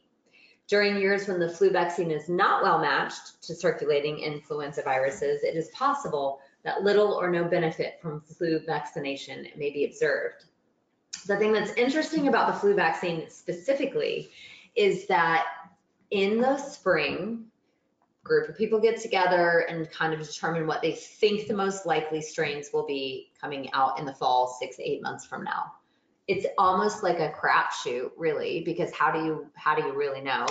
During 0.66 0.96
years 0.96 1.28
when 1.28 1.40
the 1.40 1.50
flu 1.50 1.70
vaccine 1.70 2.10
is 2.10 2.26
not 2.30 2.62
well 2.62 2.78
matched 2.78 3.42
to 3.42 3.54
circulating 3.54 4.20
influenza 4.20 4.80
viruses, 4.80 5.42
it 5.42 5.56
is 5.56 5.68
possible 5.74 6.40
that 6.64 6.82
little 6.82 7.12
or 7.12 7.30
no 7.30 7.44
benefit 7.44 7.98
from 8.00 8.20
flu 8.20 8.60
vaccination 8.66 9.46
may 9.56 9.70
be 9.70 9.84
observed. 9.84 10.44
The 11.26 11.36
thing 11.36 11.52
that's 11.52 11.72
interesting 11.72 12.28
about 12.28 12.52
the 12.52 12.58
flu 12.58 12.74
vaccine 12.74 13.28
specifically 13.28 14.30
is 14.76 15.06
that 15.06 15.46
in 16.10 16.40
the 16.40 16.56
spring, 16.56 17.46
group 18.22 18.48
of 18.48 18.56
people 18.56 18.78
get 18.78 19.00
together 19.00 19.66
and 19.68 19.90
kind 19.90 20.12
of 20.12 20.20
determine 20.20 20.66
what 20.66 20.82
they 20.82 20.92
think 20.92 21.46
the 21.48 21.54
most 21.54 21.86
likely 21.86 22.20
strains 22.20 22.68
will 22.72 22.86
be 22.86 23.30
coming 23.40 23.72
out 23.72 23.98
in 23.98 24.04
the 24.04 24.14
fall, 24.14 24.56
six, 24.60 24.76
eight 24.78 25.02
months 25.02 25.26
from 25.26 25.42
now. 25.42 25.72
It's 26.28 26.46
almost 26.58 27.02
like 27.02 27.18
a 27.18 27.32
crapshoot, 27.32 28.10
really, 28.16 28.62
because 28.62 28.92
how 28.92 29.10
do 29.10 29.24
you 29.24 29.46
how 29.54 29.74
do 29.74 29.82
you 29.82 29.96
really 29.96 30.20
know? 30.20 30.46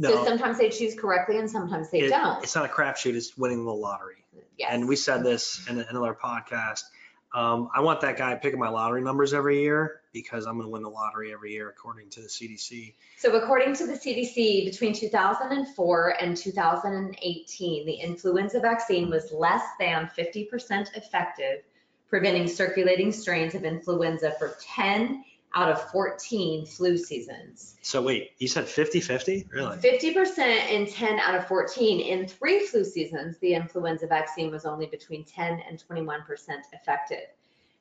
So 0.00 0.24
sometimes 0.24 0.58
they 0.58 0.70
choose 0.70 0.94
correctly 0.94 1.38
and 1.38 1.50
sometimes 1.50 1.90
they 1.90 2.00
it- 2.00 2.10
don't. 2.10 2.42
it's 2.42 2.54
not 2.54 2.64
a 2.64 2.68
crapshoot, 2.68 3.14
it's 3.14 3.36
winning 3.36 3.64
the 3.64 3.72
lottery. 3.72 4.24
Yes. 4.58 4.70
And 4.72 4.88
we 4.88 4.96
said 4.96 5.24
this 5.24 5.66
in 5.68 5.80
another 5.80 6.14
podcast. 6.14 6.82
Um, 7.34 7.68
I 7.74 7.80
want 7.80 8.00
that 8.02 8.16
guy 8.16 8.36
picking 8.36 8.60
my 8.60 8.68
lottery 8.68 9.02
numbers 9.02 9.34
every 9.34 9.60
year 9.62 10.02
because 10.12 10.46
I'm 10.46 10.54
going 10.54 10.66
to 10.66 10.70
win 10.70 10.82
the 10.82 10.88
lottery 10.88 11.32
every 11.32 11.52
year 11.52 11.68
according 11.68 12.10
to 12.10 12.20
the 12.20 12.28
CDC. 12.28 12.94
So 13.18 13.34
according 13.34 13.74
to 13.74 13.86
the 13.88 13.94
CDC, 13.94 14.66
between 14.66 14.92
2004 14.92 16.14
and 16.20 16.36
2018, 16.36 17.86
the 17.86 17.92
influenza 17.94 18.60
vaccine 18.60 19.10
was 19.10 19.32
less 19.32 19.64
than 19.80 20.08
50% 20.16 20.96
effective, 20.96 21.62
preventing 22.08 22.46
circulating 22.46 23.10
strains 23.10 23.56
of 23.56 23.64
influenza 23.64 24.32
for 24.38 24.56
10 24.60 25.24
out 25.54 25.70
of 25.70 25.90
14 25.90 26.66
flu 26.66 26.96
seasons. 26.96 27.76
So 27.82 28.02
wait, 28.02 28.32
you 28.38 28.48
said 28.48 28.64
50-50? 28.64 29.52
Really? 29.52 29.76
50% 29.78 30.70
in 30.70 30.86
10 30.86 31.20
out 31.20 31.34
of 31.34 31.46
14. 31.46 32.00
In 32.00 32.26
three 32.26 32.66
flu 32.66 32.84
seasons, 32.84 33.38
the 33.38 33.54
influenza 33.54 34.06
vaccine 34.06 34.50
was 34.50 34.64
only 34.64 34.86
between 34.86 35.24
10 35.24 35.62
and 35.68 35.82
21% 35.88 36.20
effective. 36.72 37.28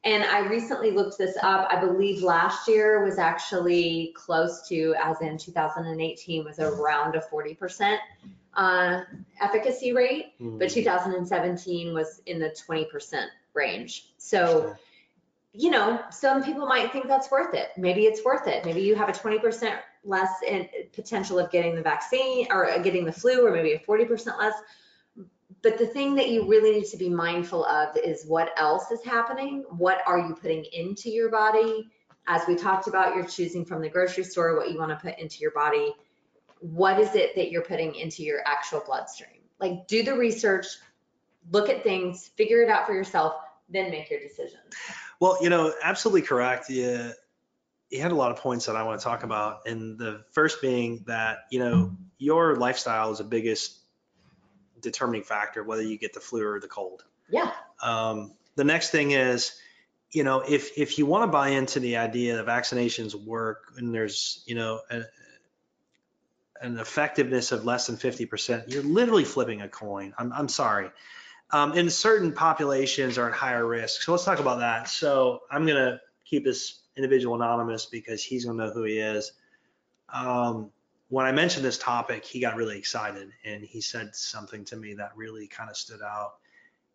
And 0.05 0.23
I 0.23 0.39
recently 0.47 0.91
looked 0.91 1.17
this 1.17 1.37
up. 1.41 1.67
I 1.69 1.79
believe 1.79 2.21
last 2.21 2.67
year 2.67 3.03
was 3.05 3.17
actually 3.17 4.13
close 4.15 4.67
to, 4.67 4.93
as 5.01 5.21
in 5.21 5.37
2018, 5.37 6.43
was 6.43 6.59
around 6.59 7.15
a 7.15 7.21
40% 7.21 7.97
uh, 8.55 9.01
efficacy 9.41 9.93
rate, 9.93 10.33
but 10.39 10.69
2017 10.69 11.93
was 11.93 12.21
in 12.25 12.39
the 12.39 12.53
20% 12.69 13.25
range. 13.53 14.09
So, 14.17 14.75
you 15.53 15.69
know, 15.69 16.01
some 16.09 16.43
people 16.43 16.65
might 16.65 16.91
think 16.91 17.07
that's 17.07 17.29
worth 17.29 17.53
it. 17.53 17.69
Maybe 17.77 18.05
it's 18.05 18.25
worth 18.25 18.47
it. 18.47 18.65
Maybe 18.65 18.81
you 18.81 18.95
have 18.95 19.07
a 19.07 19.11
20% 19.11 19.77
less 20.03 20.31
in 20.45 20.67
potential 20.91 21.37
of 21.39 21.51
getting 21.51 21.75
the 21.75 21.81
vaccine 21.81 22.47
or 22.49 22.67
getting 22.79 23.05
the 23.05 23.11
flu, 23.11 23.45
or 23.45 23.51
maybe 23.51 23.73
a 23.73 23.79
40% 23.79 24.37
less. 24.39 24.55
But 25.61 25.77
the 25.77 25.87
thing 25.87 26.15
that 26.15 26.29
you 26.29 26.47
really 26.47 26.71
need 26.71 26.87
to 26.87 26.97
be 26.97 27.07
mindful 27.07 27.65
of 27.65 27.95
is 27.95 28.25
what 28.25 28.51
else 28.57 28.91
is 28.91 29.03
happening? 29.03 29.63
What 29.69 30.01
are 30.07 30.17
you 30.17 30.35
putting 30.35 30.65
into 30.73 31.09
your 31.09 31.29
body? 31.29 31.87
As 32.25 32.41
we 32.47 32.55
talked 32.55 32.87
about, 32.87 33.15
you're 33.15 33.27
choosing 33.27 33.63
from 33.63 33.81
the 33.81 33.89
grocery 33.89 34.23
store 34.23 34.57
what 34.57 34.71
you 34.71 34.79
want 34.79 34.89
to 34.89 34.97
put 34.97 35.19
into 35.19 35.39
your 35.39 35.51
body. 35.51 35.93
What 36.59 36.99
is 36.99 37.15
it 37.15 37.35
that 37.35 37.51
you're 37.51 37.63
putting 37.63 37.95
into 37.95 38.23
your 38.23 38.39
actual 38.45 38.81
bloodstream? 38.85 39.41
Like, 39.59 39.87
do 39.87 40.03
the 40.03 40.15
research, 40.15 40.65
look 41.51 41.69
at 41.69 41.83
things, 41.83 42.29
figure 42.35 42.63
it 42.63 42.69
out 42.69 42.87
for 42.87 42.93
yourself, 42.93 43.35
then 43.69 43.91
make 43.91 44.09
your 44.09 44.19
decision. 44.19 44.59
Well, 45.19 45.37
you 45.41 45.49
know, 45.49 45.73
absolutely 45.81 46.21
correct. 46.23 46.69
You, 46.69 47.11
you 47.89 48.01
had 48.01 48.11
a 48.11 48.15
lot 48.15 48.31
of 48.31 48.37
points 48.37 48.65
that 48.65 48.75
I 48.75 48.83
want 48.83 48.99
to 48.99 49.03
talk 49.03 49.23
about. 49.23 49.67
And 49.67 49.97
the 49.97 50.23
first 50.31 50.61
being 50.61 51.03
that, 51.07 51.45
you 51.51 51.59
know, 51.59 51.95
your 52.17 52.55
lifestyle 52.55 53.11
is 53.11 53.19
the 53.19 53.23
biggest 53.23 53.77
determining 54.81 55.23
factor, 55.23 55.63
whether 55.63 55.83
you 55.83 55.97
get 55.97 56.13
the 56.13 56.19
flu 56.19 56.45
or 56.45 56.59
the 56.59 56.67
cold. 56.67 57.03
Yeah. 57.29 57.51
Um, 57.81 58.33
the 58.55 58.63
next 58.63 58.89
thing 58.89 59.11
is, 59.11 59.53
you 60.11 60.23
know, 60.23 60.41
if, 60.41 60.77
if 60.77 60.97
you 60.97 61.05
want 61.05 61.23
to 61.23 61.27
buy 61.27 61.49
into 61.49 61.79
the 61.79 61.97
idea 61.97 62.35
that 62.35 62.45
vaccinations 62.45 63.15
work 63.15 63.73
and 63.77 63.93
there's, 63.93 64.43
you 64.45 64.55
know, 64.55 64.81
a, 64.89 65.03
an 66.61 66.77
effectiveness 66.77 67.51
of 67.51 67.65
less 67.65 67.87
than 67.87 67.97
50%, 67.97 68.71
you're 68.71 68.83
literally 68.83 69.23
flipping 69.23 69.61
a 69.61 69.67
coin. 69.67 70.13
I'm, 70.17 70.31
I'm 70.31 70.47
sorry. 70.47 70.89
Um, 71.51 71.73
and 71.73 71.91
certain 71.91 72.31
populations 72.31 73.17
are 73.17 73.29
at 73.29 73.35
higher 73.35 73.65
risk. 73.65 74.01
So 74.01 74.11
let's 74.11 74.23
talk 74.23 74.39
about 74.39 74.59
that. 74.59 74.89
So 74.89 75.41
I'm 75.51 75.65
going 75.65 75.77
to 75.77 75.99
keep 76.25 76.43
this 76.43 76.79
individual 76.97 77.35
anonymous 77.35 77.85
because 77.85 78.23
he's 78.23 78.45
going 78.45 78.57
to 78.57 78.65
know 78.65 78.71
who 78.71 78.83
he 78.83 78.97
is. 78.97 79.33
Um, 80.11 80.71
when 81.09 81.25
I 81.25 81.31
mentioned 81.31 81.63
this 81.63 81.77
topic, 81.77 82.25
he 82.25 82.39
got 82.39 82.55
really 82.55 82.77
excited 82.77 83.29
and 83.45 83.63
he 83.63 83.81
said 83.81 84.15
something 84.15 84.65
to 84.65 84.75
me 84.75 84.95
that 84.95 85.11
really 85.15 85.47
kind 85.47 85.69
of 85.69 85.77
stood 85.77 86.01
out. 86.01 86.35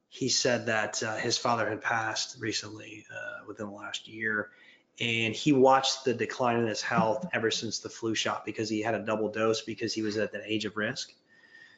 He 0.08 0.28
said 0.28 0.66
that 0.66 1.02
uh, 1.02 1.16
his 1.16 1.38
father 1.38 1.68
had 1.68 1.80
passed 1.80 2.36
recently 2.40 3.06
uh, 3.12 3.44
within 3.46 3.66
the 3.66 3.72
last 3.72 4.08
year 4.08 4.50
and 5.00 5.34
he 5.34 5.52
watched 5.52 6.04
the 6.04 6.14
decline 6.14 6.58
in 6.58 6.66
his 6.66 6.82
health 6.82 7.26
ever 7.32 7.50
since 7.50 7.78
the 7.78 7.88
flu 7.88 8.14
shot 8.14 8.44
because 8.44 8.68
he 8.68 8.80
had 8.80 8.94
a 8.94 8.98
double 8.98 9.28
dose 9.28 9.62
because 9.62 9.94
he 9.94 10.02
was 10.02 10.16
at 10.16 10.32
that 10.32 10.42
age 10.44 10.64
of 10.64 10.76
risk. 10.76 11.12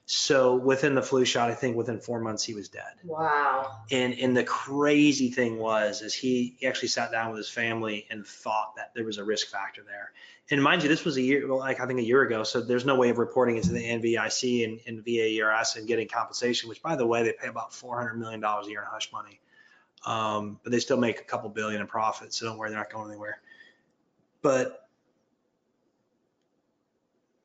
So 0.06 0.56
within 0.56 0.96
the 0.96 1.02
flu 1.02 1.24
shot, 1.24 1.50
I 1.50 1.54
think 1.54 1.76
within 1.76 2.00
four 2.00 2.20
months 2.20 2.42
he 2.42 2.54
was 2.54 2.68
dead. 2.68 2.94
Wow. 3.04 3.82
And 3.92 4.14
and 4.14 4.36
the 4.36 4.42
crazy 4.42 5.30
thing 5.30 5.58
was 5.58 6.02
is 6.02 6.14
he, 6.14 6.56
he 6.58 6.66
actually 6.66 6.88
sat 6.88 7.12
down 7.12 7.30
with 7.30 7.38
his 7.38 7.48
family 7.48 8.06
and 8.10 8.26
thought 8.26 8.74
that 8.76 8.92
there 8.94 9.04
was 9.04 9.18
a 9.18 9.24
risk 9.24 9.48
factor 9.48 9.82
there. 9.86 10.10
And 10.50 10.60
mind 10.60 10.82
you, 10.82 10.88
this 10.88 11.04
was 11.04 11.16
a 11.16 11.22
year, 11.22 11.46
well, 11.46 11.58
like 11.60 11.78
I 11.78 11.86
think 11.86 12.00
a 12.00 12.04
year 12.04 12.22
ago. 12.22 12.42
So 12.42 12.60
there's 12.60 12.84
no 12.84 12.96
way 12.96 13.10
of 13.10 13.18
reporting 13.18 13.56
it 13.56 13.64
to 13.64 13.72
the 13.72 13.84
NVIC 13.84 14.64
and, 14.64 14.80
and 14.84 15.04
VAERS 15.04 15.76
and 15.76 15.86
getting 15.86 16.08
compensation, 16.08 16.68
which 16.68 16.82
by 16.82 16.96
the 16.96 17.06
way, 17.06 17.22
they 17.22 17.32
pay 17.32 17.46
about 17.46 17.70
$400 17.70 18.16
million 18.16 18.42
a 18.42 18.66
year 18.66 18.80
in 18.80 18.86
hush 18.90 19.12
money. 19.12 19.40
Um, 20.04 20.58
but 20.64 20.72
they 20.72 20.80
still 20.80 20.96
make 20.96 21.20
a 21.20 21.24
couple 21.24 21.50
billion 21.50 21.80
in 21.80 21.86
profit. 21.86 22.34
So 22.34 22.46
don't 22.46 22.58
worry, 22.58 22.70
they're 22.70 22.78
not 22.78 22.90
going 22.90 23.10
anywhere. 23.10 23.40
But 24.42 24.88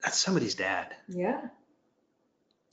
that's 0.02 0.18
somebody's 0.18 0.56
dad 0.56 0.96
Yeah. 1.10 1.42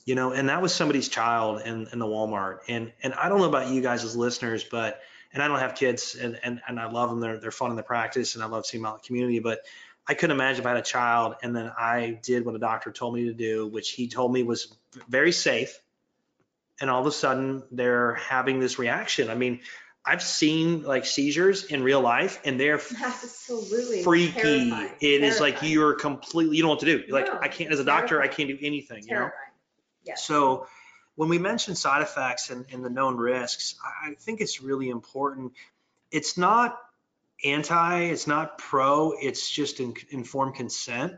You 0.04 0.14
know 0.14 0.32
and 0.32 0.48
that 0.48 0.60
was 0.62 0.74
somebody's 0.74 1.08
child 1.08 1.62
in, 1.64 1.86
in 1.92 1.98
the 1.98 2.06
walmart. 2.06 2.58
And 2.68 2.92
and 3.02 3.14
i 3.14 3.28
don't 3.28 3.38
know 3.38 3.48
about 3.48 3.68
you 3.68 3.80
guys 3.80 4.04
as 4.04 4.16
listeners 4.16 4.64
but 4.64 5.00
and 5.32 5.42
i 5.42 5.48
don't 5.48 5.58
have 5.60 5.74
kids 5.74 6.14
and 6.14 6.38
and, 6.42 6.60
and 6.66 6.80
i 6.80 6.90
love 6.90 7.10
them. 7.10 7.20
They're, 7.20 7.38
they're 7.38 7.50
fun 7.50 7.70
in 7.70 7.76
the 7.76 7.82
practice 7.82 8.34
and 8.34 8.42
i 8.42 8.46
love 8.46 8.66
seeing 8.66 8.82
them 8.82 8.90
out 8.90 8.94
in 8.96 9.00
the 9.02 9.06
community 9.06 9.38
but 9.38 9.60
i 10.08 10.14
couldn't 10.14 10.34
imagine 10.34 10.60
if 10.60 10.66
i 10.66 10.70
had 10.70 10.78
a 10.78 10.82
child. 10.82 11.36
And 11.42 11.54
then 11.54 11.70
i 11.78 12.18
did 12.22 12.44
what 12.44 12.54
a 12.54 12.58
doctor 12.58 12.90
told 12.90 13.14
me 13.14 13.24
to 13.26 13.32
do 13.34 13.66
which 13.68 13.90
he 13.90 14.08
told 14.08 14.32
me 14.32 14.42
was 14.42 14.74
very 15.08 15.32
safe. 15.32 15.78
And 16.80 16.90
all 16.90 17.00
of 17.00 17.06
a 17.06 17.12
sudden 17.12 17.62
they're 17.70 18.14
having 18.14 18.58
this 18.58 18.78
reaction. 18.78 19.30
I 19.30 19.34
mean 19.36 19.60
i've 20.04 20.22
seen 20.22 20.82
like 20.82 21.06
seizures 21.06 21.62
in 21.66 21.80
real 21.84 22.00
life 22.00 22.40
and 22.44 22.58
they're 22.58 22.80
Absolutely. 23.04 24.02
freaky. 24.02 24.32
Terrifying. 24.70 24.90
it 25.00 25.22
is 25.22 25.38
like 25.38 25.62
you're 25.62 25.94
completely 25.94 26.56
you 26.56 26.62
don't 26.64 26.70
know 26.70 26.72
what 26.72 26.80
to 26.80 26.86
do. 26.86 27.12
Like 27.12 27.26
No, 27.26 27.38
i 27.40 27.46
can't 27.46 27.72
as 27.72 27.78
a 27.78 27.84
doctor 27.84 28.20
i 28.20 28.26
can't 28.26 28.48
do 28.48 28.58
anything 28.60 29.04
you 29.04 29.10
know? 29.10 29.20
Terrifying. 29.20 29.51
Yes. 30.04 30.24
so 30.24 30.66
when 31.14 31.28
we 31.28 31.38
mention 31.38 31.74
side 31.74 32.02
effects 32.02 32.50
and, 32.50 32.66
and 32.72 32.84
the 32.84 32.90
known 32.90 33.16
risks, 33.16 33.76
I 33.84 34.14
think 34.14 34.40
it's 34.40 34.62
really 34.62 34.88
important. 34.88 35.52
It's 36.10 36.38
not 36.38 36.78
anti, 37.44 38.04
it's 38.04 38.26
not 38.26 38.58
pro, 38.58 39.12
it's 39.20 39.50
just 39.50 39.80
in, 39.80 39.94
informed 40.10 40.54
consent. 40.54 41.14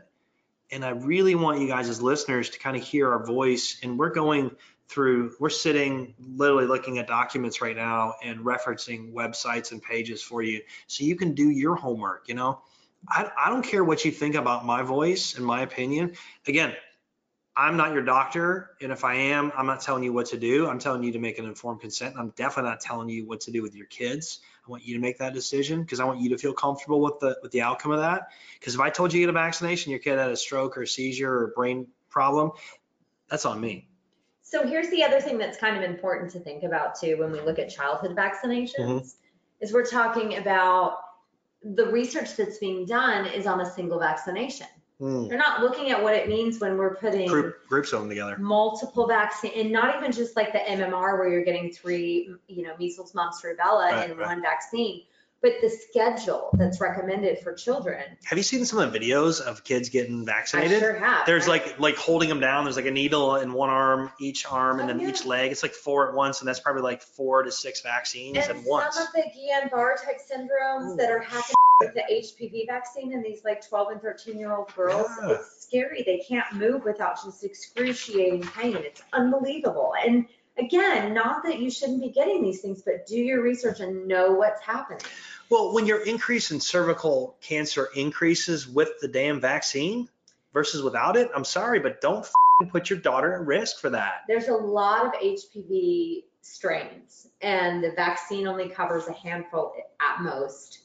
And 0.71 0.83
I 0.83 0.89
really 0.89 1.35
want 1.35 1.61
you 1.61 1.67
guys 1.67 1.89
as 1.89 2.01
listeners 2.01 2.49
to 2.51 2.59
kind 2.59 2.75
of 2.75 2.83
hear 2.83 3.11
our 3.11 3.25
voice. 3.25 3.79
And 3.83 3.97
we're 3.97 4.09
going 4.09 4.51
through, 4.87 5.35
we're 5.39 5.49
sitting 5.49 6.15
literally 6.19 6.65
looking 6.65 6.97
at 6.97 7.07
documents 7.07 7.61
right 7.61 7.75
now 7.75 8.15
and 8.23 8.39
referencing 8.39 9.13
websites 9.13 9.71
and 9.71 9.81
pages 9.81 10.21
for 10.21 10.41
you 10.41 10.61
so 10.87 11.03
you 11.03 11.15
can 11.15 11.33
do 11.33 11.49
your 11.49 11.75
homework, 11.75 12.27
you 12.27 12.35
know. 12.35 12.61
I, 13.07 13.29
I 13.37 13.49
don't 13.49 13.63
care 13.63 13.83
what 13.83 14.03
you 14.03 14.11
think 14.11 14.33
about 14.33 14.65
my 14.65 14.81
voice 14.81 15.35
and 15.35 15.45
my 15.45 15.61
opinion. 15.61 16.13
Again, 16.47 16.73
I'm 17.57 17.77
not 17.77 17.93
your 17.93 18.01
doctor, 18.01 18.71
and 18.81 18.91
if 18.91 19.05
I 19.05 19.15
am, 19.15 19.51
I'm 19.57 19.65
not 19.65 19.79
telling 19.79 20.03
you 20.03 20.11
what 20.11 20.25
to 20.27 20.37
do. 20.37 20.67
I'm 20.67 20.77
telling 20.77 21.03
you 21.03 21.13
to 21.13 21.19
make 21.19 21.39
an 21.39 21.45
informed 21.45 21.79
consent. 21.79 22.15
I'm 22.17 22.31
definitely 22.31 22.71
not 22.71 22.81
telling 22.81 23.07
you 23.07 23.25
what 23.25 23.39
to 23.41 23.51
do 23.51 23.61
with 23.61 23.75
your 23.75 23.85
kids. 23.85 24.41
I 24.67 24.69
want 24.69 24.83
you 24.83 24.93
to 24.95 24.99
make 24.99 25.19
that 25.19 25.33
decision 25.33 25.81
because 25.81 26.01
I 26.01 26.03
want 26.03 26.19
you 26.19 26.29
to 26.29 26.37
feel 26.37 26.51
comfortable 26.51 26.99
with 26.99 27.19
the 27.19 27.37
with 27.41 27.51
the 27.51 27.61
outcome 27.61 27.91
of 27.91 27.99
that. 27.99 28.27
Because 28.59 28.75
if 28.75 28.81
I 28.81 28.89
told 28.89 29.13
you 29.13 29.21
to 29.21 29.27
get 29.27 29.29
a 29.29 29.33
vaccination, 29.33 29.91
your 29.91 29.99
kid 29.99 30.19
had 30.19 30.31
a 30.31 30.35
stroke 30.35 30.77
or 30.77 30.81
a 30.81 30.87
seizure 30.87 31.31
or 31.31 31.43
a 31.45 31.47
brain 31.49 31.87
problem, 32.09 32.51
that's 33.29 33.45
on 33.45 33.61
me. 33.61 33.87
So 34.41 34.67
here's 34.67 34.89
the 34.89 35.03
other 35.03 35.21
thing 35.21 35.37
that's 35.37 35.57
kind 35.57 35.77
of 35.77 35.89
important 35.89 36.31
to 36.31 36.39
think 36.39 36.63
about 36.63 36.99
too 36.99 37.17
when 37.17 37.31
we 37.31 37.39
look 37.41 37.57
at 37.57 37.69
childhood 37.69 38.15
vaccinations 38.15 38.75
Mm-hmm. 38.79 39.07
is 39.61 39.73
we're 39.73 39.85
talking 39.85 40.37
about 40.37 40.99
the 41.63 41.87
research 41.87 42.35
that's 42.35 42.57
being 42.57 42.85
done 42.85 43.25
is 43.25 43.47
on 43.47 43.61
a 43.61 43.65
single 43.65 43.99
vaccination. 43.99 44.67
Hmm. 44.99 45.27
They're 45.27 45.37
not 45.37 45.61
looking 45.61 45.91
at 45.91 46.01
what 46.01 46.13
it 46.15 46.29
means 46.29 46.59
when 46.59 46.77
we're 46.77 46.95
putting 46.95 47.27
Group 47.27 47.67
groups 47.67 47.91
of 47.91 47.99
them 47.99 48.09
together. 48.09 48.37
multiple 48.37 49.07
vaccine 49.07 49.51
and 49.55 49.71
not 49.71 49.97
even 49.97 50.11
just 50.11 50.37
like 50.37 50.53
the 50.53 50.59
MMR 50.59 51.17
where 51.19 51.27
you're 51.27 51.43
getting 51.43 51.69
three, 51.69 52.33
you 52.47 52.63
know, 52.63 52.73
measles, 52.79 53.13
mumps, 53.13 53.41
rubella 53.43 53.91
Right, 53.91 54.09
in 54.09 54.17
right. 54.17 54.27
one 54.27 54.41
vaccine, 54.41 55.01
but 55.45 55.61
the 55.61 55.69
schedule 55.69 56.49
that's 56.53 56.81
recommended 56.81 57.37
for 57.39 57.53
children. 57.53 58.01
Have 58.23 58.39
you 58.39 58.43
seen 58.43 58.65
some 58.65 58.79
of 58.79 58.91
the 58.91 58.99
videos 58.99 59.39
of 59.39 59.63
kids 59.63 59.89
getting 59.89 60.25
vaccinated? 60.25 60.77
I 60.77 60.79
sure 60.79 60.93
have. 60.95 61.27
There's 61.27 61.47
like 61.47 61.79
like 61.79 61.97
holding 61.97 62.29
them 62.29 62.39
down. 62.39 62.63
There's 62.63 62.75
like 62.77 62.87
a 62.87 62.91
needle 62.91 63.35
in 63.35 63.53
one 63.53 63.69
arm, 63.69 64.11
each 64.19 64.47
arm, 64.51 64.79
and 64.79 64.89
Oh, 64.89 64.93
then 64.93 65.01
yeah. 65.03 65.09
each 65.09 65.23
leg. 65.23 65.51
It's 65.51 65.61
like 65.61 65.73
four 65.73 66.09
at 66.09 66.15
once, 66.15 66.39
and 66.41 66.47
that's 66.47 66.59
probably 66.59 66.81
like 66.81 67.03
four 67.03 67.43
to 67.43 67.51
six 67.51 67.81
vaccines 67.81 68.37
And 68.37 68.57
at 68.57 68.63
once. 68.65 68.95
some 68.95 69.05
of 69.05 69.13
the 69.13 69.21
Guillain-Barre 69.21 69.97
type 70.03 70.19
syndromes 70.19 70.93
Ooh. 70.93 70.97
that 70.97 71.11
are 71.11 71.19
happening 71.19 71.53
with 71.79 71.93
the 71.93 72.01
HPV 72.11 72.65
vaccine 72.65 73.13
in 73.13 73.21
these 73.21 73.43
like 73.45 73.67
12 73.67 73.91
and 73.91 74.01
13 74.01 74.39
year 74.39 74.51
old 74.51 74.73
girls, 74.75 75.07
Yeah. 75.21 75.33
it's 75.33 75.61
scary. 75.67 76.01
They 76.03 76.23
can't 76.27 76.51
move 76.53 76.83
without 76.85 77.23
just 77.23 77.43
excruciating 77.43 78.41
pain. 78.43 78.77
It's 78.77 79.03
unbelievable. 79.13 79.93
And 80.03 80.25
again, 80.57 81.13
not 81.13 81.43
that 81.43 81.59
you 81.59 81.69
shouldn't 81.69 82.01
be 82.01 82.09
getting 82.09 82.41
these 82.41 82.61
things, 82.61 82.81
but 82.81 83.05
do 83.05 83.17
your 83.17 83.41
research 83.41 83.81
and 83.81 84.07
know 84.07 84.31
what's 84.31 84.61
happening. 84.61 85.01
Well, 85.49 85.73
when 85.73 85.85
your 85.85 85.99
increase 85.99 86.51
in 86.51 86.59
cervical 86.59 87.37
cancer 87.41 87.89
increases 87.95 88.67
with 88.67 88.89
the 89.01 89.07
damn 89.07 89.39
vaccine 89.39 90.09
versus 90.53 90.81
without 90.81 91.17
it, 91.17 91.29
I'm 91.35 91.45
sorry, 91.45 91.79
but 91.79 92.01
don't 92.01 92.27
put 92.71 92.89
your 92.89 92.99
daughter 92.99 93.33
at 93.33 93.45
risk 93.45 93.79
for 93.79 93.89
that. 93.91 94.21
There's 94.27 94.47
a 94.47 94.53
lot 94.53 95.05
of 95.05 95.13
HPV 95.13 96.23
strains 96.41 97.27
and 97.41 97.83
the 97.83 97.91
vaccine 97.95 98.47
only 98.47 98.69
covers 98.69 99.07
a 99.07 99.13
handful 99.13 99.73
at 99.99 100.21
most. 100.21 100.79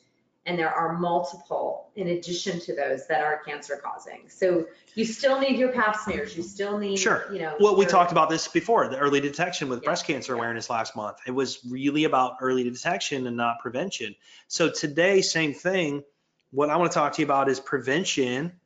And 0.51 0.59
there 0.59 0.75
are 0.75 0.99
multiple 0.99 1.93
in 1.95 2.09
addition 2.09 2.59
to 2.63 2.75
those 2.75 3.07
that 3.07 3.23
are 3.23 3.41
cancer 3.47 3.81
causing. 3.81 4.29
So 4.29 4.67
you 4.97 5.05
still 5.05 5.39
need 5.39 5.57
your 5.57 5.71
pap 5.71 5.95
smears, 5.95 6.37
you 6.37 6.43
still 6.43 6.77
need, 6.77 6.97
Sure. 6.97 7.29
you 7.33 7.39
know. 7.39 7.55
Well, 7.61 7.77
we 7.77 7.85
your- 7.85 7.91
talked 7.91 8.11
about 8.11 8.29
this 8.29 8.49
before, 8.49 8.89
the 8.89 8.99
early 8.99 9.21
detection 9.21 9.69
with 9.69 9.81
Yeah, 9.83 9.91
breast 9.91 10.07
cancer 10.09 10.33
yeah. 10.33 10.39
awareness 10.39 10.69
last 10.69 10.97
month. 10.97 11.19
It 11.25 11.31
was 11.31 11.61
really 11.69 12.03
about 12.03 12.39
early 12.41 12.65
detection 12.65 13.29
and 13.29 13.37
not 13.37 13.61
prevention. 13.61 14.17
So 14.49 14.69
today, 14.69 15.23
same 15.23 15.55
thing. 15.55 16.03
What 16.51 16.69
I 16.69 16.77
want 16.79 16.91
to 16.91 16.95
talk 16.99 17.13
to 17.13 17.23
you 17.23 17.27
about 17.27 17.49
is 17.49 17.61
prevention 17.61 18.59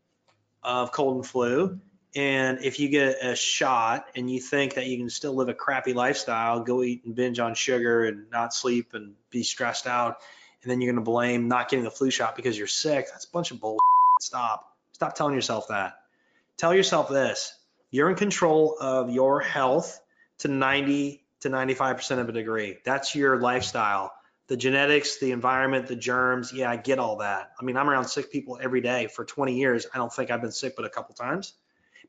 of 0.62 0.90
cold 0.90 1.16
and 1.16 1.26
flu. 1.26 1.78
And 2.16 2.64
if 2.64 2.80
you 2.80 2.88
get 2.88 3.22
a 3.22 3.36
shot 3.36 4.06
and 4.16 4.30
you 4.30 4.40
think 4.40 4.72
that 4.76 4.86
you 4.86 4.96
can 4.96 5.10
still 5.10 5.34
live 5.34 5.50
a 5.50 5.54
crappy 5.54 5.92
lifestyle, 5.92 6.60
go 6.60 6.82
eat 6.82 7.04
and 7.04 7.14
binge 7.14 7.40
on 7.40 7.54
sugar 7.54 8.06
and 8.06 8.30
not 8.30 8.54
sleep 8.54 8.94
and 8.94 9.16
be 9.28 9.42
stressed 9.42 9.86
out, 9.86 10.22
and 10.64 10.70
then 10.70 10.80
you're 10.80 10.92
going 10.92 11.04
to 11.04 11.08
blame 11.08 11.48
not 11.48 11.68
getting 11.68 11.84
the 11.84 11.90
flu 11.90 12.10
shot 12.10 12.34
because 12.34 12.58
you're 12.58 12.66
sick, 12.66 13.06
that's 13.10 13.26
a 13.26 13.30
bunch 13.30 13.50
of 13.50 13.60
bull. 13.60 13.78
Stop. 14.20 14.66
Stop 14.92 15.14
telling 15.14 15.34
yourself 15.34 15.68
that. 15.68 15.94
Tell 16.56 16.74
yourself 16.74 17.08
this 17.08 17.54
you're 17.90 18.10
in 18.10 18.16
control 18.16 18.76
of 18.80 19.10
your 19.10 19.40
health 19.40 20.00
to 20.38 20.48
90 20.48 21.22
to 21.42 21.50
95% 21.50 22.18
of 22.18 22.28
a 22.28 22.32
degree. 22.32 22.78
That's 22.84 23.14
your 23.14 23.38
lifestyle. 23.38 24.12
The 24.48 24.56
genetics, 24.56 25.20
the 25.20 25.30
environment, 25.30 25.86
the 25.86 25.96
germs. 25.96 26.52
Yeah, 26.52 26.70
I 26.70 26.76
get 26.76 26.98
all 26.98 27.18
that. 27.18 27.52
I 27.60 27.64
mean, 27.64 27.76
I'm 27.76 27.88
around 27.88 28.06
sick 28.06 28.32
people 28.32 28.58
every 28.60 28.80
day 28.80 29.06
for 29.06 29.24
20 29.24 29.56
years. 29.56 29.86
I 29.94 29.98
don't 29.98 30.12
think 30.12 30.30
I've 30.30 30.40
been 30.40 30.52
sick 30.52 30.74
but 30.76 30.84
a 30.84 30.90
couple 30.90 31.14
times. 31.14 31.54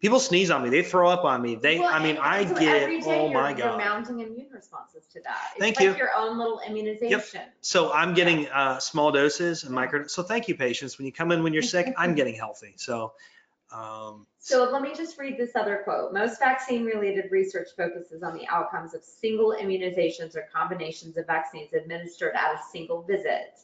People 0.05 0.19
sneeze 0.19 0.51
on 0.51 0.61
me, 0.61 0.69
they 0.69 0.83
throw 0.83 1.09
up 1.09 1.23
on 1.25 1.41
me. 1.41 1.55
They, 1.55 1.79
Well, 1.79 1.91
I 1.91 1.97
mean, 1.97 2.17
I 2.21 2.45
so 2.45 2.53
get, 2.59 2.83
oh 3.07 3.23
you're- 3.23 3.33
my 3.33 3.49
You're 3.49 3.57
God. 3.57 3.79
mounting 3.79 4.19
immune 4.19 4.49
responses 4.51 5.07
to 5.07 5.19
that. 5.21 5.53
Thank 5.57 5.71
It's 5.77 5.81
you. 5.81 5.89
like 5.89 5.97
your 5.97 6.11
own 6.15 6.37
little 6.37 6.59
immunization. 6.59 7.41
So 7.61 7.91
I'm 7.91 8.13
getting 8.13 8.47
uh, 8.49 8.77
small 8.77 9.11
doses 9.11 9.63
and 9.63 9.73
micro. 9.73 10.05
So 10.05 10.21
thank 10.21 10.47
you, 10.47 10.53
patients. 10.53 10.99
When 10.99 11.07
you 11.07 11.11
come 11.11 11.31
in 11.31 11.41
when 11.41 11.53
you're 11.53 11.63
sick, 11.63 11.91
I'm 11.97 12.13
getting 12.19 12.35
healthy. 12.35 12.73
So, 12.75 13.13
um, 13.71 14.27
So 14.37 14.69
let 14.71 14.83
me 14.83 14.93
just 14.93 15.17
read 15.17 15.37
this 15.39 15.55
other 15.55 15.81
quote. 15.83 16.13
Most 16.13 16.37
vaccine-related 16.37 17.31
research 17.31 17.69
focuses 17.75 18.21
on 18.21 18.35
the 18.37 18.45
outcomes 18.47 18.93
of 18.93 19.03
single 19.03 19.57
immunizations 19.59 20.35
or 20.35 20.47
combinations 20.53 21.17
of 21.17 21.25
vaccines 21.25 21.73
administered 21.73 22.35
at 22.35 22.53
a 22.53 22.59
single 22.71 23.01
visit. 23.01 23.57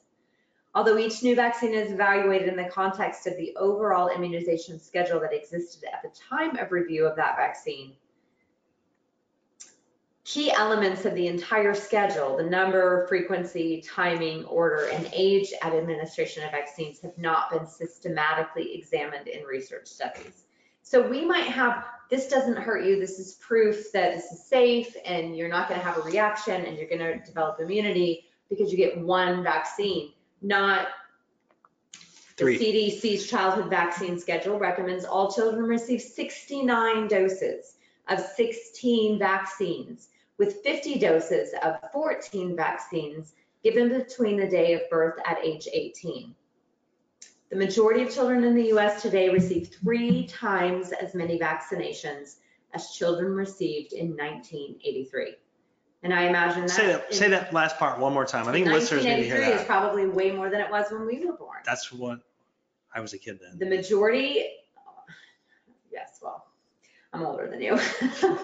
Although 0.74 0.98
each 0.98 1.22
new 1.22 1.36
vaccine 1.36 1.74
is 1.74 1.92
evaluated 1.92 2.48
in 2.48 2.56
the 2.56 2.70
context 2.70 3.28
of 3.28 3.36
the 3.36 3.54
overall 3.58 4.08
immunization 4.08 4.80
schedule 4.80 5.20
that 5.20 5.34
existed 5.34 5.84
at 5.92 6.02
the 6.02 6.18
time 6.30 6.58
of 6.58 6.72
review 6.72 7.06
of 7.06 7.18
that 7.18 7.36
vaccine, 7.36 7.94
key 10.24 10.50
elements 10.52 11.04
of 11.04 11.14
the 11.14 11.28
entire 11.28 11.74
schedule, 11.74 12.38
the 12.38 12.44
number, 12.44 13.06
frequency, 13.08 13.84
timing, 13.86 14.46
order, 14.46 14.86
and 14.94 15.10
age 15.12 15.52
at 15.62 15.74
administration 15.74 16.42
of 16.46 16.52
vaccines 16.52 17.02
have 17.02 17.18
not 17.18 17.52
been 17.52 17.68
systematically 17.68 18.74
examined 18.74 19.28
in 19.28 19.44
research 19.44 19.88
studies. 19.88 20.46
So 20.84 21.06
we 21.06 21.26
might 21.26 21.48
have, 21.48 21.86
this 22.10 22.30
doesn't 22.30 22.58
hurt 22.58 22.86
you, 22.86 22.98
this 22.98 23.20
is 23.20 23.34
proof 23.36 23.92
that 23.92 24.16
this 24.16 24.32
is 24.32 24.48
safe 24.48 24.96
and 25.06 25.36
you're 25.36 25.50
not 25.50 25.68
gonna 25.68 25.82
have 25.82 25.98
a 25.98 26.02
reaction 26.02 26.66
and 26.66 26.78
you're 26.78 26.90
gonna 26.90 27.24
develop 27.26 27.60
immunity 27.60 28.26
because 28.50 28.72
you 28.72 28.78
get 28.78 28.98
one 29.00 29.44
vaccine, 29.44 30.14
not 30.42 30.88
the 32.38 32.44
Three. 32.46 32.58
CDC's 32.58 33.28
childhood 33.30 33.70
vaccine 33.70 34.18
schedule 34.20 34.58
recommends 34.58 35.06
all 35.06 35.32
children 35.32 35.66
receive 35.66 36.02
69 36.02 37.08
doses 37.08 37.76
of 38.08 38.20
16 38.20 39.20
vaccines 39.20 40.10
with 40.38 40.64
50 40.64 40.98
doses 40.98 41.54
of 41.62 41.76
14 41.92 42.56
vaccines 42.56 43.34
given 43.64 43.90
between 43.90 44.38
the 44.38 44.48
day 44.48 44.74
of 44.74 44.90
birth 44.90 45.20
at 45.26 45.38
age 45.44 45.68
18. 45.72 46.34
The 47.52 47.58
majority 47.58 48.02
of 48.02 48.14
children 48.14 48.44
in 48.44 48.56
the 48.56 48.74
US 48.74 49.02
today 49.02 49.30
receive 49.30 49.68
three 49.68 50.26
times 50.26 50.94
as 50.94 51.14
many 51.14 51.38
vaccinations 51.38 52.38
as 52.74 52.92
children 52.92 53.36
received 53.36 53.94
in 53.94 54.12
1983. 54.12 55.36
And 56.04 56.14
I 56.14 56.24
imagine 56.24 56.64
that. 56.64 56.70
say 56.70 56.88
that, 56.88 57.14
say 57.14 57.30
that 57.30 57.54
last 57.54 57.78
part 57.78 58.00
one 58.00 58.14
more 58.14 58.26
time. 58.26 58.48
I 58.48 58.52
think 58.52 58.68
listeners 58.68 59.06
need 59.06 59.18
to 59.18 59.24
hear 59.24 59.40
1983 59.40 59.54
is 59.54 59.60
that. 59.60 59.68
probably 59.68 60.08
way 60.08 60.32
more 60.32 60.50
than 60.50 60.62
it 60.62 60.72
was 60.72 60.92
when 60.92 61.06
we 61.06 61.24
were 61.26 61.34
born. 61.34 61.60
That's 61.66 61.92
what, 61.92 62.20
I 62.94 63.02
was 63.02 63.14
a 63.14 63.20
kid 63.20 63.40
then. 63.40 63.60
The 63.60 63.76
majority, 63.76 64.46
yes, 65.92 66.20
well, 66.22 66.48
I'm 67.14 67.24
older 67.24 67.48
than 67.48 67.62
you. 67.62 67.78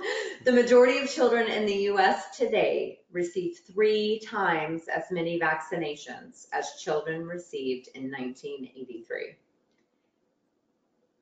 The 0.47 0.53
majority 0.53 0.99
of 0.99 1.09
children 1.09 1.49
in 1.49 1.65
the 1.65 1.75
US 1.91 2.37
today 2.37 2.99
receive 3.11 3.59
three 3.69 4.21
times 4.25 4.83
as 4.87 5.03
many 5.11 5.37
vaccinations 5.37 6.47
as 6.53 6.75
children 6.79 7.25
received 7.25 7.89
in 7.95 8.03
1983. 8.03 9.35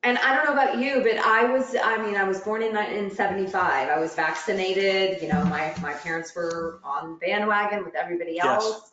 And 0.06 0.18
I 0.18 0.36
don't 0.36 0.44
know 0.44 0.52
about 0.52 0.78
you, 0.78 1.02
but 1.02 1.18
I 1.18 1.42
was, 1.46 1.74
I 1.82 1.96
mean, 2.00 2.14
I 2.14 2.22
was 2.22 2.38
born 2.38 2.62
in 2.62 2.76
in 2.76 3.10
75. 3.10 3.88
I 3.88 3.98
was 3.98 4.14
vaccinated, 4.14 5.20
you 5.20 5.26
know, 5.26 5.44
my, 5.46 5.74
my 5.82 5.94
parents 5.94 6.32
were 6.32 6.78
on 6.84 7.18
bandwagon 7.18 7.84
with 7.84 7.96
everybody 7.96 8.34
Yes. 8.34 8.62
else. 8.62 8.92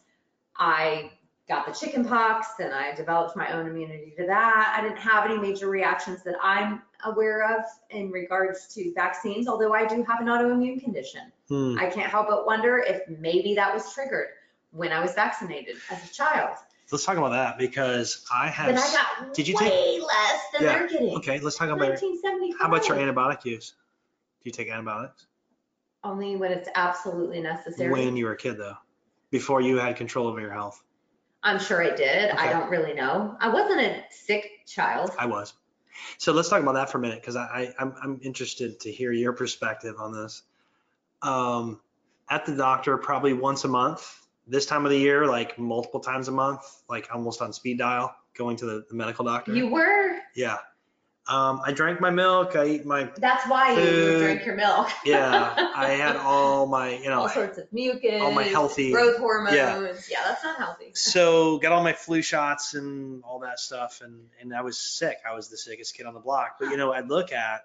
I 0.57 1.11
got 1.47 1.67
the 1.67 1.71
chicken 1.71 2.03
pox 2.03 2.47
and 2.59 2.73
I 2.73 2.95
developed 2.95 3.37
my 3.37 3.51
own 3.53 3.67
immunity 3.67 4.15
to 4.17 4.25
that. 4.25 4.73
I 4.75 4.81
didn't 4.81 4.97
have 4.97 5.29
any 5.29 5.37
major 5.37 5.67
reactions 5.67 6.23
that 6.23 6.33
I'm 6.41 6.81
aware 7.05 7.59
of 7.59 7.63
in 7.91 8.09
regards 8.09 8.73
to 8.73 8.91
vaccines, 8.95 9.47
although 9.47 9.71
I 9.71 9.85
do 9.85 10.03
have 10.05 10.19
an 10.19 10.25
autoimmune 10.25 10.83
condition. 10.83 11.31
Hmm. 11.47 11.77
I 11.77 11.91
can't 11.91 12.09
help 12.09 12.27
but 12.27 12.47
wonder 12.47 12.79
if 12.79 13.07
maybe 13.19 13.53
that 13.53 13.71
was 13.71 13.93
triggered 13.93 14.29
when 14.71 14.91
I 14.91 14.99
was 14.99 15.13
vaccinated 15.13 15.75
as 15.91 16.03
a 16.09 16.11
child. 16.11 16.57
Let's 16.91 17.05
talk 17.05 17.17
about 17.17 17.31
that 17.31 17.57
because 17.57 18.25
I 18.33 18.47
have. 18.49 18.75
But 18.75 18.83
I 18.83 18.91
got 18.91 19.33
Did 19.33 19.47
you 19.47 19.55
way 19.55 19.99
less 19.99 20.41
than 20.53 20.63
Yeah, 20.63 20.79
they're 20.79 20.87
getting. 20.87 21.15
Okay, 21.17 21.39
let's 21.39 21.57
talk 21.57 21.69
about, 21.69 22.01
your- 22.01 22.57
how 22.59 22.67
about 22.67 22.87
your 22.87 22.97
antibiotic 22.97 23.45
use? 23.45 23.71
Do 24.43 24.49
you 24.49 24.51
take 24.51 24.69
antibiotics? 24.69 25.25
Only 26.03 26.35
when 26.35 26.51
it's 26.51 26.69
absolutely 26.75 27.41
necessary. 27.41 27.89
When 27.89 28.17
you 28.17 28.25
were 28.25 28.33
a 28.33 28.37
kid 28.37 28.57
though, 28.57 28.77
before 29.31 29.61
you 29.61 29.77
had 29.77 29.95
control 29.95 30.27
over 30.27 30.41
your 30.41 30.51
health? 30.51 30.83
I'm 31.41 31.59
sure 31.59 31.83
I 31.83 31.95
did. 31.95 32.31
I 32.31 32.51
don't 32.51 32.69
really 32.69 32.93
know. 32.93 33.35
I 33.39 33.49
wasn't 33.49 33.81
a 33.81 34.03
sick 34.11 34.49
child. 34.65 35.11
I 35.17 35.25
was. 35.25 35.53
So 36.17 36.31
let's 36.33 36.49
talk 36.49 36.61
about 36.61 36.73
that 36.73 36.89
for 36.89 36.97
a 36.97 37.01
minute 37.01 37.21
because 37.21 37.35
I, 37.35 37.43
I 37.43 37.73
I'm, 37.79 37.95
I'm 38.01 38.19
interested 38.23 38.79
to 38.81 38.91
hear 38.91 39.11
your 39.11 39.33
perspective 39.33 39.95
on 39.99 40.11
this. 40.13 40.43
Um, 41.21 41.79
at 42.29 42.45
the 42.45 42.55
doctor 42.55 42.97
probably 42.97 43.33
once 43.33 43.63
a 43.63 43.67
month. 43.67 44.19
This 44.45 44.65
time 44.65 44.85
of 44.85 44.91
the 44.91 44.97
year, 44.97 45.25
like 45.27 45.57
multiple 45.57 45.99
times 45.99 46.27
a 46.27 46.31
month, 46.31 46.61
like 46.89 47.09
almost 47.13 47.41
on 47.41 47.53
speed 47.53 47.77
dial, 47.77 48.13
going 48.37 48.57
to 48.57 48.65
the, 48.65 48.85
the 48.89 48.95
medical 48.95 49.23
doctor. 49.25 49.55
You 49.55 49.67
were, 49.67 50.17
yeah. 50.35 50.57
Um, 51.25 51.61
I 51.65 51.71
drank 51.71 52.01
my 52.01 52.09
milk. 52.09 52.57
I 52.57 52.65
eat 52.67 52.85
my 52.85 53.09
that's 53.15 53.47
why 53.47 53.71
you 53.79 54.17
drink 54.19 54.45
your 54.45 54.55
milk. 54.55 54.89
yeah. 55.05 55.71
I 55.73 55.91
had 55.91 56.17
all 56.17 56.65
my 56.65 56.97
you 56.97 57.07
know, 57.07 57.21
All 57.21 57.29
sorts 57.29 57.57
of 57.57 57.71
mucus. 57.71 58.21
all 58.21 58.33
my 58.33 58.43
healthy 58.43 58.91
growth 58.91 59.19
hormones. 59.19 59.55
Yeah, 59.55 59.79
yeah 60.09 60.19
that's 60.25 60.43
not 60.43 60.57
healthy. 60.57 60.91
so 60.95 61.59
got 61.59 61.71
all 61.71 61.81
my 61.81 61.93
flu 61.93 62.21
shots 62.21 62.73
and 62.73 63.23
all 63.23 63.39
that 63.39 63.61
stuff 63.61 64.01
and 64.03 64.19
and 64.41 64.53
I 64.53 64.63
was 64.63 64.77
sick. 64.77 65.19
I 65.25 65.33
was 65.33 65.47
the 65.47 65.57
sickest 65.57 65.95
kid 65.95 66.05
on 66.05 66.13
the 66.13 66.19
block. 66.19 66.57
But 66.59 66.71
you 66.71 66.75
know, 66.77 66.91
I'd 66.91 67.07
look 67.07 67.31
at 67.31 67.61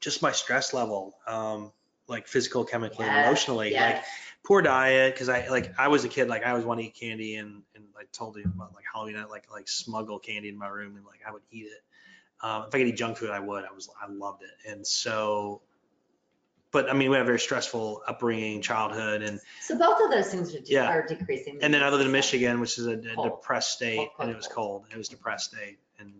just 0.00 0.20
my 0.20 0.32
stress 0.32 0.74
level, 0.74 1.14
um, 1.28 1.70
like 2.08 2.26
physical, 2.26 2.64
chemically, 2.64 3.06
and 3.06 3.14
Yes, 3.14 3.26
emotionally, 3.28 3.66
like 3.66 3.72
yes. 3.74 4.06
Poor 4.44 4.62
diet. 4.62 5.16
Cause 5.16 5.28
I 5.28 5.48
like 5.48 5.72
I 5.78 5.88
was 5.88 6.04
a 6.04 6.08
kid, 6.08 6.28
like 6.28 6.44
I 6.46 6.50
always 6.50 6.64
want 6.64 6.80
to 6.80 6.86
eat 6.86 6.94
candy 6.94 7.36
and 7.36 7.62
and 7.74 7.84
I 7.98 8.04
told 8.12 8.36
you 8.36 8.44
about 8.44 8.74
like 8.74 8.84
Halloween, 8.92 9.16
I 9.16 9.24
like 9.24 9.50
like 9.50 9.68
smuggle 9.68 10.18
candy 10.18 10.48
in 10.48 10.56
my 10.58 10.68
room 10.68 10.96
and 10.96 11.04
like 11.06 11.20
I 11.26 11.32
would 11.32 11.42
eat 11.50 11.66
it. 11.66 11.82
Um, 12.44 12.64
if 12.66 12.74
I 12.74 12.78
could 12.78 12.88
eat 12.88 12.96
junk 12.96 13.18
food, 13.18 13.30
I 13.30 13.38
would. 13.40 13.64
I 13.64 13.72
was 13.72 13.88
I 14.00 14.10
loved 14.10 14.42
it. 14.42 14.70
And 14.70 14.86
so 14.86 15.62
but 16.72 16.88
I 16.88 16.94
mean, 16.94 17.10
we 17.10 17.16
had 17.16 17.22
a 17.22 17.26
very 17.26 17.38
stressful 17.38 18.02
upbringing, 18.08 18.62
childhood, 18.62 19.20
and 19.22 19.38
So 19.60 19.76
both 19.78 20.02
of 20.02 20.10
those 20.10 20.28
things 20.30 20.54
are, 20.54 20.60
de- 20.60 20.72
Yeah. 20.72 20.88
are 20.88 21.06
decreasing. 21.06 21.58
and 21.60 21.72
then 21.72 21.82
I 21.82 21.90
lived 21.90 22.04
in 22.04 22.10
Michigan. 22.10 22.58
Michigan, 22.58 22.60
which 22.60 22.78
is 22.78 22.86
a, 22.86 23.20
a 23.20 23.28
depressed 23.30 23.72
state, 23.72 23.96
Cold, 23.98 24.10
and 24.20 24.30
it 24.30 24.36
was 24.36 24.46
cold. 24.46 24.82
cold. 24.82 24.86
It 24.90 24.96
was 24.96 25.08
depressed 25.08 25.50
state, 25.52 25.78
and 25.98 26.12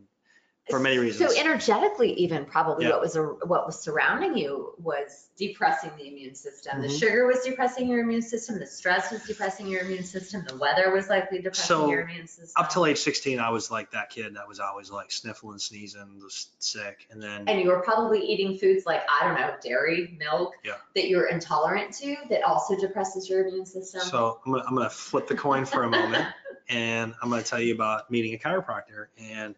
for 0.71 0.79
many 0.79 0.97
reasons. 0.99 1.35
So 1.35 1.41
energetically, 1.41 2.13
even 2.15 2.45
probably 2.45 2.85
Yeah. 2.87 2.93
what 2.93 3.01
was, 3.01 3.17
ar- 3.17 3.35
what 3.47 3.67
was 3.67 3.81
surrounding 3.81 4.37
you 4.37 4.75
was 4.79 5.29
depressing 5.37 5.91
the 5.97 6.07
immune 6.07 6.37
system. 6.37 6.81
The 6.81 6.87
Mhm. 6.89 7.01
sugar 7.01 7.27
was 7.27 7.41
depressing 7.43 7.89
your 7.89 7.99
immune 8.01 8.23
system, 8.23 8.61
the 8.61 8.67
stress 8.67 9.11
was 9.11 9.23
depressing 9.25 9.67
your 9.67 9.81
immune 9.81 10.05
system, 10.05 10.45
the 10.47 10.57
weather 10.57 10.93
was 10.93 11.09
likely 11.09 11.39
depressing 11.39 11.67
So, 11.67 11.91
your 11.91 12.03
immune 12.03 12.29
system. 12.29 12.53
up 12.63 12.71
till 12.71 12.87
age 12.87 12.99
16, 12.99 13.41
I 13.41 13.51
was 13.51 13.73
like 13.73 13.91
that 13.91 14.11
kid 14.11 14.37
that 14.37 14.47
was 14.47 14.61
always 14.61 14.89
like 14.91 15.11
sniffling, 15.11 15.59
sneezing, 15.59 16.21
just 16.23 16.63
sick, 16.63 17.09
and 17.11 17.21
then 17.21 17.49
And 17.49 17.61
you 17.61 17.69
were 17.69 17.81
probably 17.81 18.21
eating 18.21 18.57
foods 18.57 18.87
like, 18.87 19.03
I 19.09 19.25
don't 19.27 19.35
know, 19.41 19.55
dairy, 19.61 20.17
milk, 20.19 20.55
Yeah. 20.63 20.75
that 20.95 21.09
you're 21.09 21.27
intolerant 21.27 21.93
to, 21.95 22.17
that 22.31 22.45
also 22.45 22.77
depresses 22.79 23.29
your 23.29 23.47
immune 23.49 23.67
system. 23.67 24.01
so 24.03 24.41
I'm 24.47 24.53
gonna, 24.53 24.65
I'm 24.65 24.75
gonna 24.77 24.91
flip 24.91 25.27
the 25.27 25.35
coin 25.37 25.65
for 25.65 25.83
a 25.83 25.91
moment, 25.91 26.25
and 26.69 27.15
I'm 27.21 27.31
gonna 27.31 27.43
tell 27.43 27.61
you 27.61 27.75
about 27.75 28.13
meeting 28.13 28.33
a 28.35 28.39
chiropractor, 28.39 29.07
and 29.19 29.57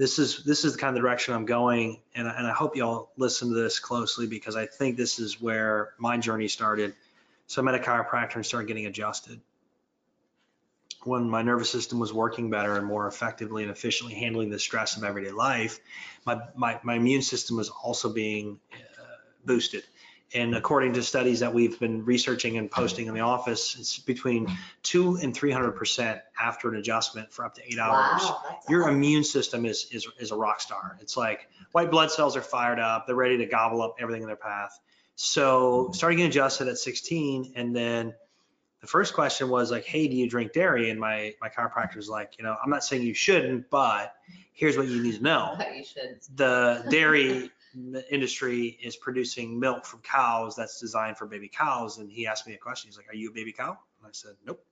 this 0.00 0.18
is 0.18 0.42
this 0.44 0.64
is 0.64 0.72
the 0.72 0.78
kind 0.78 0.96
of 0.96 1.02
direction 1.02 1.34
I'm 1.34 1.44
going, 1.44 2.00
and 2.14 2.26
I, 2.26 2.30
and 2.38 2.46
I 2.46 2.52
hope 2.52 2.74
y'all 2.74 3.10
listen 3.18 3.50
to 3.50 3.54
this 3.54 3.78
closely 3.78 4.26
because 4.26 4.56
I 4.56 4.64
think 4.64 4.96
this 4.96 5.18
is 5.18 5.42
where 5.42 5.90
my 5.98 6.16
journey 6.16 6.48
started. 6.48 6.94
So 7.48 7.60
I 7.60 7.64
met 7.66 7.74
a 7.74 7.78
chiropractor 7.78 8.36
and 8.36 8.46
started 8.46 8.66
getting 8.66 8.86
adjusted. 8.86 9.42
When 11.04 11.28
my 11.28 11.42
nervous 11.42 11.68
system 11.68 11.98
was 11.98 12.14
working 12.14 12.48
better 12.48 12.78
and 12.78 12.86
more 12.86 13.08
effectively 13.08 13.62
and 13.62 13.70
efficiently 13.70 14.14
handling 14.14 14.48
the 14.48 14.58
stress 14.58 14.96
of 14.96 15.04
everyday 15.04 15.32
life, 15.32 15.80
my, 16.24 16.40
my, 16.54 16.80
my 16.82 16.94
immune 16.94 17.20
system 17.20 17.58
was 17.58 17.68
also 17.68 18.10
being 18.10 18.58
uh, 18.72 19.04
boosted. 19.44 19.84
And 20.32 20.54
according 20.54 20.92
to 20.92 21.02
studies 21.02 21.40
that 21.40 21.52
we've 21.52 21.78
been 21.80 22.04
researching 22.04 22.56
and 22.56 22.70
posting 22.70 23.06
in 23.06 23.14
the 23.14 23.20
office, 23.20 23.76
it's 23.78 23.98
between 23.98 24.46
two 24.82 25.16
and 25.16 25.34
300% 25.34 26.20
after 26.40 26.68
an 26.68 26.76
adjustment 26.76 27.32
for 27.32 27.44
up 27.44 27.54
to 27.56 27.62
eight 27.66 27.78
hours. 27.78 28.22
Wow, 28.22 28.58
Your 28.68 28.82
awesome. 28.82 28.94
immune 28.96 29.24
system 29.24 29.66
is, 29.66 29.88
is, 29.90 30.06
is 30.20 30.30
a 30.30 30.36
rock 30.36 30.60
star. 30.60 30.96
It's 31.00 31.16
like 31.16 31.48
white 31.72 31.90
blood 31.90 32.12
cells 32.12 32.36
are 32.36 32.42
fired 32.42 32.78
up. 32.78 33.06
They're 33.06 33.16
ready 33.16 33.38
to 33.38 33.46
gobble 33.46 33.82
up 33.82 33.96
everything 33.98 34.22
in 34.22 34.28
their 34.28 34.36
path. 34.36 34.78
So 35.16 35.90
starting 35.92 36.22
adjusted 36.22 36.68
at 36.68 36.78
16 36.78 37.52
and 37.56 37.74
then 37.74 38.14
the 38.80 38.86
first 38.86 39.12
question 39.12 39.50
was 39.50 39.70
like, 39.70 39.84
hey, 39.84 40.08
do 40.08 40.16
you 40.16 40.28
drink 40.28 40.52
dairy? 40.52 40.90
And 40.90 40.98
my, 40.98 41.34
my 41.40 41.48
chiropractor 41.48 41.96
was 41.96 42.08
like, 42.08 42.38
you 42.38 42.44
know, 42.44 42.56
I'm 42.62 42.70
not 42.70 42.82
saying 42.82 43.02
you 43.02 43.12
shouldn't, 43.14 43.68
but 43.68 44.14
here's 44.52 44.76
what 44.76 44.88
you 44.88 45.02
need 45.02 45.16
to 45.16 45.22
know 45.22 45.58
you 45.76 45.84
should. 45.84 46.18
the 46.34 46.84
dairy 46.90 47.50
industry 48.10 48.78
is 48.82 48.96
producing 48.96 49.58
milk 49.58 49.84
from 49.84 50.00
cows 50.00 50.56
that's 50.56 50.80
designed 50.80 51.16
for 51.16 51.26
baby 51.26 51.48
cows. 51.48 51.98
And 51.98 52.10
he 52.10 52.26
asked 52.26 52.46
me 52.46 52.54
a 52.54 52.58
question. 52.58 52.88
He's 52.88 52.96
like, 52.96 53.08
Are 53.08 53.14
you 53.14 53.30
a 53.30 53.32
baby 53.32 53.52
cow? 53.52 53.78
And 53.98 54.06
I 54.06 54.10
said, 54.12 54.32
Nope. 54.46 54.64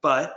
But 0.00 0.36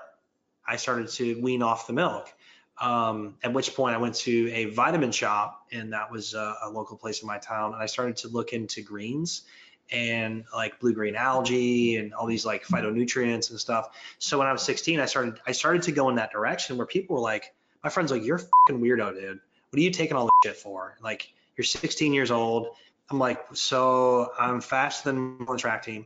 I 0.67 0.77
started 0.77 1.09
to 1.09 1.41
wean 1.41 1.61
off 1.61 1.87
the 1.87 1.93
milk. 1.93 2.33
Um, 2.77 3.37
at 3.41 3.53
which 3.53 3.73
point 3.73 3.95
I 3.95 3.99
went 3.99 4.15
to 4.15 4.51
a 4.51 4.65
vitamin 4.65 5.13
shop, 5.13 5.67
and 5.71 5.93
that 5.93 6.11
was 6.11 6.33
a, 6.33 6.55
a 6.63 6.69
local 6.69 6.97
place 6.97 7.21
in 7.21 7.27
my 7.27 7.37
town. 7.37 7.73
And 7.73 7.81
I 7.81 7.85
started 7.85 8.17
to 8.17 8.27
look 8.27 8.51
into 8.51 8.81
greens 8.81 9.43
and 9.91 10.45
like 10.53 10.79
blue 10.79 10.93
green 10.93 11.15
algae 11.15 11.97
and 11.97 12.13
all 12.13 12.25
these 12.25 12.45
like 12.45 12.65
phytonutrients 12.65 13.51
and 13.51 13.59
stuff. 13.59 13.95
So 14.19 14.37
when 14.39 14.47
I 14.47 14.51
was 14.51 14.63
16, 14.63 14.99
I 14.99 15.05
started 15.05 15.39
I 15.45 15.51
started 15.51 15.83
to 15.83 15.91
go 15.91 16.09
in 16.09 16.15
that 16.15 16.31
direction 16.31 16.77
where 16.77 16.87
people 16.87 17.15
were 17.15 17.21
like, 17.21 17.53
my 17.83 17.89
friends 17.89 18.11
like, 18.11 18.25
you're 18.25 18.39
fucking 18.39 18.81
weirdo, 18.81 19.13
dude. 19.13 19.39
What 19.69 19.79
are 19.79 19.81
you 19.81 19.91
taking 19.91 20.17
all 20.17 20.25
this 20.25 20.51
shit 20.51 20.57
for? 20.57 20.97
Like 21.01 21.31
you're 21.57 21.65
16 21.65 22.13
years 22.13 22.31
old. 22.31 22.75
I'm 23.09 23.19
like, 23.19 23.39
so 23.53 24.31
I'm 24.39 24.61
faster 24.61 25.11
than 25.11 25.45
the 25.45 25.57
track 25.57 25.83
team. 25.83 26.05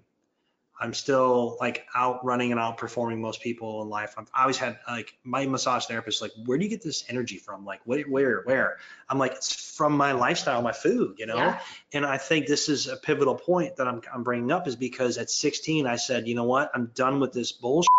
I'm 0.82 0.94
still 0.94 1.58
like 1.60 1.86
out 1.94 2.24
running 2.24 2.54
and 2.54 2.60
outperforming 2.60 3.18
most 3.18 3.42
people 3.42 3.82
in 3.82 3.90
life. 3.90 4.16
I've 4.18 4.30
always 4.34 4.58
had 4.58 4.80
like 4.88 5.14
my 5.26 5.46
massage 5.46 5.86
therapist, 5.86 6.22
like, 6.22 6.32
where 6.46 6.58
do 6.58 6.64
you 6.64 6.70
get 6.70 6.82
this 6.82 7.04
energy 7.10 7.38
from? 7.38 7.66
Like, 7.66 7.82
where, 7.84 8.04
where, 8.04 8.44
where? 8.46 8.78
I'm 9.10 9.18
like, 9.18 9.34
it's 9.34 9.76
from 9.76 9.98
my 9.98 10.14
lifestyle, 10.14 10.62
my 10.62 10.72
food, 10.72 11.16
you 11.20 11.26
know? 11.26 11.36
Yeah. 11.36 11.60
And 11.92 12.06
I 12.06 12.18
think 12.18 12.48
this 12.48 12.70
is 12.70 12.88
a 12.88 12.96
pivotal 12.96 13.36
point 13.36 13.76
that 13.76 13.90
I'm, 13.90 14.02
I'm 14.14 14.24
bringing 14.24 14.52
up 14.52 14.70
is 14.70 14.78
because 14.78 15.18
at 15.18 15.30
16, 15.30 15.86
I 15.86 15.98
said, 15.98 16.30
you 16.30 16.36
know 16.36 16.46
what? 16.46 16.72
I'm 16.74 16.92
done 16.96 17.20
with 17.20 17.34
this 17.34 17.52
bullshit 17.52 17.90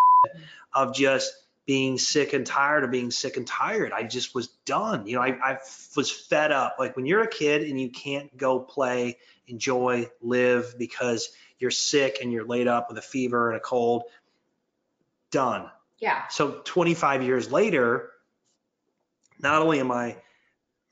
of 0.73 0.95
just 0.95 1.35
being 1.71 1.99
sick 1.99 2.33
and 2.33 2.45
tired 2.45 2.83
of 2.83 2.91
being 2.91 3.13
sick 3.13 3.37
and 3.37 3.47
tired. 3.47 3.93
I 3.93 4.03
just 4.03 4.35
was 4.35 4.49
done. 4.65 5.07
You 5.07 5.15
know, 5.15 5.23
I, 5.23 5.39
I 5.41 5.59
was 5.95 6.11
fed 6.11 6.51
up. 6.51 6.79
Like 6.81 6.97
when 6.97 7.07
you're 7.07 7.23
a 7.23 7.29
kid 7.29 7.63
and 7.63 7.81
you 7.81 7.91
can't 7.91 8.37
go 8.37 8.59
play, 8.59 9.19
enjoy, 9.47 10.11
live 10.21 10.75
because 10.77 11.29
you're 11.61 11.71
sick 11.71 12.19
and 12.21 12.33
you're 12.33 12.45
laid 12.45 12.67
up 12.67 12.89
with 12.89 12.99
a 12.99 13.01
fever 13.01 13.51
and 13.51 13.57
a 13.57 13.61
cold, 13.61 14.03
done. 15.31 15.71
Yeah. 16.01 16.27
So 16.27 16.61
25 16.65 17.23
years 17.23 17.53
later, 17.53 18.11
not 19.39 19.63
only 19.63 19.79
am 19.79 19.93
I 19.93 20.17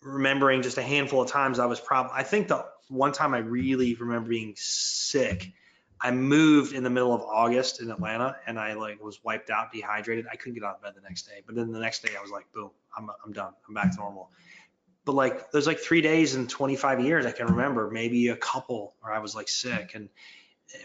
remembering 0.01 0.63
just 0.63 0.79
a 0.79 0.83
handful 0.83 1.23
of 1.23 1.29
times 1.29 1.59
I 1.59 1.67
was 1.67 1.81
probably, 1.81 2.13
I 2.15 2.23
think 2.23 2.47
the 2.47 2.65
one 2.87 3.11
time 3.11 3.35
I 3.35 3.39
really 3.39 3.97
remember 3.97 4.29
being 4.29 4.55
sick, 4.57 5.51
I 6.01 6.11
moved 6.11 6.75
in 6.75 6.85
the 6.85 6.91
middle 6.91 7.13
of 7.13 7.23
August 7.23 7.81
in 7.81 7.91
Atlanta 7.91 8.37
and 8.47 8.59
I 8.59 8.75
like 8.75 9.03
was 9.03 9.23
wiped 9.25 9.51
out, 9.51 9.73
dehydrated. 9.73 10.27
I 10.31 10.37
couldn't 10.37 10.55
get 10.55 10.65
out 10.65 10.77
of 10.77 10.83
bed 10.83 10.93
the 10.95 11.01
next 11.01 11.23
day. 11.23 11.43
But 11.45 11.57
then 11.57 11.73
the 11.73 11.81
next 11.81 12.05
day 12.05 12.13
I 12.17 12.23
was 12.23 12.31
like, 12.31 12.51
boom, 12.53 12.71
I'm, 12.97 13.11
I'm 13.25 13.33
done. 13.33 13.53
I'm 13.67 13.75
back 13.75 13.91
to 13.93 13.97
normal. 13.97 14.31
But 15.05 15.15
like, 15.15 15.51
there's 15.51 15.67
like 15.67 15.79
three 15.79 16.01
days 16.01 16.35
in 16.35 16.47
25 16.47 17.01
years 17.01 17.27
I 17.27 17.33
can 17.33 17.47
remember, 17.47 17.91
maybe 17.91 18.29
a 18.29 18.37
couple 18.37 18.95
where 19.01 19.13
I 19.13 19.19
was 19.19 19.35
like 19.35 19.49
sick. 19.49 19.93
And 19.95 20.09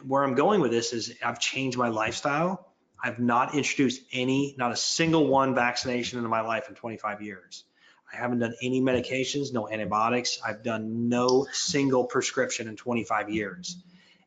where 0.07 0.23
I'm 0.23 0.33
going 0.33 0.61
with 0.61 0.71
this 0.71 0.93
is 0.93 1.13
I've 1.23 1.39
changed 1.39 1.77
my 1.77 1.89
lifestyle. 1.89 2.73
I've 3.03 3.19
not 3.19 3.53
introduced 3.53 4.01
any, 4.13 4.55
not 4.57 4.71
a 4.71 4.77
single 4.77 5.27
one 5.27 5.53
vaccination 5.53 6.17
into 6.17 6.29
my 6.29 6.41
life 6.41 6.69
in 6.69 6.75
25 6.75 7.21
years. 7.21 7.65
I 8.11 8.15
haven't 8.15 8.39
done 8.39 8.53
any 8.61 8.81
medications, 8.81 9.53
no 9.53 9.69
antibiotics. 9.69 10.39
I've 10.45 10.63
done 10.63 11.09
no 11.09 11.45
single 11.51 12.05
prescription 12.05 12.67
in 12.67 12.77
25 12.77 13.29
years. 13.29 13.77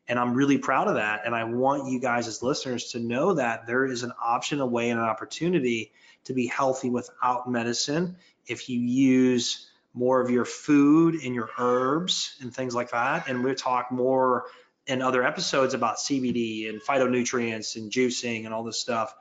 And 0.07 0.17
I'm 0.17 0.33
really 0.33 0.57
proud 0.57 0.87
of 0.87 0.95
that. 0.95 1.21
And 1.25 1.35
I 1.35 1.43
want 1.43 1.91
you 1.91 1.99
guys 1.99 2.27
as 2.27 2.41
listeners 2.41 2.91
to 2.91 2.99
know 2.99 3.33
that 3.33 3.67
there 3.67 3.85
is 3.85 4.03
an 4.03 4.13
option, 4.21 4.61
a 4.61 4.65
way, 4.65 4.89
and 4.89 4.99
an 4.99 5.05
opportunity 5.05 5.91
to 6.25 6.33
be 6.33 6.47
healthy 6.47 6.89
without 6.89 7.49
medicine 7.49 8.17
if 8.45 8.69
you 8.69 8.79
use 8.79 9.69
more 9.93 10.21
of 10.21 10.29
your 10.29 10.45
food 10.45 11.15
and 11.15 11.33
your 11.33 11.49
herbs 11.57 12.37
and 12.41 12.53
things 12.53 12.75
like 12.75 12.91
that. 12.91 13.27
And 13.27 13.43
we'll 13.43 13.55
talk 13.55 13.91
more 13.91 14.45
in 14.85 15.01
other 15.01 15.23
episodes 15.23 15.73
about 15.73 15.97
CBD 15.97 16.69
and 16.69 16.81
phytonutrients 16.81 17.75
and 17.75 17.91
juicing 17.91 18.45
and 18.45 18.53
all 18.53 18.63
this 18.63 18.79
stuff. 18.79 19.13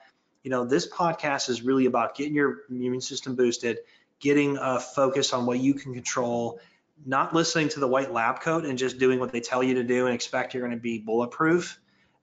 You 0.44 0.50
know, 0.50 0.64
this 0.64 0.88
podcast 0.88 1.48
is 1.48 1.62
really 1.62 1.86
about 1.86 2.14
getting 2.14 2.34
your 2.34 2.58
immune 2.70 3.00
system 3.00 3.34
boosted, 3.34 3.78
getting 4.20 4.58
a 4.58 4.78
focus 4.78 5.32
on 5.32 5.46
what 5.46 5.58
you 5.58 5.74
can 5.74 5.92
control, 5.92 6.60
not 7.04 7.34
listening 7.34 7.68
to 7.70 7.80
the 7.80 7.88
white 7.88 8.12
lab 8.12 8.40
coat 8.40 8.64
and 8.64 8.78
just 8.78 8.98
doing 8.98 9.20
what 9.20 9.32
they 9.32 9.40
tell 9.40 9.62
you 9.62 9.74
to 9.74 9.84
do 9.84 10.06
and 10.06 10.14
expect 10.14 10.54
you're 10.54 10.62
going 10.62 10.76
to 10.76 10.82
be 10.82 10.98
bulletproof. 10.98 11.78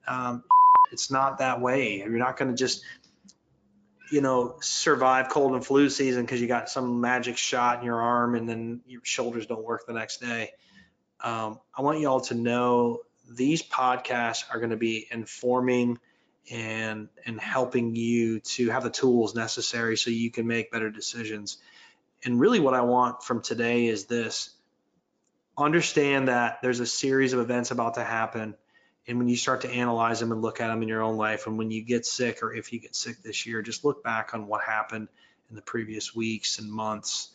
Um, 0.07 0.43
it's 0.91 1.11
not 1.11 1.39
that 1.39 1.61
way. 1.61 1.97
You're 1.97 2.09
not 2.09 2.37
going 2.37 2.51
to 2.51 2.57
just, 2.57 2.83
you 4.11 4.21
know, 4.21 4.57
survive 4.61 5.29
cold 5.29 5.53
and 5.53 5.65
flu 5.65 5.89
season 5.89 6.23
because 6.23 6.41
you 6.41 6.47
got 6.47 6.69
some 6.69 7.01
magic 7.01 7.37
shot 7.37 7.79
in 7.79 7.85
your 7.85 8.01
arm 8.01 8.35
and 8.35 8.47
then 8.47 8.81
your 8.87 9.01
shoulders 9.03 9.45
don't 9.45 9.63
work 9.63 9.85
the 9.87 9.93
next 9.93 10.21
day. 10.21 10.51
Um, 11.21 11.59
I 11.75 11.81
want 11.81 11.99
you 11.99 12.07
all 12.09 12.21
to 12.21 12.35
know 12.35 12.99
these 13.29 13.63
podcasts 13.63 14.43
are 14.51 14.59
going 14.59 14.71
to 14.71 14.77
be 14.77 15.07
informing 15.09 15.99
and 16.51 17.07
and 17.25 17.39
helping 17.39 17.95
you 17.95 18.41
to 18.41 18.69
have 18.69 18.83
the 18.83 18.89
tools 18.89 19.33
necessary 19.33 19.95
so 19.95 20.09
you 20.09 20.29
can 20.29 20.45
make 20.45 20.71
better 20.71 20.89
decisions. 20.89 21.57
And 22.25 22.39
really 22.39 22.59
what 22.59 22.73
I 22.73 22.81
want 22.81 23.23
from 23.23 23.41
today 23.41 23.87
is 23.87 24.05
this. 24.05 24.49
Understand 25.57 26.27
that 26.27 26.61
there's 26.61 26.79
a 26.79 26.85
series 26.85 27.33
of 27.33 27.39
events 27.39 27.71
about 27.71 27.95
to 27.95 28.03
happen 28.03 28.55
and 29.05 29.17
when 29.17 29.27
you 29.27 29.35
start 29.35 29.61
to 29.61 29.69
analyze 29.69 30.21
them 30.21 30.31
and 30.31 30.41
look 30.41 30.61
at 30.61 30.67
them 30.67 30.81
in 30.81 30.87
your 30.87 31.01
own 31.01 31.17
life 31.17 31.45
and 31.45 31.57
when 31.57 31.71
you 31.71 31.83
get 31.83 32.05
sick 32.05 32.41
or 32.41 32.53
if 32.53 32.71
you 32.71 32.79
get 32.79 32.95
sick 32.95 33.21
this 33.21 33.45
year, 33.45 33.61
just 33.61 33.83
look 33.83 34.03
back 34.03 34.33
on 34.33 34.47
what 34.47 34.61
happened 34.63 35.09
in 35.49 35.55
the 35.55 35.61
previous 35.61 36.15
weeks 36.15 36.57
and 36.57 36.71
months 36.71 37.29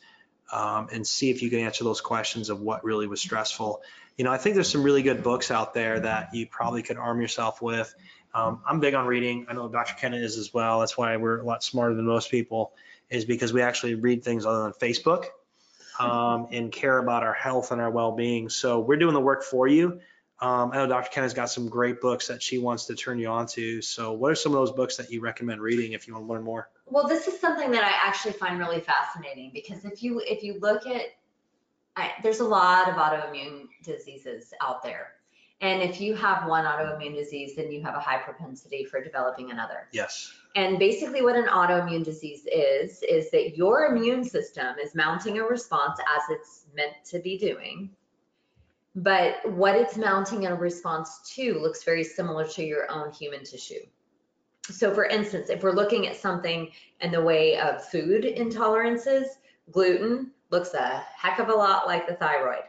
um, 0.51 0.89
and 0.91 1.07
see 1.07 1.31
if 1.31 1.43
you 1.43 1.51
can 1.51 1.59
answer 1.59 1.85
those 1.85 2.01
questions 2.01 2.49
of 2.49 2.61
what 2.61 2.85
really 2.85 3.07
was 3.07 3.21
stressful 3.21 3.83
you 4.19 4.25
know, 4.25 4.33
I 4.33 4.37
think 4.37 4.57
there's 4.57 4.71
some 4.71 4.83
really 4.83 5.05
good 5.05 5.23
books 5.23 5.53
out 5.53 5.73
there 5.73 6.01
that 6.01 6.35
you 6.35 6.47
probably 6.49 6.83
could 6.83 6.97
arm 6.97 7.21
yourself 7.21 7.63
with. 7.63 7.95
Um, 8.35 8.61
I'm 8.67 8.81
big 8.81 8.95
on 8.95 9.07
reading. 9.07 9.47
I 9.49 9.55
know 9.55 9.69
Dr. 9.69 9.95
Kenna 9.95 10.17
is 10.17 10.37
as 10.37 10.53
well. 10.53 10.81
That's 10.81 10.99
why 10.99 11.17
we're 11.17 11.39
a 11.39 11.45
lot 11.45 11.63
smarter 11.63 11.95
than 11.95 12.05
most 12.05 12.29
people, 12.29 12.73
is 13.09 13.25
because 13.25 13.53
we 13.53 13.63
actually 13.63 13.95
read 13.95 14.25
things 14.25 14.45
other 14.45 14.65
than 14.65 14.73
Facebook 14.73 15.27
um, 15.99 16.49
and 16.53 16.73
care 16.73 16.99
about 16.99 17.23
our 17.23 17.33
health 17.33 17.73
and 17.73 17.81
our 17.81 17.91
well-being. 17.91 18.49
So 18.49 18.81
we're 18.81 18.97
doing 18.97 19.15
the 19.15 19.21
work 19.21 19.43
for 19.43 19.67
you. 19.67 20.01
Um, 20.41 20.71
I 20.73 20.77
know 20.77 20.87
Dr. 20.87 21.11
Kenna's 21.11 21.35
got 21.35 21.51
some 21.51 21.69
great 21.69 22.01
books 22.01 22.29
that 22.29 22.43
she 22.43 22.59
wants 22.59 22.87
to 22.87 22.95
turn 22.95 23.19
you 23.19 23.29
on 23.29 23.47
to. 23.49 23.83
So 23.83 24.13
what 24.13 24.31
are 24.31 24.37
some 24.37 24.53
of 24.53 24.59
those 24.59 24.71
books 24.71 24.97
that 24.97 25.11
you 25.11 25.21
recommend 25.21 25.61
reading 25.61 25.93
if 25.93 26.07
you 26.07 26.15
want 26.15 26.27
to 26.27 26.33
learn 26.33 26.45
more? 26.45 26.71
Well, 26.87 27.09
this 27.09 27.27
is 27.27 27.41
something 27.41 27.73
that 27.73 27.83
I 27.83 27.91
actually 28.07 28.35
find 28.35 28.59
really 28.59 28.81
fascinating 28.81 29.51
because 29.53 29.85
if 29.85 30.03
you 30.03 30.21
if 30.21 30.45
you 30.45 30.59
look 30.61 30.87
at 30.87 31.03
I, 31.97 32.13
there's 32.23 32.39
a 32.39 32.45
lot 32.45 32.89
of 32.89 32.95
autoimmune 32.95 33.67
diseases 33.83 34.55
out 34.63 34.85
there. 34.85 35.15
And 35.61 35.83
if 35.83 36.01
you 36.01 36.15
have 36.15 36.49
one 36.49 36.65
autoimmune 36.65 37.15
disease, 37.15 37.57
then 37.57 37.73
you 37.73 37.83
have 37.83 37.97
a 37.97 38.01
high 38.01 38.19
propensity 38.19 38.85
for 38.85 39.03
developing 39.03 39.51
another. 39.51 39.89
Yes. 39.93 40.33
And 40.55 40.79
basically 40.79 41.23
what 41.23 41.35
an 41.35 41.47
autoimmune 41.47 42.05
disease 42.05 42.47
is, 42.47 43.03
is 43.03 43.31
that 43.33 43.57
your 43.57 43.87
immune 43.87 44.23
system 44.23 44.77
is 44.83 44.95
mounting 44.95 45.39
a 45.39 45.43
response 45.43 45.99
as 45.99 46.23
it's 46.31 46.67
meant 46.77 46.93
to 47.07 47.19
be 47.19 47.39
doing. 47.39 47.91
But 48.95 49.37
what 49.51 49.75
it's 49.75 49.97
mounting 49.97 50.47
a 50.47 50.55
response 50.55 51.21
to 51.35 51.55
looks 51.55 51.83
very 51.83 52.05
similar 52.05 52.47
to 52.49 52.65
your 52.65 52.91
own 52.91 53.13
human 53.13 53.45
tissue. 53.45 53.85
So 54.71 54.95
for 54.95 55.07
instance, 55.07 55.51
if 55.51 55.63
we're 55.63 55.73
looking 55.73 56.07
at 56.07 56.17
something 56.17 56.71
in 57.01 57.11
the 57.11 57.23
way 57.23 57.59
of 57.59 57.85
food 57.85 58.25
intolerances, 58.25 59.25
gluten 59.73 60.31
looks 60.51 60.75
a 60.75 61.05
heck 61.17 61.39
of 61.41 61.49
a 61.49 61.55
lot 61.55 61.87
like 61.87 62.07
the 62.07 62.15
thyroid. 62.15 62.65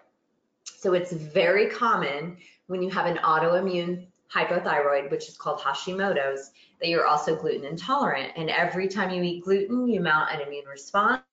So 0.64 0.94
it's 0.94 1.12
very 1.12 1.68
common 1.68 2.38
when 2.70 2.84
you 2.84 2.89
have 2.91 3.07
an 3.07 3.17
autoimmune 3.17 4.05
hypothyroid, 4.34 5.09
which 5.09 5.28
is 5.28 5.36
called 5.36 5.59
Hashimoto's, 5.59 6.51
that 6.80 6.88
you're 6.88 7.07
also 7.07 7.36
gluten 7.36 7.65
intolerant. 7.65 8.32
And 8.38 8.47
every 8.47 8.88
time 8.88 9.09
you 9.09 9.24
eat 9.24 9.43
gluten, 9.43 9.88
you 9.88 9.99
mount 9.99 10.32
an 10.32 10.41
immune 10.41 10.67
response, 10.67 11.24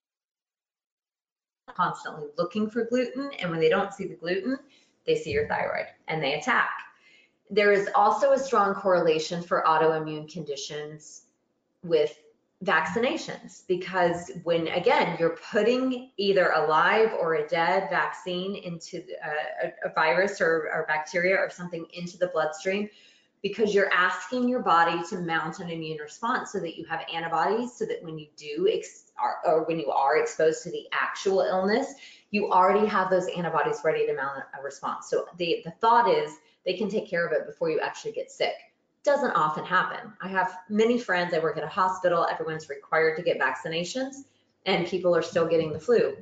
constantly 1.74 2.28
looking 2.38 2.70
for 2.70 2.86
gluten. 2.86 3.30
And 3.38 3.50
when 3.50 3.60
they 3.60 3.68
don't 3.68 3.92
see 3.92 4.06
the 4.06 4.14
gluten, 4.14 4.58
they 5.06 5.14
see 5.14 5.30
your 5.30 5.46
thyroid 5.46 5.88
and 6.08 6.22
they 6.22 6.34
attack. 6.40 6.70
There 7.50 7.70
is 7.70 7.90
also 7.94 8.32
a 8.32 8.38
strong 8.38 8.74
correlation 8.74 9.42
for 9.42 9.62
autoimmune 9.66 10.32
conditions 10.32 11.26
with 11.84 12.18
vaccinations 12.64 13.62
because 13.68 14.30
when 14.44 14.66
again 14.68 15.14
you're 15.20 15.36
putting 15.50 16.10
either 16.16 16.52
a 16.52 16.66
live 16.66 17.12
or 17.12 17.34
a 17.34 17.46
dead 17.48 17.88
vaccine 17.90 18.56
into 18.56 19.02
a, 19.22 19.28
uh, 19.28 19.70
a, 19.84 19.90
a 19.90 19.92
virus 19.92 20.40
or, 20.40 20.70
or 20.72 20.86
bacteria 20.88 21.36
or 21.36 21.50
something 21.50 21.84
into 21.92 22.16
the 22.16 22.28
bloodstream 22.28 22.88
because 23.42 23.74
you're 23.74 23.92
asking 23.92 24.48
your 24.48 24.62
body 24.62 25.02
to 25.06 25.18
mount 25.20 25.58
an 25.60 25.68
immune 25.68 25.98
response 25.98 26.50
so 26.50 26.58
that 26.58 26.78
you 26.78 26.86
have 26.86 27.02
antibodies 27.12 27.76
so 27.76 27.84
that 27.84 28.02
when 28.02 28.18
you 28.18 28.26
do 28.38 28.66
are, 29.18 29.36
or 29.44 29.64
when 29.64 29.78
you 29.78 29.90
are 29.90 30.16
exposed 30.16 30.62
to 30.62 30.70
the 30.70 30.86
actual 30.92 31.40
illness 31.42 31.94
you 32.30 32.50
already 32.50 32.86
have 32.86 33.10
those 33.10 33.28
antibodies 33.36 33.80
ready 33.84 34.06
to 34.06 34.14
mount 34.14 34.44
a 34.58 34.62
response. 34.62 35.08
So 35.08 35.26
the, 35.36 35.62
the 35.64 35.70
thought 35.72 36.10
is 36.10 36.32
they 36.64 36.74
can 36.74 36.88
take 36.88 37.08
care 37.08 37.26
of 37.26 37.32
it 37.32 37.46
before 37.46 37.70
you 37.70 37.80
actually 37.80 38.12
get 38.12 38.30
sick 38.30 38.54
doesn't 39.06 39.30
often 39.30 39.64
happen. 39.64 40.12
I 40.20 40.28
have 40.28 40.58
many 40.68 40.98
friends, 40.98 41.32
I 41.32 41.38
work 41.38 41.56
at 41.56 41.64
a 41.64 41.68
hospital, 41.68 42.26
everyone's 42.30 42.68
required 42.68 43.16
to 43.16 43.22
get 43.22 43.38
vaccinations 43.40 44.24
and 44.66 44.86
people 44.86 45.16
are 45.16 45.22
still 45.22 45.46
getting 45.46 45.72
the 45.72 45.80
flu. 45.80 46.14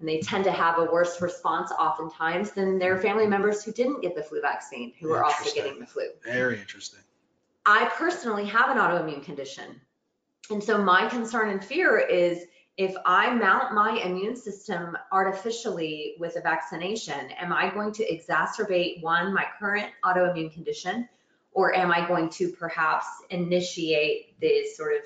And 0.00 0.08
they 0.08 0.20
tend 0.20 0.44
to 0.44 0.52
have 0.52 0.78
a 0.78 0.84
worse 0.86 1.20
response 1.20 1.70
oftentimes 1.78 2.52
than 2.52 2.78
their 2.78 2.98
family 2.98 3.26
members 3.26 3.62
who 3.62 3.70
didn't 3.70 4.00
get 4.00 4.16
the 4.16 4.22
flu 4.22 4.40
vaccine, 4.40 4.94
who 4.98 5.12
are 5.12 5.22
also 5.22 5.54
getting 5.54 5.78
the 5.78 5.86
flu. 5.86 6.08
Very 6.24 6.58
interesting. 6.58 7.00
I 7.66 7.90
personally 7.92 8.46
have 8.46 8.70
an 8.70 8.78
autoimmune 8.78 9.22
condition. 9.22 9.78
And 10.50 10.64
so 10.64 10.82
my 10.82 11.08
concern 11.08 11.50
and 11.50 11.62
fear 11.62 11.98
is 11.98 12.46
if 12.78 12.94
I 13.04 13.34
mount 13.34 13.74
my 13.74 14.00
immune 14.02 14.34
system 14.34 14.96
artificially 15.12 16.14
with 16.18 16.36
a 16.36 16.40
vaccination, 16.40 17.30
am 17.32 17.52
I 17.52 17.68
going 17.68 17.92
to 17.92 18.06
exacerbate 18.10 19.02
one, 19.02 19.34
my 19.34 19.44
current 19.58 19.88
autoimmune 20.02 20.50
condition? 20.50 21.06
Or 21.52 21.74
am 21.74 21.90
I 21.90 22.06
going 22.06 22.28
to 22.30 22.50
perhaps 22.50 23.06
initiate 23.30 24.38
the 24.40 24.66
sort 24.76 24.94
of 24.94 25.02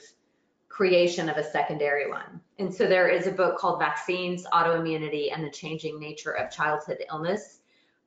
creation 0.68 1.28
of 1.28 1.36
a 1.36 1.44
secondary 1.44 2.10
one? 2.10 2.40
And 2.58 2.72
so 2.72 2.86
there 2.86 3.08
is 3.08 3.26
a 3.26 3.32
book 3.32 3.58
called 3.58 3.78
Vaccines, 3.78 4.44
Autoimmunity, 4.52 5.32
and 5.32 5.44
the 5.44 5.50
Changing 5.50 5.98
Nature 5.98 6.32
of 6.32 6.50
Childhood 6.50 6.98
Illness 7.10 7.60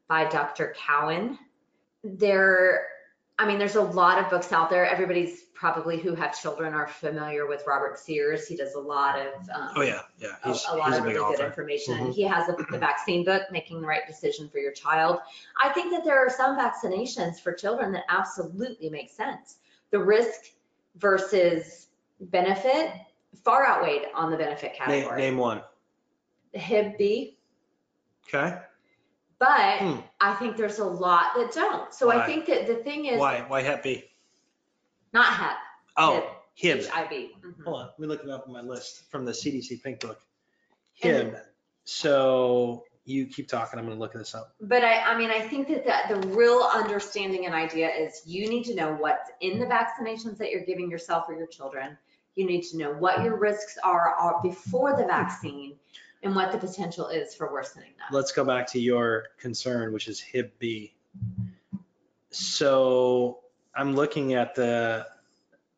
by 0.08 0.26
Dr. 0.26 0.76
Cowan. 0.78 1.40
There, 2.04 2.88
I 3.40 3.46
mean, 3.48 3.60
there's 3.60 3.76
a 3.76 3.82
lot 3.82 4.18
of 4.18 4.32
books 4.32 4.52
out 4.52 4.70
there. 4.72 4.86
Everybody's 4.86 5.42
probably 5.54 6.00
who 6.00 6.16
have 6.16 6.40
children 6.40 6.74
are 6.74 6.88
familiar 6.88 7.46
with 7.48 7.64
Robert 7.68 8.00
Sears. 8.00 8.48
He 8.48 8.56
does 8.56 8.74
a 8.74 8.80
lot 8.80 9.20
of 9.20 9.34
um, 9.54 9.70
Oh, 9.76 9.82
yeah, 9.82 10.02
yeah. 10.20 10.30
a, 10.44 10.52
He's, 10.52 10.66
a 10.68 10.76
lot 10.76 10.88
he's 10.90 10.98
of 10.98 11.04
big 11.06 11.16
really 11.16 11.36
good 11.36 11.46
information. 11.46 11.94
And 12.00 12.08
Mhm. 12.08 12.14
he 12.16 12.24
has 12.24 12.50
a, 12.50 12.56
the 12.72 12.80
vaccine 12.80 13.24
book, 13.24 13.44
Making 13.52 13.82
the 13.82 13.88
Right 13.88 14.08
Decision 14.08 14.50
for 14.50 14.58
Your 14.58 14.72
Child. 14.72 15.20
I 15.62 15.70
think 15.74 15.92
that 15.92 16.04
there 16.04 16.18
are 16.18 16.32
some 16.32 16.58
vaccinations 16.58 17.40
for 17.40 17.54
children 17.54 17.92
that 17.92 18.06
absolutely 18.10 18.90
make 18.90 19.12
sense. 19.12 19.58
The 19.92 20.00
risk 20.00 20.52
versus 20.96 21.88
benefit 22.20 22.92
far 23.44 23.68
outweighed 23.68 24.08
on 24.16 24.32
the 24.32 24.38
benefit 24.38 24.74
category. 24.74 25.22
name 25.22 25.38
one. 25.38 25.62
The 26.54 26.60
Hib 26.60 26.98
B, 26.98 27.38
Okay. 28.28 28.58
But 29.40 29.78
Hmm. 29.80 30.00
I 30.20 30.34
think 30.36 30.58
there's 30.58 30.80
a 30.80 30.86
lot 30.86 31.36
that 31.36 31.52
don't. 31.54 31.94
So 31.94 32.12
I 32.12 32.26
think 32.26 32.46
that 32.48 32.68
the 32.68 32.76
thing 32.76 33.06
is 33.06 33.20
Why, 33.20 33.42
why 33.48 33.62
Hep 33.62 33.84
B? 33.84 34.04
not 35.14 35.26
Hep, 35.34 35.58
Oh, 35.96 36.36
Hib. 36.56 36.84
HIV. 36.86 37.12
Mhm. 37.42 37.64
Hold 37.64 37.82
on, 37.82 37.86
let 37.88 38.00
me 38.00 38.08
look 38.08 38.24
it 38.24 38.30
up 38.30 38.46
on 38.48 38.54
my 38.54 38.62
list 38.62 39.10
from 39.12 39.26
the 39.26 39.32
CDC 39.34 39.78
Pink 39.84 40.00
Book. 40.00 40.20
And- 41.04 41.32
Hib. 41.34 41.38
So 41.86 42.84
you 43.06 43.26
keep 43.28 43.48
talking, 43.48 43.80
I'm 43.80 43.86
gonna 43.88 43.98
look 44.00 44.12
this 44.14 44.36
up. 44.36 44.54
But 44.60 44.84
I, 44.84 45.00
I 45.14 45.18
mean, 45.18 45.30
I 45.32 45.40
think 45.48 45.70
that 45.70 46.10
the, 46.10 46.20
the 46.20 46.28
real 46.36 46.70
understanding 46.74 47.46
and 47.46 47.56
idea 47.56 47.90
is 47.90 48.22
you 48.26 48.50
need 48.50 48.66
to 48.66 48.76
know 48.76 48.94
what's 48.96 49.32
in 49.40 49.60
the 49.60 49.66
vaccinations 49.66 50.38
that 50.40 50.52
you're 50.52 50.66
giving 50.66 50.92
yourself 50.92 51.30
or 51.30 51.36
your 51.36 51.48
children. 51.48 51.98
You 52.36 52.46
need 52.46 52.64
to 52.64 52.78
know 52.78 52.92
what 52.92 53.24
your 53.24 53.38
risks 53.38 53.78
are, 53.84 54.14
are 54.16 54.42
before 54.44 54.98
the 54.98 55.06
vaccine 55.06 55.80
and 56.28 56.36
what 56.36 56.52
the 56.52 56.58
potential 56.58 57.08
is 57.08 57.34
for 57.34 57.52
worsening 57.52 57.90
that. 57.98 58.16
Let's 58.16 58.32
go 58.34 58.44
back 58.44 58.68
to 58.74 58.80
your 58.80 59.28
concern, 59.40 59.94
which 59.94 60.08
is 60.08 60.20
Hib 60.20 60.52
B. 60.60 60.94
So 62.32 63.40
I'm 63.74 63.96
looking 63.96 64.34
at 64.34 64.54
the 64.54 65.08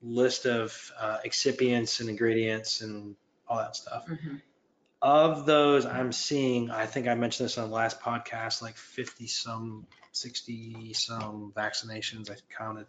list 0.02 0.46
of 0.46 0.92
uh, 1.00 1.20
excipients 1.26 2.00
and 2.00 2.10
ingredients 2.10 2.82
and 2.82 3.16
all 3.48 3.58
that 3.58 3.76
stuff. 3.76 4.08
Mhm. 4.08 4.42
Of 5.02 5.46
those, 5.46 5.86
I'm 5.86 6.12
seeing, 6.12 6.72
I 6.72 6.86
think 6.86 7.08
I 7.08 7.14
mentioned 7.16 7.46
this 7.46 7.58
on 7.58 7.70
the 7.70 7.76
last 7.76 8.02
podcast, 8.02 8.62
like 8.62 8.76
50 8.76 9.28
some, 9.28 9.88
60 10.12 10.94
some 10.94 11.54
vaccinations 11.56 12.30
I 12.30 12.36
counted. 12.58 12.88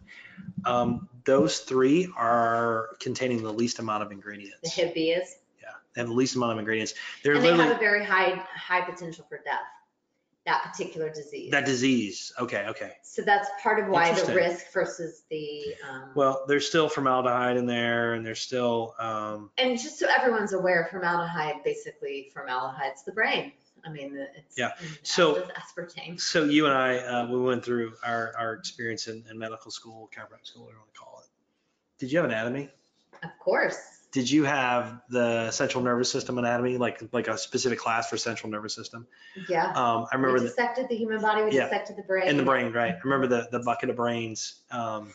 Um, 0.65 1.07
Those 1.23 1.59
three 1.59 2.11
are 2.17 2.89
containing 2.99 3.43
the 3.43 3.53
least 3.53 3.79
amount 3.79 4.03
of 4.03 4.11
ingredients. 4.11 4.57
The. 4.61 4.69
Hib 4.69 4.93
B 4.93 5.11
is, 5.11 5.37
have 5.95 6.07
the 6.07 6.13
least 6.13 6.35
amount 6.35 6.53
of 6.53 6.59
ingredients. 6.59 6.93
They're 7.23 7.35
and 7.35 7.43
they 7.43 7.55
have 7.55 7.75
a 7.75 7.79
very 7.79 8.03
high, 8.05 8.35
high 8.55 8.81
potential 8.81 9.25
for 9.27 9.39
death, 9.43 9.59
that 10.45 10.63
particular 10.63 11.09
disease. 11.09 11.51
that 11.51 11.65
disease, 11.65 12.31
okay, 12.39 12.65
okay. 12.67 12.93
So 13.03 13.21
that's 13.21 13.49
part 13.61 13.79
of 13.79 13.89
why 13.89 14.13
the 14.13 14.33
risk 14.33 14.71
versus 14.73 15.23
the, 15.29 15.75
um, 15.89 16.11
Well, 16.15 16.45
there's 16.47 16.67
still 16.67 16.89
formaldehyde 16.89 17.57
in 17.57 17.65
there 17.65 18.13
and 18.13 18.25
there's 18.25 18.41
still, 18.41 18.95
um, 18.99 19.51
and 19.57 19.77
just 19.77 19.99
so 19.99 20.07
everyone's 20.17 20.53
aware, 20.53 20.87
formaldehyde, 20.89 21.63
basically 21.63 22.31
formaldehyde's 22.33 23.03
the 23.03 23.11
brain. 23.11 23.51
I 23.83 23.89
mean, 23.89 24.15
it's. 24.37 24.57
Yeah. 24.57 24.71
So- 25.03 25.47
Aspartame. 25.57 26.19
so 26.19 26.43
you 26.43 26.67
and 26.67 26.73
I, 26.75 26.97
uh, 26.97 27.27
we 27.27 27.41
went 27.41 27.65
through 27.65 27.93
our, 28.03 28.33
our 28.37 28.53
experience 28.53 29.07
in, 29.07 29.23
in 29.29 29.37
medical 29.37 29.71
school, 29.71 30.09
chiropractic 30.15 30.45
school, 30.45 30.63
whatever 30.63 30.77
you 30.77 30.81
want 30.81 30.93
to 30.93 30.99
call 30.99 31.19
it. 31.23 31.29
Did 31.99 32.11
you 32.11 32.19
have 32.19 32.25
anatomy? 32.29 32.69
Of 33.23 33.29
course. 33.39 34.00
Did 34.11 34.29
you 34.29 34.43
have 34.43 35.01
the 35.09 35.51
central 35.51 35.83
nervous 35.83 36.11
system 36.11 36.37
anatomy, 36.37 36.77
like, 36.77 37.01
like 37.13 37.27
a 37.29 37.37
specific 37.37 37.79
class 37.79 38.09
for 38.09 38.17
central 38.17 38.51
nervous 38.51 38.75
system? 38.75 39.07
Yeah. 39.47 39.67
Um, 39.67 40.05
I 40.11 40.15
remember 40.15 40.33
We 40.33 40.39
the, 40.41 40.45
dissected 40.47 40.89
the 40.89 40.95
human 40.97 41.21
body, 41.21 41.43
we 41.43 41.51
Yeah. 41.51 41.63
dissected 41.65 41.95
the 41.95 42.03
brain. 42.03 42.27
in 42.27 42.35
the 42.37 42.43
brain, 42.43 42.73
right? 42.73 42.93
I 42.93 42.99
remember 43.05 43.27
the, 43.27 43.47
the 43.51 43.59
bucket 43.63 43.89
of 43.89 43.95
brains. 43.95 44.55
Um, 44.69 45.13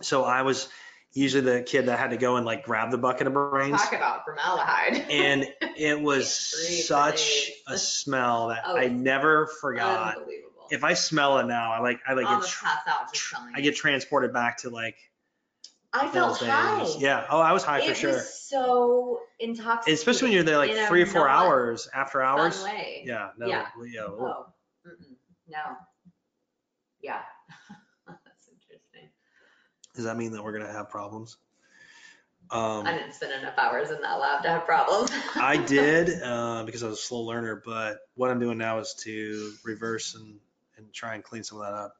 so 0.00 0.24
I 0.24 0.42
was 0.42 0.68
usually 1.12 1.42
the 1.42 1.62
kid 1.62 1.86
that 1.86 1.98
had 1.98 2.10
to 2.10 2.16
go 2.16 2.36
and 2.36 2.44
like 2.46 2.64
grab 2.64 2.90
the 2.90 2.98
bucket 2.98 3.26
of 3.28 3.34
brains. 3.34 3.80
Talk 3.80 3.92
about 3.92 4.24
formaldehyde. 4.24 4.96
And 5.10 5.46
it 5.76 6.00
was 6.02 6.54
Can't 6.56 6.68
breathe 6.68 6.78
for 6.80 7.18
such 7.18 7.50
a 7.68 7.78
smell 7.78 8.48
that 8.48 8.62
Oh, 8.66 8.76
I 8.76 8.88
never 8.88 9.46
forgot. 9.60 10.16
Unbelievable. 10.16 10.48
If 10.70 10.82
I 10.84 10.94
smell 10.94 11.38
it 11.38 11.46
now, 11.46 11.70
I 11.72 11.80
like, 11.80 12.00
I 12.08 12.14
like, 12.14 12.26
get, 12.26 12.48
tr- 12.48 12.64
pass 12.64 12.78
out 12.88 13.12
just 13.12 13.34
I 13.54 13.60
get 13.60 13.76
transported 13.76 14.32
back 14.32 14.58
to 14.58 14.70
like 14.70 14.96
I 15.92 16.08
felt 16.08 16.38
those 16.40 16.48
high. 16.48 16.84
days. 16.84 16.96
Yeah. 16.98 17.26
Oh, 17.28 17.40
I 17.40 17.52
was 17.52 17.64
high 17.64 17.80
for 17.84 17.90
It 17.90 17.96
sure. 17.96 18.12
was 18.12 18.32
so 18.48 19.20
intoxicating. 19.38 19.94
Especially 19.94 20.26
when 20.26 20.32
you're 20.32 20.42
there 20.42 20.56
like 20.56 20.70
in 20.70 20.78
a 20.78 20.86
three 20.86 21.02
or 21.02 21.06
four 21.06 21.26
not 21.26 21.44
hours 21.44 21.88
after 21.92 22.20
fun 22.20 22.28
hours. 22.28 22.62
way. 22.62 23.02
Yeah. 23.04 23.30
No. 23.36 23.46
Yeah. 23.46 23.66
yeah. 23.86 24.00
Oh, 24.02 24.46
mm-mm, 24.86 25.16
no. 25.48 25.58
Yeah. 27.02 27.20
That's 28.06 28.48
interesting. 28.48 29.10
Does 29.94 30.04
that 30.04 30.16
mean 30.16 30.32
that 30.32 30.42
we're 30.42 30.52
gonna 30.52 30.72
have 30.72 30.88
problems? 30.88 31.36
Um, 32.50 32.86
I 32.86 32.92
didn't 32.92 33.14
spend 33.14 33.32
enough 33.32 33.54
hours 33.56 33.90
in 33.90 34.00
that 34.02 34.20
lab 34.20 34.42
to 34.42 34.48
have 34.50 34.66
problems. 34.66 35.10
I 35.36 35.56
did 35.56 36.22
uh, 36.22 36.64
because 36.64 36.82
I 36.82 36.88
was 36.88 36.98
a 36.98 37.02
slow 37.02 37.20
learner, 37.20 37.62
but 37.64 37.98
what 38.14 38.30
I'm 38.30 38.40
doing 38.40 38.58
now 38.58 38.78
is 38.78 38.94
to 39.04 39.52
reverse 39.64 40.14
and, 40.14 40.38
and 40.76 40.92
try 40.92 41.14
and 41.14 41.24
clean 41.24 41.44
some 41.44 41.60
of 41.60 41.64
that 41.64 41.72
up. 41.74 41.96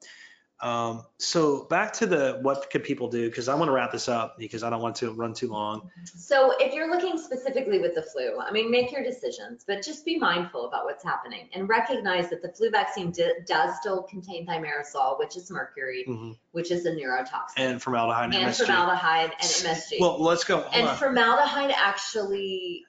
Um, 0.63 1.03
so 1.17 1.65
back 1.65 1.91
to 1.93 2.05
the 2.05 2.39
what 2.41 2.69
could 2.71 2.85
people 2.85 3.09
do? 3.09 3.27
Because 3.29 3.49
I 3.49 3.55
want 3.55 3.67
to 3.67 3.73
wrap 3.73 3.91
this 3.91 4.07
up 4.07 4.37
because 4.37 4.63
I 4.63 4.69
don't 4.69 4.81
want 4.81 4.95
to 4.97 5.11
run 5.11 5.33
too 5.33 5.49
long. 5.51 5.91
So 6.05 6.53
if 6.57 6.73
you're 6.73 6.89
looking 6.89 7.17
specifically 7.17 7.79
with 7.79 7.95
the 7.95 8.01
flu, 8.01 8.39
I 8.39 8.49
mean, 8.51 8.71
make 8.71 8.89
your 8.89 9.03
decisions, 9.03 9.65
but 9.67 9.83
just 9.83 10.05
be 10.05 10.17
mindful 10.17 10.65
about 10.65 10.85
what's 10.85 11.03
happening 11.03 11.49
and 11.53 11.67
recognize 11.67 12.29
that 12.29 12.41
the 12.41 12.47
flu 12.47 12.69
vaccine 12.69 13.13
does 13.45 13.77
still 13.77 14.03
contain 14.03 14.47
thimerosal, 14.47 15.19
which 15.19 15.35
is 15.35 15.51
mercury, 15.51 16.05
Mhm. 16.07 16.37
which 16.53 16.71
is 16.71 16.85
a 16.85 16.91
neurotoxin, 16.91 17.57
And 17.57 17.81
formaldehyde 17.81 18.33
and, 18.33 18.45
and 18.45 18.55
formaldehyde 18.55 19.31
and 19.31 19.49
MSG. 19.65 19.97
Well, 19.99 20.17
let's 20.23 20.45
go. 20.45 20.61
Hold 20.61 20.73
And 20.73 20.87
on. 20.87 20.95
formaldehyde 20.95 21.71
actually, 21.75 22.85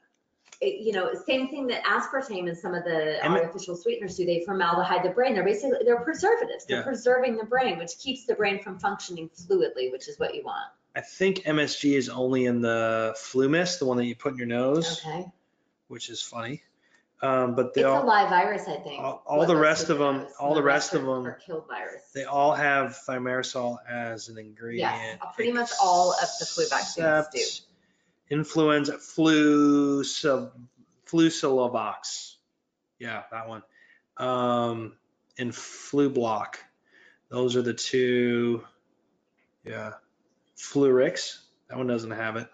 it- 0.61 0.81
you 0.81 0.93
know, 0.93 1.13
same 1.27 1.49
thing 1.49 1.67
that 1.69 1.83
aspartame 1.85 2.49
and 2.49 2.57
some 2.57 2.75
of 2.75 2.85
the 2.85 3.23
Em- 3.25 3.33
artificial 3.33 3.77
sweeteners 3.77 4.17
do, 4.17 4.25
they 4.27 4.43
formaldehyde 4.45 5.03
the 5.03 5.11
brain. 5.11 5.35
They're 5.35 5.45
basically, 5.45 5.79
they're 5.85 6.01
preservatives. 6.01 6.65
They're 6.67 6.79
Yeah. 6.79 6.83
preserving 6.85 7.37
the 7.37 7.45
brain, 7.45 7.79
which 7.79 7.99
keeps 7.99 8.25
the 8.27 8.35
brain 8.35 8.63
from 8.63 8.79
functioning 8.79 9.29
fluidly, 9.31 9.91
which 9.93 10.09
is 10.09 10.19
what 10.19 10.35
you 10.35 10.43
want. 10.45 10.67
I 10.97 11.01
think 11.01 11.45
MSG 11.47 11.97
is 11.97 12.09
only 12.09 12.47
in 12.47 12.61
the 12.61 13.15
FluMist, 13.19 13.79
the 13.81 13.85
one 13.87 13.97
that 13.97 14.05
you 14.07 14.15
put 14.15 14.33
in 14.33 14.39
your 14.39 14.47
nose, 14.47 15.01
Okay? 15.05 15.27
which 15.89 16.09
is 16.09 16.23
funny. 16.23 16.63
Um, 17.23 17.55
but 17.55 17.67
It's 17.67 17.77
they 17.77 17.83
a 17.83 17.89
all 17.89 18.05
live 18.05 18.29
virus, 18.29 18.69
I 18.69 18.77
think. 18.77 19.03
all- 19.03 19.23
all 19.27 19.47
the 19.47 19.57
rest 19.57 19.89
of 19.89 19.99
them- 19.99 20.27
all 20.39 20.55
the 20.55 20.63
rest 20.63 20.93
of 20.95 21.03
them- 21.05 21.27
Are 21.27 21.33
killed 21.33 21.67
virus. 21.67 22.03
they 22.13 22.25
all 22.25 22.53
have 22.53 22.99
thimerosal 23.09 23.79
as 23.89 24.29
an 24.29 24.37
ingredient. 24.39 24.93
Yes, 24.93 25.19
pretty 25.35 25.53
much 25.53 25.71
all 25.83 26.13
of 26.13 26.29
the 26.39 26.45
flu 26.45 26.67
vaccines 26.69 27.27
do. 27.33 27.74
Influenza, 28.35 28.99
flu, 28.99 30.03
sub, 30.03 30.53
Flucelvax. 31.07 32.35
Yeah, 32.99 33.23
that 33.31 33.49
one. 33.49 33.63
Um, 34.17 34.95
and 35.39 35.53
Flublok. 35.53 36.57
Those 37.29 37.55
are 37.57 37.63
the 37.63 37.75
two. 37.75 38.65
Yeah. 39.65 39.93
Fluarix. 40.57 41.39
That 41.69 41.79
one 41.79 41.87
doesn't 41.87 42.11
have 42.11 42.37
it. 42.37 42.49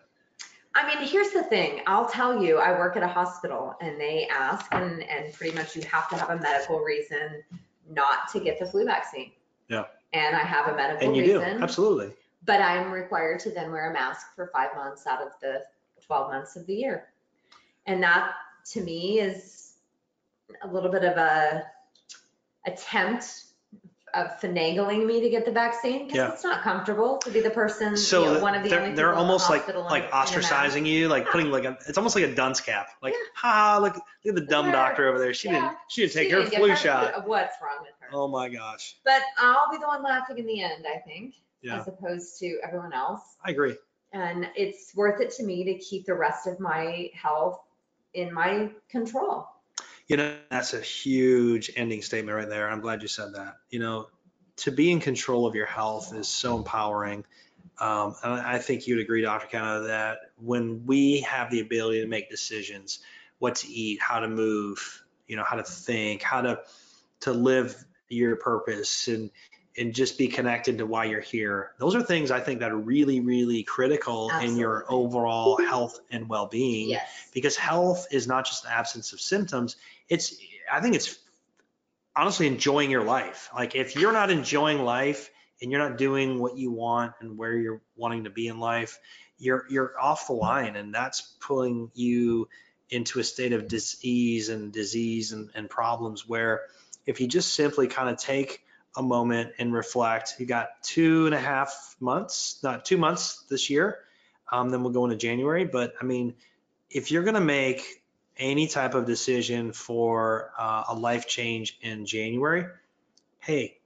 I 0.74 0.86
mean, 0.86 1.06
here's 1.06 1.30
the 1.30 1.42
thing, 1.42 1.80
I'll 1.88 2.08
tell 2.08 2.40
you, 2.40 2.58
I 2.58 2.78
work 2.78 2.96
at 2.96 3.02
a 3.02 3.08
hospital 3.08 3.74
and 3.80 4.00
they 4.00 4.28
ask 4.30 4.66
and, 4.72 5.02
and 5.02 5.32
pretty 5.34 5.56
much 5.56 5.74
you 5.74 5.82
have 5.82 6.08
to 6.10 6.16
have 6.16 6.30
a 6.30 6.38
medical 6.38 6.78
reason 6.78 7.42
not 7.90 8.28
to 8.32 8.40
get 8.40 8.60
the 8.60 8.66
flu 8.66 8.84
vaccine. 8.84 9.32
Yeah. 9.68 9.86
And 10.12 10.36
I 10.36 10.40
have 10.40 10.68
a 10.72 10.76
medical 10.76 11.08
And 11.08 11.16
you 11.16 11.24
do. 11.24 11.40
reason, 11.40 11.60
Absolutely. 11.60 12.12
But 12.44 12.60
I'm 12.60 12.90
required 12.90 13.40
to 13.40 13.50
then 13.50 13.70
wear 13.70 13.90
a 13.90 13.92
mask 13.92 14.34
for 14.34 14.50
five 14.52 14.74
months 14.74 15.06
out 15.06 15.20
of 15.22 15.28
the 15.40 15.62
twelve 16.06 16.30
months 16.30 16.56
of 16.56 16.66
the 16.66 16.74
year. 16.74 17.08
And 17.86 18.02
that, 18.02 18.32
to 18.72 18.80
me, 18.82 19.20
is 19.20 19.74
a 20.62 20.68
little 20.68 20.90
bit 20.90 21.04
of 21.04 21.16
a 21.16 21.64
attempt 22.66 23.44
of 24.12 24.26
finagling 24.40 25.06
me 25.06 25.20
to 25.20 25.30
get 25.30 25.44
the 25.44 25.52
vaccine, 25.52 26.08
Yeah. 26.08 26.24
because 26.24 26.32
it's 26.34 26.44
not 26.44 26.62
comfortable 26.62 27.18
to 27.18 27.30
be 27.30 27.40
the 27.40 27.50
person, 27.50 27.90
you 27.92 27.96
So 27.96 28.24
know, 28.34 28.40
one 28.40 28.56
of 28.56 28.64
the 28.64 28.68
they're, 28.68 28.80
they're 28.94 29.10
in 29.10 29.14
the 29.14 29.20
almost 29.20 29.48
like 29.48 29.68
in 29.68 29.76
like 29.76 30.04
in 30.04 30.10
ostracizing 30.10 30.84
you, 30.84 31.06
like 31.08 31.26
Yeah. 31.26 31.30
putting 31.32 31.50
like 31.52 31.64
a. 31.64 31.78
It's 31.86 31.96
almost 31.96 32.16
like 32.16 32.24
a 32.24 32.34
dunce 32.34 32.60
cap. 32.60 32.88
Like, 33.02 33.12
Yeah. 33.12 33.18
ha, 33.36 33.78
look, 33.80 33.94
look 33.94 34.04
at 34.26 34.34
the 34.34 34.40
dumb 34.46 34.66
Where- 34.66 34.72
doctor 34.74 35.08
over 35.08 35.18
there. 35.20 35.32
She 35.32 35.48
yeah. 35.48 35.60
didn't. 35.60 35.76
She 35.88 36.00
didn't 36.02 36.12
take 36.14 36.28
She 36.28 36.34
her 36.34 36.42
didn't 36.42 36.56
flu 36.58 36.74
shot. 36.74 37.26
What's 37.26 37.54
wrong 37.62 37.82
with 37.82 37.92
her? 38.00 38.08
Oh 38.12 38.26
my 38.26 38.48
gosh. 38.48 38.96
But 39.04 39.22
I'll 39.38 39.70
be 39.70 39.76
the 39.78 39.86
one 39.86 40.02
laughing 40.02 40.38
in 40.38 40.46
the 40.46 40.60
end, 40.60 40.86
I 40.92 40.98
think, 40.98 41.34
Yeah, 41.62 41.80
as 41.80 41.88
opposed 41.88 42.38
to 42.40 42.58
everyone 42.64 42.92
else. 42.92 43.20
I 43.44 43.50
agree. 43.50 43.76
And 44.12 44.48
it's 44.56 44.94
worth 44.94 45.20
it 45.20 45.30
to 45.32 45.44
me 45.44 45.64
to 45.64 45.74
keep 45.74 46.06
the 46.06 46.14
rest 46.14 46.46
of 46.46 46.58
my 46.58 47.10
health 47.14 47.60
in 48.14 48.32
my 48.32 48.70
control. 48.88 49.46
You 50.08 50.16
know, 50.16 50.34
that's 50.50 50.74
a 50.74 50.80
huge 50.80 51.70
ending 51.76 52.02
statement 52.02 52.36
right 52.36 52.48
there. 52.48 52.68
I'm 52.68 52.80
glad 52.80 53.02
you 53.02 53.08
said 53.08 53.34
that. 53.34 53.58
You 53.70 53.78
know, 53.78 54.08
to 54.56 54.72
be 54.72 54.90
in 54.90 55.00
control 55.00 55.46
of 55.46 55.54
your 55.54 55.66
health 55.66 56.14
is 56.14 56.28
so 56.28 56.56
empowering. 56.56 57.24
Um, 57.78 58.14
and 58.22 58.32
I 58.34 58.58
think 58.58 58.86
you'd 58.86 58.98
agree, 58.98 59.22
Dr. 59.22 59.46
Canada, 59.46 59.86
that 59.86 60.18
when 60.36 60.84
we 60.84 61.20
have 61.20 61.50
the 61.50 61.60
ability 61.60 62.00
to 62.02 62.08
make 62.08 62.28
decisions, 62.28 62.98
what 63.38 63.54
to 63.56 63.68
eat, 63.68 64.00
how 64.02 64.20
to 64.20 64.28
move, 64.28 65.02
you 65.28 65.36
know, 65.36 65.44
how 65.44 65.56
to 65.56 65.62
think, 65.62 66.22
how 66.22 66.42
to 66.42 66.60
to 67.20 67.32
live 67.32 67.76
your 68.08 68.36
purpose 68.36 69.08
and 69.08 69.30
and 69.80 69.94
just 69.94 70.18
be 70.18 70.28
connected 70.28 70.78
to 70.78 70.86
why 70.86 71.06
you're 71.06 71.22
here. 71.22 71.72
Those 71.78 71.94
are 71.94 72.02
things 72.02 72.30
I 72.30 72.40
think 72.40 72.60
that 72.60 72.70
are 72.70 72.76
really, 72.76 73.20
really 73.20 73.62
critical 73.62 74.30
in 74.42 74.58
your 74.58 74.84
overall 74.88 75.56
health 75.56 75.98
and 76.10 76.28
well-being 76.28 76.90
Yes. 76.90 77.08
because 77.32 77.56
health 77.56 78.06
is 78.12 78.28
not 78.28 78.44
just 78.44 78.64
the 78.64 78.70
absence 78.70 79.12
of 79.14 79.20
symptoms 79.20 79.76
it's 80.08 80.36
i 80.70 80.80
think 80.80 80.94
it's 80.94 81.18
honestly 82.14 82.46
enjoying 82.46 82.90
your 82.90 83.04
life 83.04 83.48
like 83.54 83.74
if 83.74 83.96
you're 83.96 84.12
not 84.12 84.30
enjoying 84.30 84.82
life 84.84 85.30
and 85.62 85.70
you're 85.70 85.80
not 85.80 85.96
doing 85.96 86.38
what 86.38 86.56
you 86.58 86.70
want 86.70 87.12
and 87.20 87.38
where 87.38 87.56
you're 87.56 87.80
wanting 87.96 88.24
to 88.24 88.30
be 88.30 88.48
in 88.48 88.58
life 88.58 88.98
you're 89.38 89.64
you're 89.70 89.98
off 89.98 90.26
the 90.26 90.32
line 90.32 90.76
and 90.76 90.94
that's 90.94 91.20
pulling 91.40 91.90
you 91.94 92.48
into 92.90 93.20
a 93.20 93.24
state 93.24 93.52
of 93.52 93.68
disease 93.68 94.48
and 94.48 94.72
disease 94.72 95.32
and, 95.32 95.50
and 95.54 95.70
problems 95.70 96.28
where 96.28 96.62
if 97.06 97.20
you 97.20 97.28
just 97.28 97.54
simply 97.54 97.86
kind 97.86 98.10
of 98.10 98.18
take 98.18 98.62
a 98.96 99.02
moment 99.02 99.52
and 99.58 99.72
reflect 99.72 100.34
you 100.38 100.46
got 100.46 100.68
two 100.82 101.26
and 101.26 101.34
a 101.34 101.40
half 101.40 101.96
months 102.00 102.58
not 102.62 102.84
two 102.84 102.96
months 102.96 103.44
this 103.48 103.70
year 103.70 103.98
um, 104.52 104.70
then 104.70 104.82
we'll 104.82 104.92
go 104.92 105.04
into 105.04 105.16
january 105.16 105.64
but 105.64 105.94
i 106.00 106.04
mean 106.04 106.34
if 106.90 107.10
you're 107.10 107.22
going 107.22 107.34
to 107.34 107.40
make 107.40 108.00
any 108.36 108.66
type 108.66 108.94
of 108.94 109.06
decision 109.06 109.72
for 109.72 110.50
uh, 110.58 110.84
a 110.88 110.94
life 110.94 111.28
change 111.28 111.78
in 111.82 112.06
January, 112.06 112.66
hey, 113.38 113.78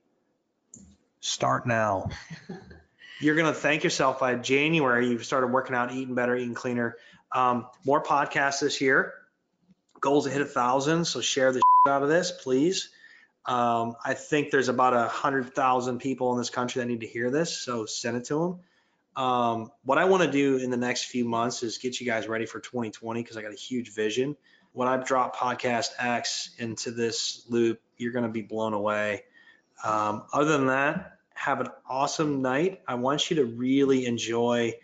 start 1.20 1.66
now. 1.66 2.09
you're 3.20 3.34
going 3.34 3.52
to 3.52 3.59
thank 3.59 3.84
yourself 3.84 4.20
by 4.20 4.36
January. 4.36 5.09
You've 5.09 5.24
started 5.24 5.48
working 5.48 5.74
out, 5.74 5.92
eating 5.92 6.14
better, 6.14 6.36
eating 6.36 6.55
cleaner. 6.55 6.96
Um, 7.32 7.66
more 7.84 8.02
podcasts 8.02 8.61
this 8.61 8.80
year. 8.80 9.12
Goals 10.00 10.24
to 10.24 10.30
hit 10.30 10.40
a 10.40 10.46
thousand. 10.46 11.05
So 11.07 11.20
share 11.20 11.52
the 11.52 11.61
out 11.88 12.02
of 12.02 12.09
this, 12.09 12.30
please. 12.30 12.90
Um, 13.47 13.97
I 14.03 14.14
think 14.14 14.51
there's 14.51 14.68
about 14.68 14.95
a 14.95 15.07
hundred 15.07 15.55
thousand 15.55 15.99
people 15.99 16.32
in 16.32 16.38
this 16.38 16.51
country 16.51 16.80
that 16.80 16.86
need 16.86 17.01
to 17.01 17.07
hear 17.07 17.30
this. 17.30 17.57
So 17.57 17.84
send 17.84 18.16
it 18.16 18.24
to 18.24 18.38
them. 18.38 19.22
Um, 19.22 19.70
what 19.84 19.99
I 19.99 20.07
want 20.07 20.22
to 20.24 20.30
do 20.30 20.57
in 20.57 20.70
the 20.70 20.76
next 20.76 21.05
few 21.05 21.24
months 21.24 21.62
is 21.62 21.78
get 21.78 22.01
you 22.01 22.07
guys 22.07 22.26
ready 22.26 22.47
for 22.47 22.59
2020 22.59 23.22
because 23.22 23.36
I 23.36 23.42
got 23.42 23.53
a 23.53 23.57
huge 23.57 23.95
vision. 23.95 24.36
When 24.72 24.88
I 24.88 24.97
drop 24.97 25.36
podcast 25.36 25.90
X 25.99 26.51
into 26.59 26.90
this 26.90 27.45
loop, 27.49 27.80
you're 27.97 28.12
going 28.12 28.24
to 28.24 28.30
be 28.30 28.42
blown 28.42 28.72
away. 28.72 29.24
Um, 29.84 30.24
other 30.32 30.57
than 30.57 30.66
that, 30.66 31.18
have 31.34 31.61
an 31.61 31.68
awesome 31.88 32.42
night. 32.42 32.80
I 32.88 32.95
want 32.95 33.30
you 33.30 33.36
to 33.36 33.45
really 33.45 34.07
enjoy 34.07 34.74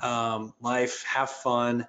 um, 0.00 0.54
life, 0.60 1.04
have 1.04 1.30
fun, 1.30 1.86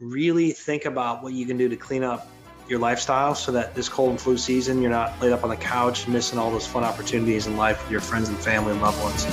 really 0.00 0.50
think 0.50 0.84
about 0.84 1.22
what 1.22 1.32
you 1.32 1.46
can 1.46 1.56
do 1.56 1.68
to 1.68 1.76
clean 1.76 2.02
up 2.02 2.26
your 2.68 2.78
lifestyle 2.78 3.34
so 3.34 3.52
that 3.52 3.74
this 3.74 3.88
cold 3.88 4.10
and 4.10 4.20
flu 4.20 4.36
season, 4.36 4.80
you're 4.80 4.90
not 4.90 5.20
laid 5.20 5.32
up 5.32 5.44
on 5.44 5.50
the 5.50 5.56
couch 5.56 6.08
missing 6.08 6.38
all 6.38 6.50
those 6.50 6.66
fun 6.66 6.84
opportunities 6.84 7.46
in 7.46 7.56
life 7.56 7.82
with 7.82 7.90
your 7.90 8.00
friends 8.00 8.28
and 8.28 8.38
family 8.38 8.72
and 8.72 8.80
loved 8.80 9.00
ones. 9.02 9.26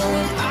Oh, 0.00 0.47